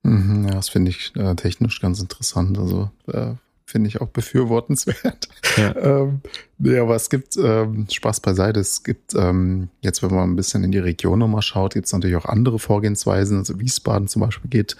Mhm, 0.03 0.45
ja, 0.45 0.55
das 0.55 0.70
finde 0.70 0.91
ich 0.91 1.16
äh, 1.16 1.36
technisch 1.36 1.80
ganz 1.80 1.99
interessant. 1.99 2.58
Also 2.58 2.89
äh, 3.08 3.34
finde 3.66 3.89
ich 3.89 4.01
auch 4.01 4.08
befürwortenswert. 4.08 5.30
Ja. 5.55 5.76
ähm, 6.01 6.22
nee, 6.58 6.80
aber 6.80 6.95
es 6.95 7.10
gibt 7.10 7.38
ähm, 7.38 7.86
Spaß 7.91 8.22
beiseite. 8.22 8.60
Es 8.60 8.84
gibt 8.84 9.14
ähm, 9.14 9.70
jetzt, 9.82 10.01
wenn 10.01 10.10
man 10.10 10.32
ein 10.32 10.36
bisschen 10.36 10.64
in 10.64 10.72
die 10.72 10.80
Region 10.80 11.20
nochmal 11.20 11.43
schaut, 11.43 11.76
gibt 11.76 11.86
es 11.86 11.93
natürlich 11.93 12.16
auch 12.16 12.26
andere 12.26 12.58
Vorgehensweisen. 12.58 13.38
Also 13.38 13.60
Wiesbaden 13.60 14.08
zum 14.08 14.22
Beispiel 14.22 14.49
geht 14.49 14.78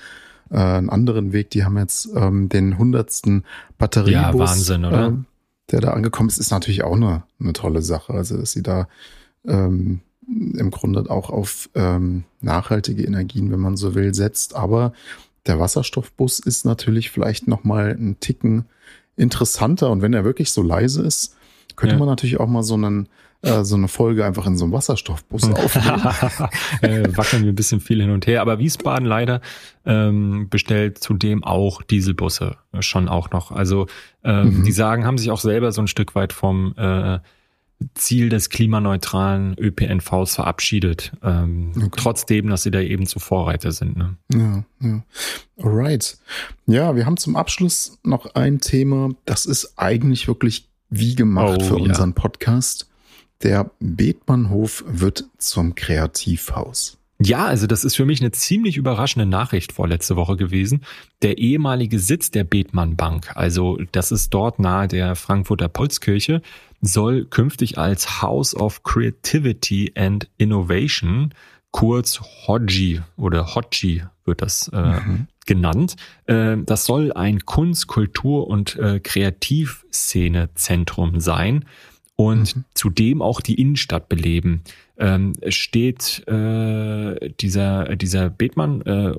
äh, 0.50 0.58
einen 0.58 0.90
anderen 0.90 1.34
Weg. 1.34 1.50
Die 1.52 1.64
haben 1.64 1.78
jetzt 1.78 2.10
ähm, 2.16 2.50
den 2.50 2.78
hundertsten 2.78 3.44
Batteriebus. 3.78 4.14
Ja, 4.14 4.38
Wahnsinn, 4.38 4.86
oder? 4.86 5.08
Ähm, 5.08 5.26
der 5.72 5.82
da 5.82 5.92
angekommen 5.92 6.30
ist, 6.30 6.38
ist 6.38 6.52
natürlich 6.52 6.84
auch 6.84 6.96
eine, 6.96 7.24
eine 7.40 7.54
tolle 7.54 7.82
Sache. 7.82 8.14
Also, 8.14 8.38
dass 8.38 8.52
sie 8.52 8.64
da 8.64 8.88
ähm, 9.46 10.02
im 10.28 10.72
Grunde 10.72 11.10
auch 11.10 11.30
auf 11.30 11.70
ähm, 11.76 12.24
nachhaltige 12.42 13.04
Energien, 13.04 13.52
wenn 13.52 13.60
man 13.60 13.78
so 13.78 13.96
will, 13.96 14.14
setzt. 14.14 14.56
Aber 14.56 14.94
der 15.46 15.60
Wasserstoffbus 15.60 16.40
ist 16.40 16.66
natürlich 16.66 17.12
vielleicht 17.12 17.48
noch 17.48 17.64
mal 17.64 17.92
einen 17.92 18.20
Ticken 18.20 18.66
interessanter. 19.16 19.90
Und 19.90 20.02
wenn 20.02 20.14
er 20.14 20.24
wirklich 20.24 20.52
so 20.52 20.62
leise 20.62 21.02
ist, 21.04 21.36
könnte 21.76 21.96
ja. 21.96 22.00
man 22.00 22.08
natürlich 22.08 22.40
auch 22.40 22.48
mal 22.48 22.64
so 22.64 22.74
einen 22.76 23.08
äh, 23.48 23.64
so 23.64 23.76
eine 23.76 23.88
Folge 23.88 24.26
einfach 24.26 24.46
in 24.46 24.58
so 24.58 24.66
einem 24.66 24.74
Wasserstoffbus 24.74 25.52
aufnehmen. 25.52 26.02
äh, 26.82 27.18
wackeln 27.18 27.44
wir 27.44 27.52
ein 27.52 27.56
bisschen 27.56 27.80
viel 27.80 28.02
hin 28.02 28.12
und 28.12 28.28
her. 28.28 28.42
Aber 28.42 28.60
Wiesbaden 28.60 29.08
leider 29.08 29.42
ähm, 29.86 30.48
bestellt 30.50 31.00
zudem 31.00 31.44
auch 31.44 31.82
Dieselbusse 31.82 32.58
schon 32.80 33.08
auch 33.08 33.32
noch. 33.32 33.52
Also 33.52 33.88
ähm, 34.24 34.60
mhm. 34.60 34.64
die 34.64 34.72
sagen, 34.72 35.06
haben 35.06 35.18
sich 35.18 35.32
auch 35.32 35.40
selber 35.40 35.72
so 35.72 35.82
ein 35.82 35.88
Stück 35.88 36.16
weit 36.16 36.34
vom 36.34 36.74
äh, 36.78 37.20
Ziel 37.94 38.30
des 38.30 38.50
klimaneutralen 38.50 39.56
ÖPNVs 39.58 40.36
verabschiedet. 40.36 41.12
Ähm, 41.24 41.72
okay. 41.76 41.90
Trotzdem, 41.96 42.50
dass 42.50 42.64
sie 42.64 42.72
da 42.72 42.80
eben 42.80 43.06
zu 43.06 43.20
Vorreiter 43.20 43.72
sind. 43.72 43.98
Ne? 43.98 44.18
Ja, 44.34 44.64
ja. 44.80 45.04
Alright. 45.58 46.18
Ja, 46.66 46.96
wir 46.96 47.06
haben 47.06 47.18
zum 47.18 47.36
Abschluss 47.36 48.00
noch 48.04 48.34
ein 48.34 48.60
Thema, 48.60 49.10
das 49.26 49.46
ist 49.46 49.78
eigentlich 49.78 50.28
wirklich 50.28 50.70
wie 50.90 51.16
gemacht 51.16 51.60
oh, 51.62 51.64
für 51.64 51.76
unseren 51.76 52.10
ja. 52.10 52.16
Podcast. 52.16 52.88
Der 53.44 53.70
Bethmannhof 53.80 54.84
wird 54.88 55.26
zum 55.38 55.76
Kreativhaus. 55.76 56.98
Ja, 57.20 57.46
also 57.46 57.66
das 57.66 57.84
ist 57.84 57.96
für 57.96 58.06
mich 58.06 58.22
eine 58.22 58.30
ziemlich 58.32 58.78
überraschende 58.78 59.26
Nachricht 59.26 59.74
vorletzte 59.74 60.16
Woche 60.16 60.38
gewesen. 60.38 60.84
Der 61.24 61.40
ehemalige 61.40 61.98
Sitz 62.00 62.30
der 62.30 62.44
Bethmann 62.44 62.96
Bank, 62.96 63.36
also 63.36 63.80
das 63.92 64.12
ist 64.12 64.36
dort 64.36 64.60
nahe 64.60 64.88
der 64.88 65.16
Frankfurter 65.16 65.68
Polzkirche, 65.68 66.44
soll 66.82 67.26
künftig 67.26 67.80
als 67.80 68.22
House 68.22 68.56
of 68.56 68.84
Creativity 68.84 69.94
and 69.96 70.30
Innovation, 70.38 71.34
kurz 71.72 72.22
HODGI 72.46 73.02
oder 73.18 73.56
HODGI 73.56 74.04
wird 74.26 74.44
das 74.44 74.70
äh, 74.72 75.00
mhm. 75.00 75.26
genannt. 75.48 75.96
Äh, 76.26 76.58
das 76.64 76.86
soll 76.86 77.12
ein 77.14 77.46
Kunst-, 77.46 77.88
Kultur- 77.88 78.48
und 78.48 78.76
äh, 78.76 79.00
Kreativszene-Zentrum 79.00 81.20
sein 81.20 81.66
und 82.18 82.56
mhm. 82.56 82.66
zudem 82.74 83.22
auch 83.22 83.40
die 83.40 83.62
Innenstadt 83.62 84.10
beleben. 84.10 84.64
Ähm, 84.98 85.34
steht 85.48 86.28
äh, 86.28 87.30
dieser 87.40 87.96
dieser 87.96 88.30
Bethmann 88.30 88.82
äh, 88.82 89.14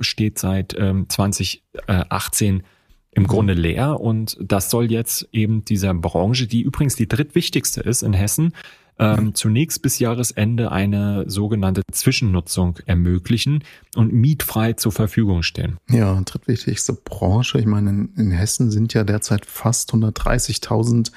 steht 0.00 0.38
seit 0.38 0.76
ähm, 0.76 1.08
2018 1.08 2.64
im 3.12 3.26
Grunde 3.26 3.54
leer 3.54 4.00
und 4.00 4.36
das 4.40 4.70
soll 4.70 4.90
jetzt 4.90 5.28
eben 5.32 5.64
dieser 5.64 5.94
Branche, 5.94 6.46
die 6.46 6.62
übrigens 6.62 6.96
die 6.96 7.08
drittwichtigste 7.08 7.80
ist 7.80 8.02
in 8.02 8.12
Hessen, 8.12 8.52
ähm, 9.00 9.34
zunächst 9.34 9.82
bis 9.82 9.98
Jahresende 9.98 10.70
eine 10.70 11.24
sogenannte 11.28 11.82
Zwischennutzung 11.90 12.78
ermöglichen 12.84 13.64
und 13.96 14.12
mietfrei 14.12 14.74
zur 14.74 14.92
Verfügung 14.92 15.42
stellen. 15.42 15.78
Ja, 15.88 16.20
drittwichtigste 16.20 16.92
Branche. 16.92 17.58
Ich 17.58 17.66
meine, 17.66 17.90
in, 17.90 18.12
in 18.16 18.30
Hessen 18.30 18.70
sind 18.70 18.92
ja 18.92 19.02
derzeit 19.02 19.46
fast 19.46 19.92
130.000 19.94 21.12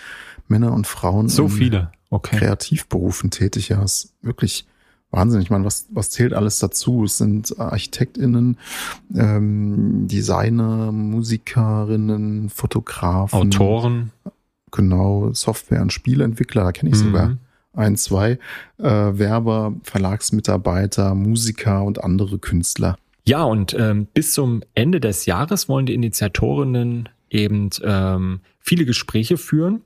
Männer 0.54 0.72
und 0.72 0.86
Frauen 0.86 1.30
so 1.30 1.48
viele. 1.48 1.92
Okay. 2.12 2.38
Kreativberufen 2.38 3.32
tätig. 3.32 3.70
Ja, 3.70 3.82
ist 3.82 4.14
wirklich 4.22 4.68
Wahnsinn. 5.10 5.42
Ich 5.42 5.50
meine, 5.50 5.66
was, 5.66 5.88
was 5.90 6.12
zählt 6.12 6.34
alles 6.34 6.60
dazu? 6.60 7.06
Es 7.06 7.18
sind 7.18 7.60
ArchitektInnen, 7.60 8.58
ähm, 9.16 10.08
Designer, 10.08 10.92
Musikerinnen, 10.92 12.50
Fotografen. 12.50 13.40
Autoren. 13.40 14.12
Genau, 14.72 15.34
Software- 15.34 15.82
und 15.82 15.92
Spieleentwickler, 15.92 16.64
da 16.64 16.72
kenne 16.72 16.92
ich 16.92 16.98
mhm. 16.98 17.06
sogar 17.06 17.38
ein, 17.74 17.96
zwei. 17.96 18.38
Äh, 18.78 18.84
Werber, 18.84 19.74
Verlagsmitarbeiter, 19.82 21.16
Musiker 21.16 21.84
und 21.84 22.04
andere 22.04 22.38
Künstler. 22.38 22.98
Ja, 23.26 23.44
und 23.44 23.76
ähm, 23.80 24.08
bis 24.14 24.34
zum 24.34 24.62
Ende 24.76 25.00
des 25.00 25.26
Jahres 25.26 25.68
wollen 25.68 25.86
die 25.88 25.94
Initiatorinnen 25.94 27.10
eben 27.30 27.70
ähm, 27.84 28.42
viele 28.60 28.86
Gespräche 28.86 29.38
führen. 29.38 29.82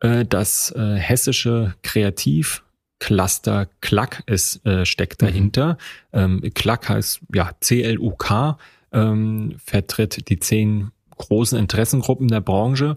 Äh, 0.00 0.24
das 0.24 0.72
äh, 0.76 0.96
hessische 0.96 1.74
Kreativ 1.82 2.62
Cluster 2.98 3.68
CLAC 3.80 4.22
ist, 4.26 4.64
äh, 4.66 4.84
steckt 4.84 5.22
mhm. 5.22 5.26
dahinter. 5.26 5.78
Mhm. 6.12 6.42
Ähm, 6.42 6.54
CLAC 6.54 6.88
heißt 6.88 7.20
ja 7.34 7.50
CLUK, 7.60 8.56
ähm, 8.92 9.54
vertritt 9.64 10.28
die 10.28 10.38
zehn 10.38 10.90
großen 11.16 11.58
Interessengruppen 11.58 12.28
der 12.28 12.40
Branche 12.40 12.96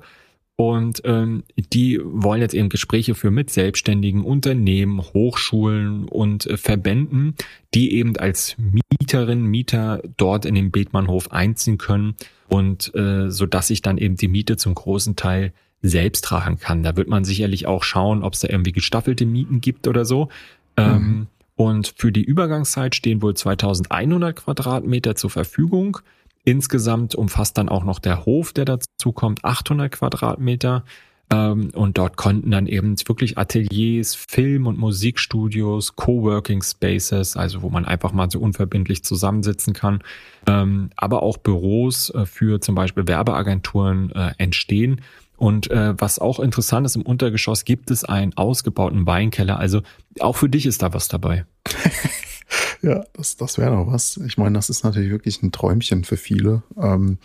und 0.56 1.02
ähm, 1.04 1.44
die 1.56 2.00
wollen 2.04 2.42
jetzt 2.42 2.54
eben 2.54 2.70
Gespräche 2.70 3.16
für 3.16 3.32
mit 3.32 3.50
selbstständigen 3.50 4.24
Unternehmen, 4.24 5.02
Hochschulen 5.02 6.06
und 6.08 6.46
äh, 6.46 6.58
Verbänden, 6.58 7.36
die 7.74 7.94
eben 7.96 8.16
als 8.18 8.56
Mieterinnen, 8.58 9.46
Mieter 9.46 10.02
dort 10.16 10.46
in 10.46 10.54
den 10.54 10.72
Bethmannhof 10.72 11.32
einziehen 11.32 11.80
können 11.80 12.16
und 12.50 12.94
äh, 12.94 13.32
so 13.32 13.48
dass 13.48 13.68
sich 13.68 13.82
dann 13.82 13.98
eben 13.98 14.16
die 14.16 14.28
Miete 14.28 14.56
zum 14.56 14.76
großen 14.76 15.16
Teil 15.16 15.54
selbst 15.84 16.24
tragen 16.24 16.58
kann. 16.58 16.82
Da 16.82 16.96
wird 16.96 17.10
man 17.10 17.26
sicherlich 17.26 17.68
auch 17.68 17.84
schauen, 17.84 18.24
ob 18.24 18.34
es 18.34 18.40
da 18.40 18.50
irgendwie 18.50 18.72
gestaffelte 18.72 19.26
Mieten 19.26 19.62
gibt 19.62 19.88
oder 19.88 20.06
so. 20.06 20.30
Ähm, 20.78 20.88
mhm. 20.88 20.94
Ähm, 20.96 21.28
und 21.56 21.94
für 21.98 22.12
die 22.12 22.24
Übergangszeit 22.24 22.96
stehen 22.96 23.22
wohl 23.22 23.36
2100 23.36 24.36
Quadratmeter 24.36 25.16
zur 25.16 25.30
Verfügung. 25.30 26.00
Insgesamt 26.46 27.16
umfasst 27.16 27.58
dann 27.58 27.70
auch 27.70 27.84
noch 27.84 28.00
der 28.00 28.26
Hof, 28.26 28.54
der 28.54 28.66
dazu 28.66 29.12
kommt, 29.12 29.46
800 29.46 29.92
Quadratmeter. 29.92 30.84
Ähm, 31.30 31.70
und 31.74 31.98
dort 31.98 32.18
konnten 32.18 32.52
dann 32.52 32.68
eben 32.68 32.96
wirklich 33.08 33.38
Ateliers, 33.38 34.16
Film- 34.16 34.68
und 34.68 34.78
Musikstudios, 34.78 35.96
Coworking 35.96 36.62
Spaces, 36.62 37.38
also 37.38 37.62
wo 37.62 37.70
man 37.70 37.86
einfach 37.86 38.12
mal 38.12 38.30
so 38.30 38.40
unverbindlich 38.40 39.04
zusammensitzen 39.04 39.74
kann, 39.74 40.02
ähm, 40.48 40.90
aber 40.96 41.24
auch 41.24 41.38
Büros 41.38 42.10
äh, 42.10 42.26
für 42.26 42.60
zum 42.60 42.76
Beispiel 42.76 43.08
Werbeagenturen 43.08 44.12
äh, 44.12 44.32
entstehen. 44.38 45.02
Und 45.38 45.70
äh, 45.72 45.94
was 45.98 46.20
auch 46.20 46.40
interessant 46.40 46.86
ist, 46.86 46.96
im 46.96 47.02
Untergeschoss 47.02 47.66
gibt 47.66 47.92
es 47.92 48.04
einen 48.04 48.38
ausgebauten 48.38 49.06
Weinkeller. 49.06 49.60
Also 49.60 49.82
auch 50.20 50.36
für 50.36 50.50
dich 50.50 50.66
ist 50.66 50.82
da 50.82 50.94
was 50.94 51.08
dabei. 51.08 51.46
ja, 52.82 53.04
das, 53.14 53.36
das 53.38 53.58
wäre 53.58 53.76
doch 53.76 53.88
was. 53.88 54.18
Ich 54.18 54.38
meine, 54.38 54.54
das 54.54 54.70
ist 54.70 54.84
natürlich 54.84 55.10
wirklich 55.10 55.42
ein 55.42 55.52
Träumchen 55.52 56.04
für 56.04 56.18
viele. 56.18 56.64
Ähm, 56.78 57.18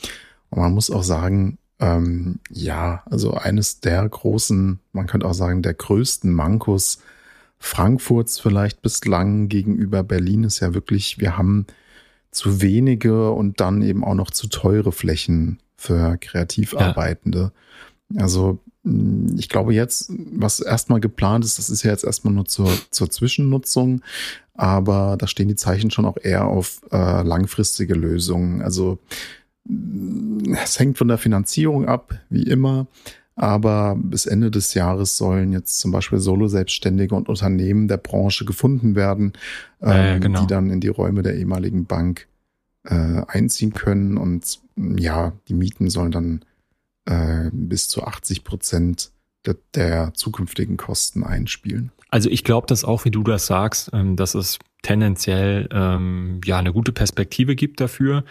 und 0.50 0.60
man 0.60 0.72
muss 0.72 0.90
auch 0.90 1.02
sagen, 1.02 1.58
ähm, 1.80 2.40
ja, 2.50 3.02
also 3.06 3.34
eines 3.34 3.80
der 3.80 4.08
großen, 4.08 4.80
man 4.92 5.06
könnte 5.06 5.26
auch 5.26 5.34
sagen, 5.34 5.62
der 5.62 5.74
größten 5.74 6.32
Mankos 6.32 6.98
Frankfurts 7.58 8.38
vielleicht 8.38 8.82
bislang 8.82 9.48
gegenüber 9.48 10.02
Berlin 10.02 10.44
ist 10.44 10.60
ja 10.60 10.74
wirklich, 10.74 11.18
wir 11.18 11.36
haben 11.36 11.66
zu 12.30 12.62
wenige 12.62 13.30
und 13.32 13.60
dann 13.60 13.82
eben 13.82 14.04
auch 14.04 14.14
noch 14.14 14.30
zu 14.30 14.48
teure 14.48 14.92
Flächen 14.92 15.60
für 15.76 16.16
Kreativarbeitende. 16.18 17.38
Ja. 17.38 17.52
Also 18.16 18.58
mm, 18.84 19.36
ich 19.38 19.48
glaube 19.48 19.74
jetzt, 19.74 20.10
was 20.32 20.60
erstmal 20.60 21.00
geplant 21.00 21.44
ist, 21.44 21.58
das 21.58 21.70
ist 21.70 21.82
ja 21.82 21.90
jetzt 21.90 22.04
erstmal 22.04 22.34
nur 22.34 22.46
zur, 22.46 22.70
zur 22.90 23.10
Zwischennutzung, 23.10 24.02
aber 24.54 25.16
da 25.18 25.26
stehen 25.26 25.48
die 25.48 25.56
Zeichen 25.56 25.90
schon 25.90 26.04
auch 26.04 26.16
eher 26.22 26.46
auf 26.46 26.80
äh, 26.90 27.22
langfristige 27.22 27.94
Lösungen. 27.94 28.62
Also 28.62 28.98
mm, 29.64 30.54
es 30.62 30.78
hängt 30.78 30.98
von 30.98 31.08
der 31.08 31.18
Finanzierung 31.18 31.86
ab, 31.86 32.18
wie 32.30 32.44
immer. 32.44 32.86
Aber 33.38 33.96
bis 33.96 34.26
Ende 34.26 34.50
des 34.50 34.74
Jahres 34.74 35.16
sollen 35.16 35.52
jetzt 35.52 35.78
zum 35.78 35.92
Beispiel 35.92 36.18
Solo-Selbstständige 36.18 37.14
und 37.14 37.28
Unternehmen 37.28 37.86
der 37.86 37.98
Branche 37.98 38.44
gefunden 38.44 38.96
werden, 38.96 39.34
ähm, 39.80 40.16
äh, 40.16 40.18
genau. 40.18 40.40
die 40.40 40.48
dann 40.48 40.70
in 40.70 40.80
die 40.80 40.88
Räume 40.88 41.22
der 41.22 41.36
ehemaligen 41.36 41.84
Bank 41.84 42.26
äh, 42.82 43.22
einziehen 43.28 43.74
können. 43.74 44.16
Und 44.16 44.58
ja, 44.76 45.34
die 45.46 45.54
Mieten 45.54 45.88
sollen 45.88 46.10
dann 46.10 46.44
äh, 47.08 47.50
bis 47.52 47.88
zu 47.88 48.04
80 48.04 48.44
Prozent 48.44 49.10
der, 49.46 49.56
der 49.74 50.14
zukünftigen 50.14 50.76
Kosten 50.76 51.24
einspielen. 51.24 51.90
Also 52.10 52.30
ich 52.30 52.44
glaube 52.44 52.66
das 52.66 52.84
auch, 52.84 53.04
wie 53.04 53.10
du 53.10 53.22
das 53.22 53.46
sagst, 53.46 53.90
ähm, 53.92 54.16
dass 54.16 54.34
es 54.34 54.58
tendenziell 54.82 55.68
ähm, 55.72 56.40
ja 56.44 56.58
eine 56.58 56.72
gute 56.72 56.92
Perspektive 56.92 57.56
gibt 57.56 57.80
dafür, 57.80 58.24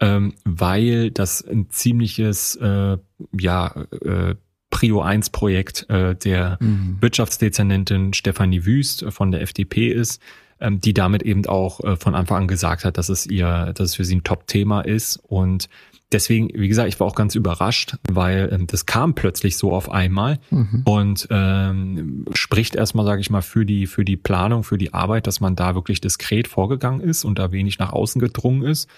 ähm, 0.00 0.34
weil 0.44 1.10
das 1.10 1.42
ein 1.46 1.70
ziemliches 1.70 2.56
äh, 2.56 2.98
ja 3.38 3.86
äh, 4.04 4.34
Prio 4.70 5.02
1 5.02 5.30
Projekt 5.30 5.88
äh, 5.88 6.16
der 6.16 6.58
mhm. 6.60 6.98
Wirtschaftsdezernentin 7.00 8.12
Stefanie 8.12 8.64
Wüst 8.64 9.04
von 9.10 9.30
der 9.30 9.42
FDP 9.42 9.88
ist, 9.88 10.20
ähm, 10.60 10.80
die 10.80 10.94
damit 10.94 11.22
eben 11.22 11.46
auch 11.46 11.80
äh, 11.84 11.96
von 11.96 12.14
Anfang 12.14 12.42
an 12.42 12.48
gesagt 12.48 12.84
hat, 12.84 12.98
dass 12.98 13.08
es 13.08 13.26
ihr, 13.26 13.72
dass 13.74 13.90
es 13.90 13.94
für 13.94 14.04
sie 14.04 14.16
ein 14.16 14.24
Top-Thema 14.24 14.80
ist 14.80 15.16
und 15.16 15.68
deswegen, 16.14 16.48
wie 16.54 16.68
gesagt, 16.68 16.88
ich 16.88 16.98
war 17.00 17.06
auch 17.06 17.14
ganz 17.14 17.34
überrascht, 17.34 17.96
weil 18.10 18.48
ähm, 18.52 18.66
das 18.66 18.86
kam 18.86 19.14
plötzlich 19.14 19.56
so 19.56 19.72
auf 19.72 19.90
einmal 19.90 20.38
mhm. 20.50 20.82
und 20.84 21.28
ähm, 21.30 22.24
spricht 22.32 22.76
erstmal, 22.76 23.04
sage 23.04 23.20
ich 23.20 23.30
mal, 23.30 23.42
für 23.42 23.66
die 23.66 23.86
für 23.86 24.04
die 24.04 24.16
Planung, 24.16 24.64
für 24.64 24.78
die 24.78 24.94
Arbeit, 24.94 25.26
dass 25.26 25.40
man 25.40 25.56
da 25.56 25.74
wirklich 25.74 26.00
diskret 26.00 26.48
vorgegangen 26.48 27.00
ist 27.00 27.24
und 27.24 27.38
da 27.38 27.52
wenig 27.52 27.78
nach 27.78 27.92
außen 27.92 28.20
gedrungen 28.20 28.62
ist 28.62 28.88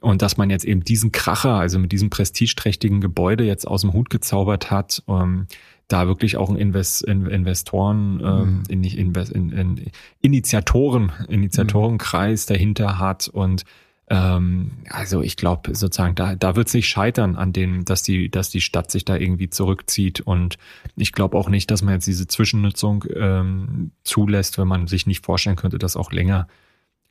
und 0.00 0.20
dass 0.20 0.36
man 0.36 0.50
jetzt 0.50 0.64
eben 0.64 0.84
diesen 0.84 1.12
Kracher, 1.12 1.54
also 1.54 1.78
mit 1.78 1.92
diesem 1.92 2.10
prestigeträchtigen 2.10 3.00
Gebäude 3.00 3.44
jetzt 3.44 3.66
aus 3.66 3.80
dem 3.80 3.92
Hut 3.92 4.10
gezaubert 4.10 4.70
hat. 4.70 5.02
Ähm, 5.08 5.46
da 5.86 6.06
wirklich 6.06 6.38
auch 6.38 6.48
ein 6.48 6.56
Invest, 6.56 7.02
in, 7.04 7.26
Investoren, 7.26 8.18
ähm, 8.24 8.38
mhm. 8.38 8.62
in, 8.68 8.84
Invest, 8.84 9.32
in, 9.32 9.50
in 9.50 9.90
Initiatoren, 10.22 11.12
Initiatorenkreis 11.28 12.46
dahinter 12.46 12.98
hat 12.98 13.28
und 13.28 13.64
ähm, 14.10 14.72
also 14.90 15.22
ich 15.22 15.36
glaube 15.36 15.74
sozusagen, 15.74 16.14
da, 16.14 16.34
da 16.34 16.56
wird 16.56 16.68
es 16.68 16.74
nicht 16.74 16.88
scheitern 16.88 17.36
an 17.36 17.52
dem, 17.52 17.84
dass 17.84 18.02
die, 18.02 18.30
dass 18.30 18.50
die 18.50 18.60
Stadt 18.60 18.90
sich 18.90 19.04
da 19.04 19.16
irgendwie 19.16 19.50
zurückzieht. 19.50 20.20
Und 20.20 20.58
ich 20.96 21.12
glaube 21.12 21.36
auch 21.38 21.48
nicht, 21.48 21.70
dass 21.70 21.82
man 21.82 21.94
jetzt 21.94 22.06
diese 22.06 22.26
Zwischennutzung 22.26 23.04
ähm, 23.14 23.92
zulässt, 24.04 24.58
wenn 24.58 24.68
man 24.68 24.86
sich 24.86 25.06
nicht 25.06 25.24
vorstellen 25.24 25.56
könnte, 25.56 25.78
das 25.78 25.96
auch 25.96 26.12
länger 26.12 26.48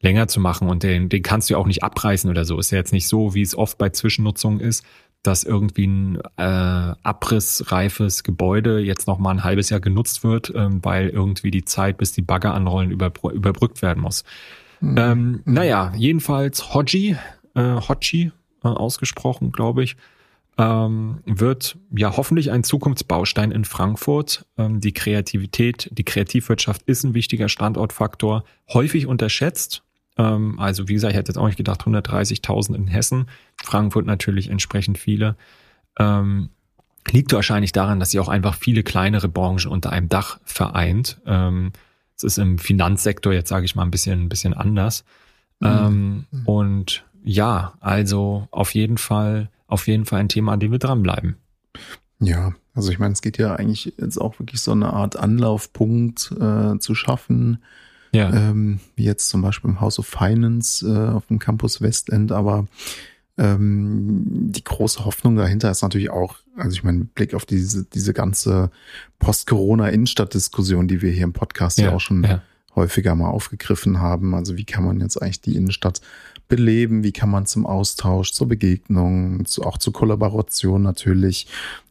länger 0.04 0.28
zu 0.28 0.40
machen. 0.40 0.70
Und 0.70 0.84
den, 0.84 1.10
den 1.10 1.24
kannst 1.24 1.50
du 1.50 1.54
ja 1.54 1.58
auch 1.58 1.66
nicht 1.66 1.82
abreißen 1.82 2.30
oder 2.30 2.46
so. 2.46 2.60
Ist 2.60 2.72
ja 2.72 2.78
jetzt 2.78 2.94
nicht 2.94 3.08
so, 3.08 3.34
wie 3.34 3.42
es 3.42 3.58
oft 3.58 3.78
bei 3.78 3.90
Zwischennutzung 3.90 4.60
ist, 4.60 4.86
dass 5.24 5.46
irgendwie 5.46 5.88
ein 5.88 6.20
äh, 6.38 6.42
abrissreifes 7.04 8.24
Gebäude 8.24 8.80
jetzt 8.80 9.08
noch 9.08 9.18
mal 9.18 9.32
ein 9.32 9.44
halbes 9.46 9.70
Jahr 9.70 9.80
genutzt 9.80 10.26
wird, 10.26 10.52
ähm, 10.54 10.84
weil 10.84 11.08
irgendwie 11.08 11.50
die 11.50 11.64
Zeit, 11.64 11.98
bis 11.98 12.12
die 12.12 12.22
Bagger 12.22 12.54
anrollen, 12.54 12.92
überbr 12.92 13.32
überbrückt 13.32 13.82
werden 13.82 14.04
muss. 14.04 14.26
Mhm. 14.84 14.98
Ähm, 14.98 15.42
naja, 15.46 15.94
jedenfalls 15.96 16.74
Hodgie, 16.74 17.16
äh, 17.56 17.62
Hodgie 17.62 18.34
äh, 18.64 18.68
ausgesprochen, 18.68 19.54
glaube 19.54 19.84
ich, 19.84 19.96
ähm, 20.58 21.20
wird 21.26 21.78
ja 21.96 22.16
hoffentlich 22.18 22.52
ein 22.52 22.66
Zukunftsbaustein 22.66 23.52
in 23.52 23.64
Frankfurt. 23.64 24.46
Ähm, 24.58 24.82
die 24.82 24.92
Kreativität, 24.92 25.90
die 25.94 26.04
Kreativwirtschaft 26.04 26.84
ist 26.84 27.06
ein 27.06 27.14
wichtiger 27.14 27.48
Standortfaktor, 27.48 28.44
häufig 28.74 29.08
unterschätzt. 29.08 29.84
Ähm, 30.18 30.60
also 30.60 30.90
wie 30.90 30.94
gesagt, 30.94 31.14
ich 31.14 31.18
hätte 31.18 31.32
jetzt 31.32 31.38
auch 31.38 31.48
nicht 31.48 31.58
gedacht, 31.58 31.84
130.000 31.84 32.76
in 32.76 32.88
Hessen, 32.88 33.28
Frankfurt 33.64 34.06
natürlich 34.06 34.50
entsprechend 34.50 34.98
viele. 34.98 35.38
Ähm, 35.98 36.50
liegt 37.10 37.32
wahrscheinlich 37.32 37.72
daran, 37.72 38.02
dass 38.02 38.12
sie 38.12 38.20
auch 38.20 38.30
einfach 38.30 38.56
viele 38.56 38.84
kleinere 38.84 39.30
Branchen 39.30 39.72
unter 39.72 39.92
einem 39.94 40.10
Dach 40.10 40.40
vereint. 40.44 41.22
Ähm, 41.26 41.72
es 42.24 42.34
ist 42.34 42.38
im 42.38 42.58
Finanzsektor 42.58 43.34
jetzt, 43.34 43.50
sage 43.50 43.66
ich 43.66 43.76
mal, 43.76 43.84
ein 43.84 43.92
bisschen, 43.92 44.24
ein 44.24 44.30
bisschen 44.30 44.54
anders. 44.54 45.04
Mhm. 45.60 45.68
Ähm, 45.68 46.26
mhm. 46.32 46.46
Und 46.46 47.06
ja, 47.24 47.74
also 47.80 48.48
auf 48.52 48.74
jeden 48.74 48.98
Fall, 48.98 49.50
auf 49.68 49.88
jeden 49.88 50.06
Fall 50.06 50.20
ein 50.20 50.30
Thema, 50.30 50.54
an 50.54 50.60
dem 50.60 50.72
wir 50.72 50.80
dranbleiben. 50.80 51.38
Ja, 52.20 52.54
also 52.74 52.92
ich 52.92 53.00
meine, 53.00 53.14
es 53.14 53.22
geht 53.22 53.38
ja 53.38 53.56
eigentlich 53.56 53.94
jetzt 53.98 54.20
auch 54.20 54.40
wirklich 54.40 54.62
so 54.62 54.72
eine 54.72 54.94
Art 54.94 55.16
Anlaufpunkt 55.16 56.32
äh, 56.40 56.78
zu 56.80 56.96
schaffen. 56.96 57.60
Ja. 58.14 58.32
Ähm, 58.32 58.80
wie 58.96 59.06
jetzt 59.06 59.30
zum 59.30 59.42
Beispiel 59.42 59.72
im 59.72 59.82
House 59.82 59.98
of 59.98 60.06
Finance 60.06 60.88
äh, 60.88 61.14
auf 61.14 61.26
dem 61.28 61.40
Campus 61.40 61.82
Westend, 61.82 62.32
aber 62.32 62.68
ähm, 63.38 64.24
die 64.28 64.64
große 64.64 65.06
Hoffnung 65.06 65.36
dahinter 65.36 65.72
ist 65.72 65.82
natürlich 65.82 66.12
auch, 66.12 66.38
also 66.56 66.74
ich 66.76 66.84
meine, 66.84 67.06
Blick 67.06 67.34
auf 67.34 67.46
diese, 67.46 67.86
diese 67.86 68.14
ganze 68.14 68.70
Post-Corona-Innenstadt-Diskussion, 69.20 70.88
die 70.88 71.02
wir 71.02 71.12
hier 71.12 71.24
im 71.24 71.34
Podcast 71.34 71.80
ja, 71.80 71.86
ja 71.86 71.96
auch 71.96 72.00
schon 72.00 72.24
ja. 72.24 72.44
häufiger 72.76 73.16
mal 73.16 73.30
aufgegriffen 73.30 74.00
haben. 74.00 74.36
Also 74.36 74.56
wie 74.58 74.66
kann 74.66 74.84
man 74.84 75.00
jetzt 75.00 75.22
eigentlich 75.22 75.42
die 75.42 75.56
Innenstadt 75.56 76.02
beleben? 76.48 77.04
Wie 77.04 77.12
kann 77.12 77.30
man 77.30 77.48
zum 77.48 77.66
Austausch, 77.66 78.34
zur 78.34 78.48
Begegnung, 78.48 79.46
zu, 79.46 79.64
auch 79.64 79.80
zur 79.80 79.94
Kollaboration 79.94 80.84
natürlich 80.84 81.48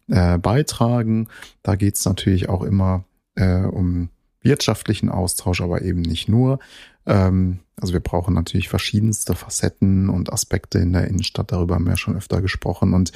äh, 0.08 0.38
beitragen? 0.38 1.26
Da 1.64 1.74
geht's 1.74 2.04
natürlich 2.04 2.48
auch 2.48 2.62
immer 2.62 3.04
äh, 3.34 3.62
um 3.62 4.10
wirtschaftlichen 4.42 5.08
Austausch, 5.08 5.60
aber 5.60 5.82
eben 5.82 6.02
nicht 6.02 6.28
nur. 6.28 6.58
Ähm, 7.06 7.60
also 7.80 7.92
wir 7.92 8.00
brauchen 8.00 8.34
natürlich 8.34 8.68
verschiedenste 8.68 9.34
Facetten 9.34 10.08
und 10.08 10.32
Aspekte 10.32 10.78
in 10.78 10.92
der 10.92 11.08
Innenstadt. 11.08 11.52
Darüber 11.52 11.74
haben 11.74 11.86
wir 11.86 11.96
schon 11.96 12.16
öfter 12.16 12.40
gesprochen. 12.40 12.94
Und 12.94 13.12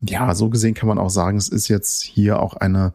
ja, 0.00 0.34
so 0.34 0.48
gesehen 0.48 0.74
kann 0.74 0.88
man 0.88 0.98
auch 0.98 1.10
sagen, 1.10 1.36
es 1.36 1.48
ist 1.48 1.68
jetzt 1.68 2.02
hier 2.02 2.40
auch 2.40 2.54
eine 2.54 2.94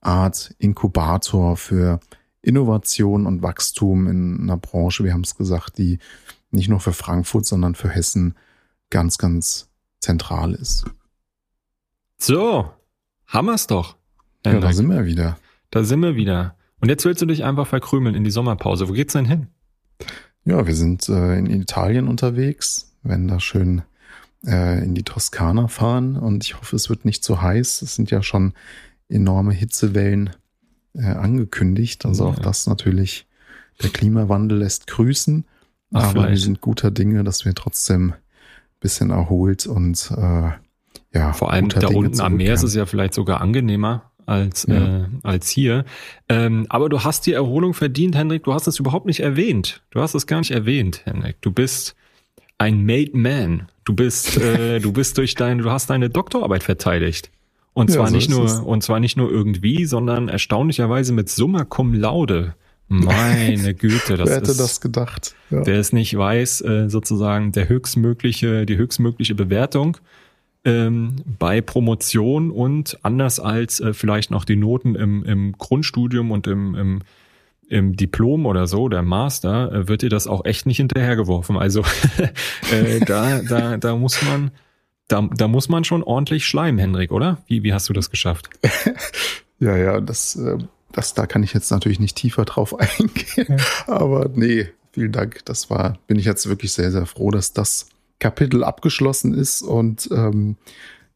Art 0.00 0.54
Inkubator 0.58 1.56
für 1.56 2.00
Innovation 2.42 3.26
und 3.26 3.42
Wachstum 3.42 4.08
in 4.08 4.40
einer 4.40 4.56
Branche, 4.56 5.04
wir 5.04 5.12
haben 5.12 5.22
es 5.22 5.36
gesagt, 5.36 5.78
die 5.78 5.98
nicht 6.50 6.68
nur 6.68 6.80
für 6.80 6.92
Frankfurt, 6.92 7.46
sondern 7.46 7.74
für 7.74 7.88
Hessen 7.88 8.34
ganz, 8.90 9.16
ganz 9.16 9.68
zentral 10.00 10.52
ist. 10.54 10.84
So, 12.18 12.70
haben 13.26 13.46
wir's 13.46 13.66
doch. 13.66 13.96
Ja, 14.44 14.58
da 14.58 14.72
sind 14.72 14.90
wir 14.90 15.06
wieder. 15.06 15.38
Da 15.70 15.84
sind 15.84 16.00
wir 16.00 16.16
wieder. 16.16 16.56
Und 16.82 16.88
jetzt 16.88 17.04
willst 17.04 17.22
du 17.22 17.26
dich 17.26 17.44
einfach 17.44 17.68
verkrümeln 17.68 18.16
in 18.16 18.24
die 18.24 18.32
Sommerpause. 18.32 18.88
Wo 18.88 18.92
geht's 18.92 19.12
denn 19.12 19.24
hin? 19.24 19.46
Ja, 20.44 20.66
wir 20.66 20.74
sind 20.74 21.08
äh, 21.08 21.38
in 21.38 21.46
Italien 21.46 22.08
unterwegs, 22.08 22.96
werden 23.04 23.28
da 23.28 23.38
schön 23.38 23.82
äh, 24.44 24.82
in 24.82 24.96
die 24.96 25.04
Toskana 25.04 25.68
fahren 25.68 26.16
und 26.16 26.42
ich 26.42 26.58
hoffe, 26.58 26.74
es 26.74 26.90
wird 26.90 27.04
nicht 27.04 27.22
zu 27.22 27.40
heiß. 27.40 27.82
Es 27.82 27.94
sind 27.94 28.10
ja 28.10 28.20
schon 28.24 28.54
enorme 29.08 29.52
Hitzewellen 29.52 30.30
äh, 30.94 31.04
angekündigt. 31.04 32.04
Also 32.04 32.24
ja. 32.24 32.30
auch 32.30 32.40
das 32.40 32.66
natürlich, 32.66 33.28
der 33.80 33.90
Klimawandel 33.90 34.58
lässt 34.58 34.88
grüßen. 34.88 35.44
Ach, 35.92 36.02
aber 36.02 36.10
vielleicht. 36.10 36.30
wir 36.30 36.38
sind 36.38 36.60
guter 36.60 36.90
Dinge, 36.90 37.22
dass 37.22 37.44
wir 37.44 37.54
trotzdem 37.54 38.14
bisschen 38.80 39.10
erholt 39.10 39.68
und 39.68 40.10
äh, 40.16 40.50
ja. 41.14 41.32
Vor 41.32 41.52
allem 41.52 41.68
da 41.68 41.86
unten 41.88 42.20
am 42.20 42.36
Meer 42.36 42.54
ist 42.54 42.64
es 42.64 42.74
ja 42.74 42.86
vielleicht 42.86 43.14
sogar 43.14 43.40
angenehmer 43.40 44.10
als, 44.26 44.66
ja. 44.68 45.04
äh, 45.04 45.04
als 45.22 45.50
hier. 45.50 45.84
Ähm, 46.28 46.66
aber 46.68 46.88
du 46.88 47.04
hast 47.04 47.26
die 47.26 47.32
Erholung 47.32 47.74
verdient, 47.74 48.16
Henrik. 48.16 48.44
Du 48.44 48.54
hast 48.54 48.66
es 48.66 48.78
überhaupt 48.78 49.06
nicht 49.06 49.20
erwähnt. 49.20 49.82
Du 49.90 50.00
hast 50.00 50.14
es 50.14 50.26
gar 50.26 50.38
nicht 50.38 50.50
erwähnt, 50.50 51.02
Henrik. 51.04 51.36
Du 51.40 51.50
bist 51.50 51.94
ein 52.58 52.84
Made 52.84 53.10
Man. 53.14 53.68
Du 53.84 53.94
bist, 53.94 54.38
äh, 54.38 54.78
du 54.80 54.92
bist 54.92 55.18
durch 55.18 55.34
deine, 55.34 55.62
du 55.62 55.70
hast 55.70 55.90
deine 55.90 56.10
Doktorarbeit 56.10 56.62
verteidigt. 56.62 57.30
Und 57.74 57.90
zwar 57.90 58.04
ja, 58.04 58.10
so 58.10 58.16
nicht 58.16 58.30
nur, 58.30 58.44
es. 58.44 58.58
und 58.60 58.82
zwar 58.82 59.00
nicht 59.00 59.16
nur 59.16 59.30
irgendwie, 59.30 59.86
sondern 59.86 60.28
erstaunlicherweise 60.28 61.12
mit 61.12 61.28
Summa 61.28 61.64
cum 61.64 61.94
laude. 61.94 62.54
Meine 62.88 63.72
Güte, 63.78 64.18
das 64.18 64.28
Wer 64.28 64.36
hätte 64.36 64.50
ist, 64.50 64.60
das 64.60 64.80
gedacht? 64.82 65.34
Ja. 65.50 65.62
Der 65.62 65.76
es 65.76 65.92
nicht 65.92 66.16
weiß, 66.16 66.60
äh, 66.60 66.90
sozusagen 66.90 67.52
der 67.52 67.68
höchstmögliche, 67.68 68.66
die 68.66 68.76
höchstmögliche 68.76 69.34
Bewertung 69.34 69.96
ähm, 70.64 71.16
bei 71.38 71.60
Promotion 71.60 72.50
und 72.50 72.98
anders 73.02 73.40
als 73.40 73.80
äh, 73.80 73.92
vielleicht 73.94 74.30
noch 74.30 74.44
die 74.44 74.56
Noten 74.56 74.94
im, 74.94 75.24
im 75.24 75.52
Grundstudium 75.52 76.30
und 76.30 76.46
im, 76.46 76.74
im, 76.74 77.02
im 77.68 77.96
Diplom 77.96 78.46
oder 78.46 78.66
so, 78.66 78.88
der 78.88 79.02
Master, 79.02 79.72
äh, 79.72 79.88
wird 79.88 80.02
dir 80.02 80.08
das 80.08 80.26
auch 80.26 80.44
echt 80.44 80.66
nicht 80.66 80.76
hinterhergeworfen. 80.76 81.56
Also 81.56 81.80
äh, 82.72 83.00
da, 83.00 83.40
da, 83.42 83.76
da 83.76 83.96
muss 83.96 84.22
man, 84.22 84.52
da, 85.08 85.28
da 85.36 85.48
muss 85.48 85.68
man 85.68 85.82
schon 85.84 86.02
ordentlich 86.02 86.46
schleimen, 86.46 86.78
Henrik, 86.78 87.10
oder? 87.10 87.38
Wie, 87.46 87.64
wie 87.64 87.72
hast 87.72 87.88
du 87.88 87.92
das 87.92 88.10
geschafft? 88.10 88.48
ja, 89.58 89.76
ja, 89.76 90.00
das, 90.00 90.36
äh, 90.36 90.58
das, 90.92 91.14
da 91.14 91.26
kann 91.26 91.42
ich 91.42 91.54
jetzt 91.54 91.70
natürlich 91.72 91.98
nicht 91.98 92.16
tiefer 92.16 92.44
drauf 92.44 92.78
eingehen. 92.78 93.56
Ja. 93.58 93.92
Aber 93.94 94.30
nee, 94.32 94.68
vielen 94.92 95.10
Dank. 95.10 95.44
Das 95.44 95.70
war, 95.70 95.98
bin 96.06 96.20
ich 96.20 96.24
jetzt 96.24 96.48
wirklich 96.48 96.72
sehr, 96.72 96.92
sehr 96.92 97.06
froh, 97.06 97.32
dass 97.32 97.52
das 97.52 97.88
Kapitel 98.22 98.62
abgeschlossen 98.62 99.34
ist 99.34 99.62
und 99.62 100.08
ähm, 100.12 100.56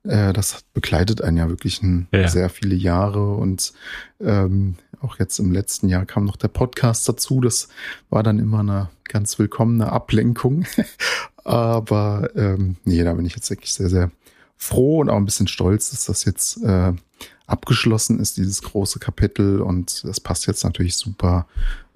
äh, 0.03 0.33
das 0.33 0.65
begleitet 0.75 1.23
einen 1.23 1.37
ja 1.37 1.49
wirklich 1.49 1.81
ein, 1.81 2.09
ja. 2.11 2.27
sehr 2.27 2.51
viele 2.51 2.75
Jahre 2.75 3.35
und 3.35 3.73
ähm, 4.21 4.75
auch 5.01 5.21
jetzt 5.21 5.39
im 5.39 5.53
letzten 5.53 5.89
Jahr 5.89 6.05
kam 6.05 6.25
noch 6.25 6.35
der 6.35 6.49
Podcast 6.49 7.09
dazu. 7.09 7.41
Das 7.41 7.69
war 8.11 8.25
dann 8.25 8.41
immer 8.41 8.59
eine 8.59 8.89
ganz 9.05 9.39
willkommene 9.39 9.93
Ablenkung. 9.93 10.65
Aber 11.45 12.29
ähm, 12.35 12.75
nee, 12.85 13.05
da 13.05 13.13
bin 13.13 13.25
ich 13.25 13.37
jetzt 13.37 13.51
wirklich 13.51 13.73
sehr, 13.73 13.89
sehr 13.89 14.11
froh 14.57 14.99
und 14.99 15.09
auch 15.09 15.17
ein 15.17 15.27
bisschen 15.27 15.47
stolz, 15.47 15.91
dass 15.91 16.07
das 16.07 16.25
jetzt 16.25 16.61
äh, 16.65 16.93
abgeschlossen 17.47 18.19
ist, 18.19 18.37
dieses 18.37 18.63
große 18.63 18.99
Kapitel. 18.99 19.61
Und 19.61 20.03
das 20.03 20.19
passt 20.19 20.49
jetzt 20.49 20.65
natürlich 20.65 20.97
super 20.97 21.47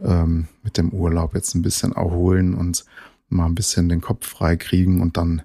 ähm, 0.01 0.47
mit 0.63 0.77
dem 0.77 0.91
Urlaub 0.91 1.35
jetzt 1.35 1.57
ein 1.57 1.63
bisschen 1.63 1.91
erholen 1.97 2.55
und 2.55 2.85
mal 3.31 3.47
ein 3.47 3.55
bisschen 3.55 3.89
den 3.89 4.01
Kopf 4.01 4.27
frei 4.27 4.57
kriegen 4.57 5.01
und 5.01 5.17
dann 5.17 5.43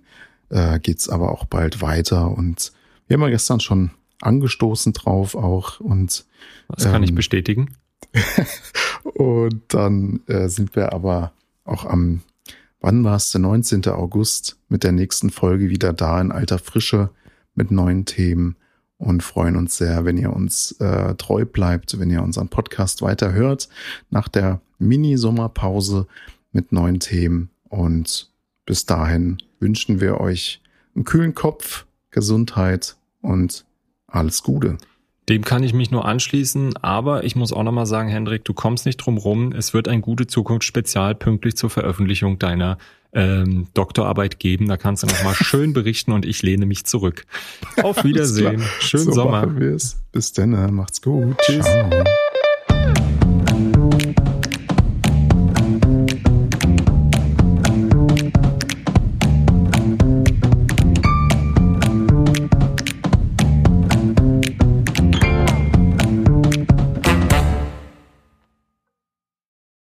äh, 0.50 0.80
geht's 0.80 1.10
aber 1.10 1.32
auch 1.32 1.46
bald 1.46 1.82
weiter. 1.82 2.32
Und 2.32 2.72
wir 3.08 3.16
haben 3.16 3.24
ja 3.24 3.30
gestern 3.30 3.60
schon 3.60 3.92
angestoßen 4.22 4.94
drauf 4.94 5.36
auch 5.36 5.80
und 5.80 6.26
das 6.70 6.86
kann 6.86 6.96
ähm, 6.96 7.04
ich 7.04 7.16
bestätigen. 7.16 7.76
und 9.04 9.62
dann 9.70 10.22
äh, 10.28 10.48
sind 10.48 10.76
wir 10.76 10.94
aber 10.94 11.34
auch 11.64 11.86
am, 11.86 12.22
wann 12.80 13.04
war 13.04 13.16
es, 13.16 13.32
der 13.32 13.42
19. 13.42 13.86
August 13.88 14.58
mit 14.70 14.84
der 14.84 14.92
nächsten 14.92 15.30
Folge 15.30 15.70
wieder 15.70 15.94
da 15.94 16.20
in 16.22 16.32
alter 16.32 16.60
Frische 16.60 17.10
mit 17.56 17.72
neuen 17.72 18.06
Themen 18.06 18.56
und 18.98 19.24
freuen 19.24 19.56
uns 19.56 19.78
sehr, 19.78 20.06
wenn 20.06 20.18
ihr 20.18 20.34
uns 20.34 20.72
äh, 20.80 21.16
treu 21.16 21.46
bleibt, 21.46 22.00
wenn 22.00 22.10
ihr 22.10 22.24
unseren 22.24 22.48
Podcast 22.48 23.02
weiter 23.02 23.34
hört 23.34 23.70
nach 24.10 24.28
der 24.28 24.62
Mini-Sommerpause 24.80 26.08
mit 26.52 26.72
neuen 26.72 27.00
Themen 27.00 27.50
und 27.70 28.30
bis 28.66 28.86
dahin 28.86 29.38
wünschen 29.60 30.02
wir 30.02 30.20
euch 30.20 30.62
einen 30.96 31.06
kühlen 31.06 31.36
Kopf, 31.36 31.86
Gesundheit 32.12 32.96
und 33.22 33.66
alles 34.08 34.44
Gute. 34.44 34.78
Dem 35.28 35.44
kann 35.44 35.64
ich 35.64 35.74
mich 35.74 35.90
nur 35.90 36.06
anschließen, 36.06 36.78
aber 36.78 37.24
ich 37.24 37.36
muss 37.36 37.52
auch 37.52 37.64
nochmal 37.64 37.88
sagen, 37.88 38.10
Hendrik, 38.10 38.46
du 38.46 38.54
kommst 38.54 38.86
nicht 38.86 38.98
drum 38.98 39.18
rum. 39.18 39.54
Es 39.54 39.74
wird 39.74 39.88
ein 39.88 40.02
gute 40.02 40.28
Zukunft 40.28 40.66
Spezial 40.66 41.16
pünktlich 41.16 41.56
zur 41.56 41.72
Veröffentlichung 41.72 42.38
deiner 42.38 42.78
ähm, 43.12 43.68
Doktorarbeit 43.74 44.40
geben. 44.40 44.68
Da 44.68 44.78
kannst 44.78 45.02
du 45.02 45.08
nochmal 45.08 45.34
schön 45.34 45.74
berichten 45.74 46.12
und 46.12 46.26
ich 46.26 46.44
lehne 46.44 46.68
mich 46.68 46.86
zurück. 46.86 47.26
Auf 47.82 48.04
Wiedersehen. 48.04 48.62
Schönen 48.80 49.06
so 49.06 49.14
Sommer. 49.14 49.48
Bis 49.48 50.34
dann, 50.34 50.74
macht's 50.76 51.02
gut. 51.02 51.38
Tschüss. 51.40 51.66
Ciao. 51.66 51.90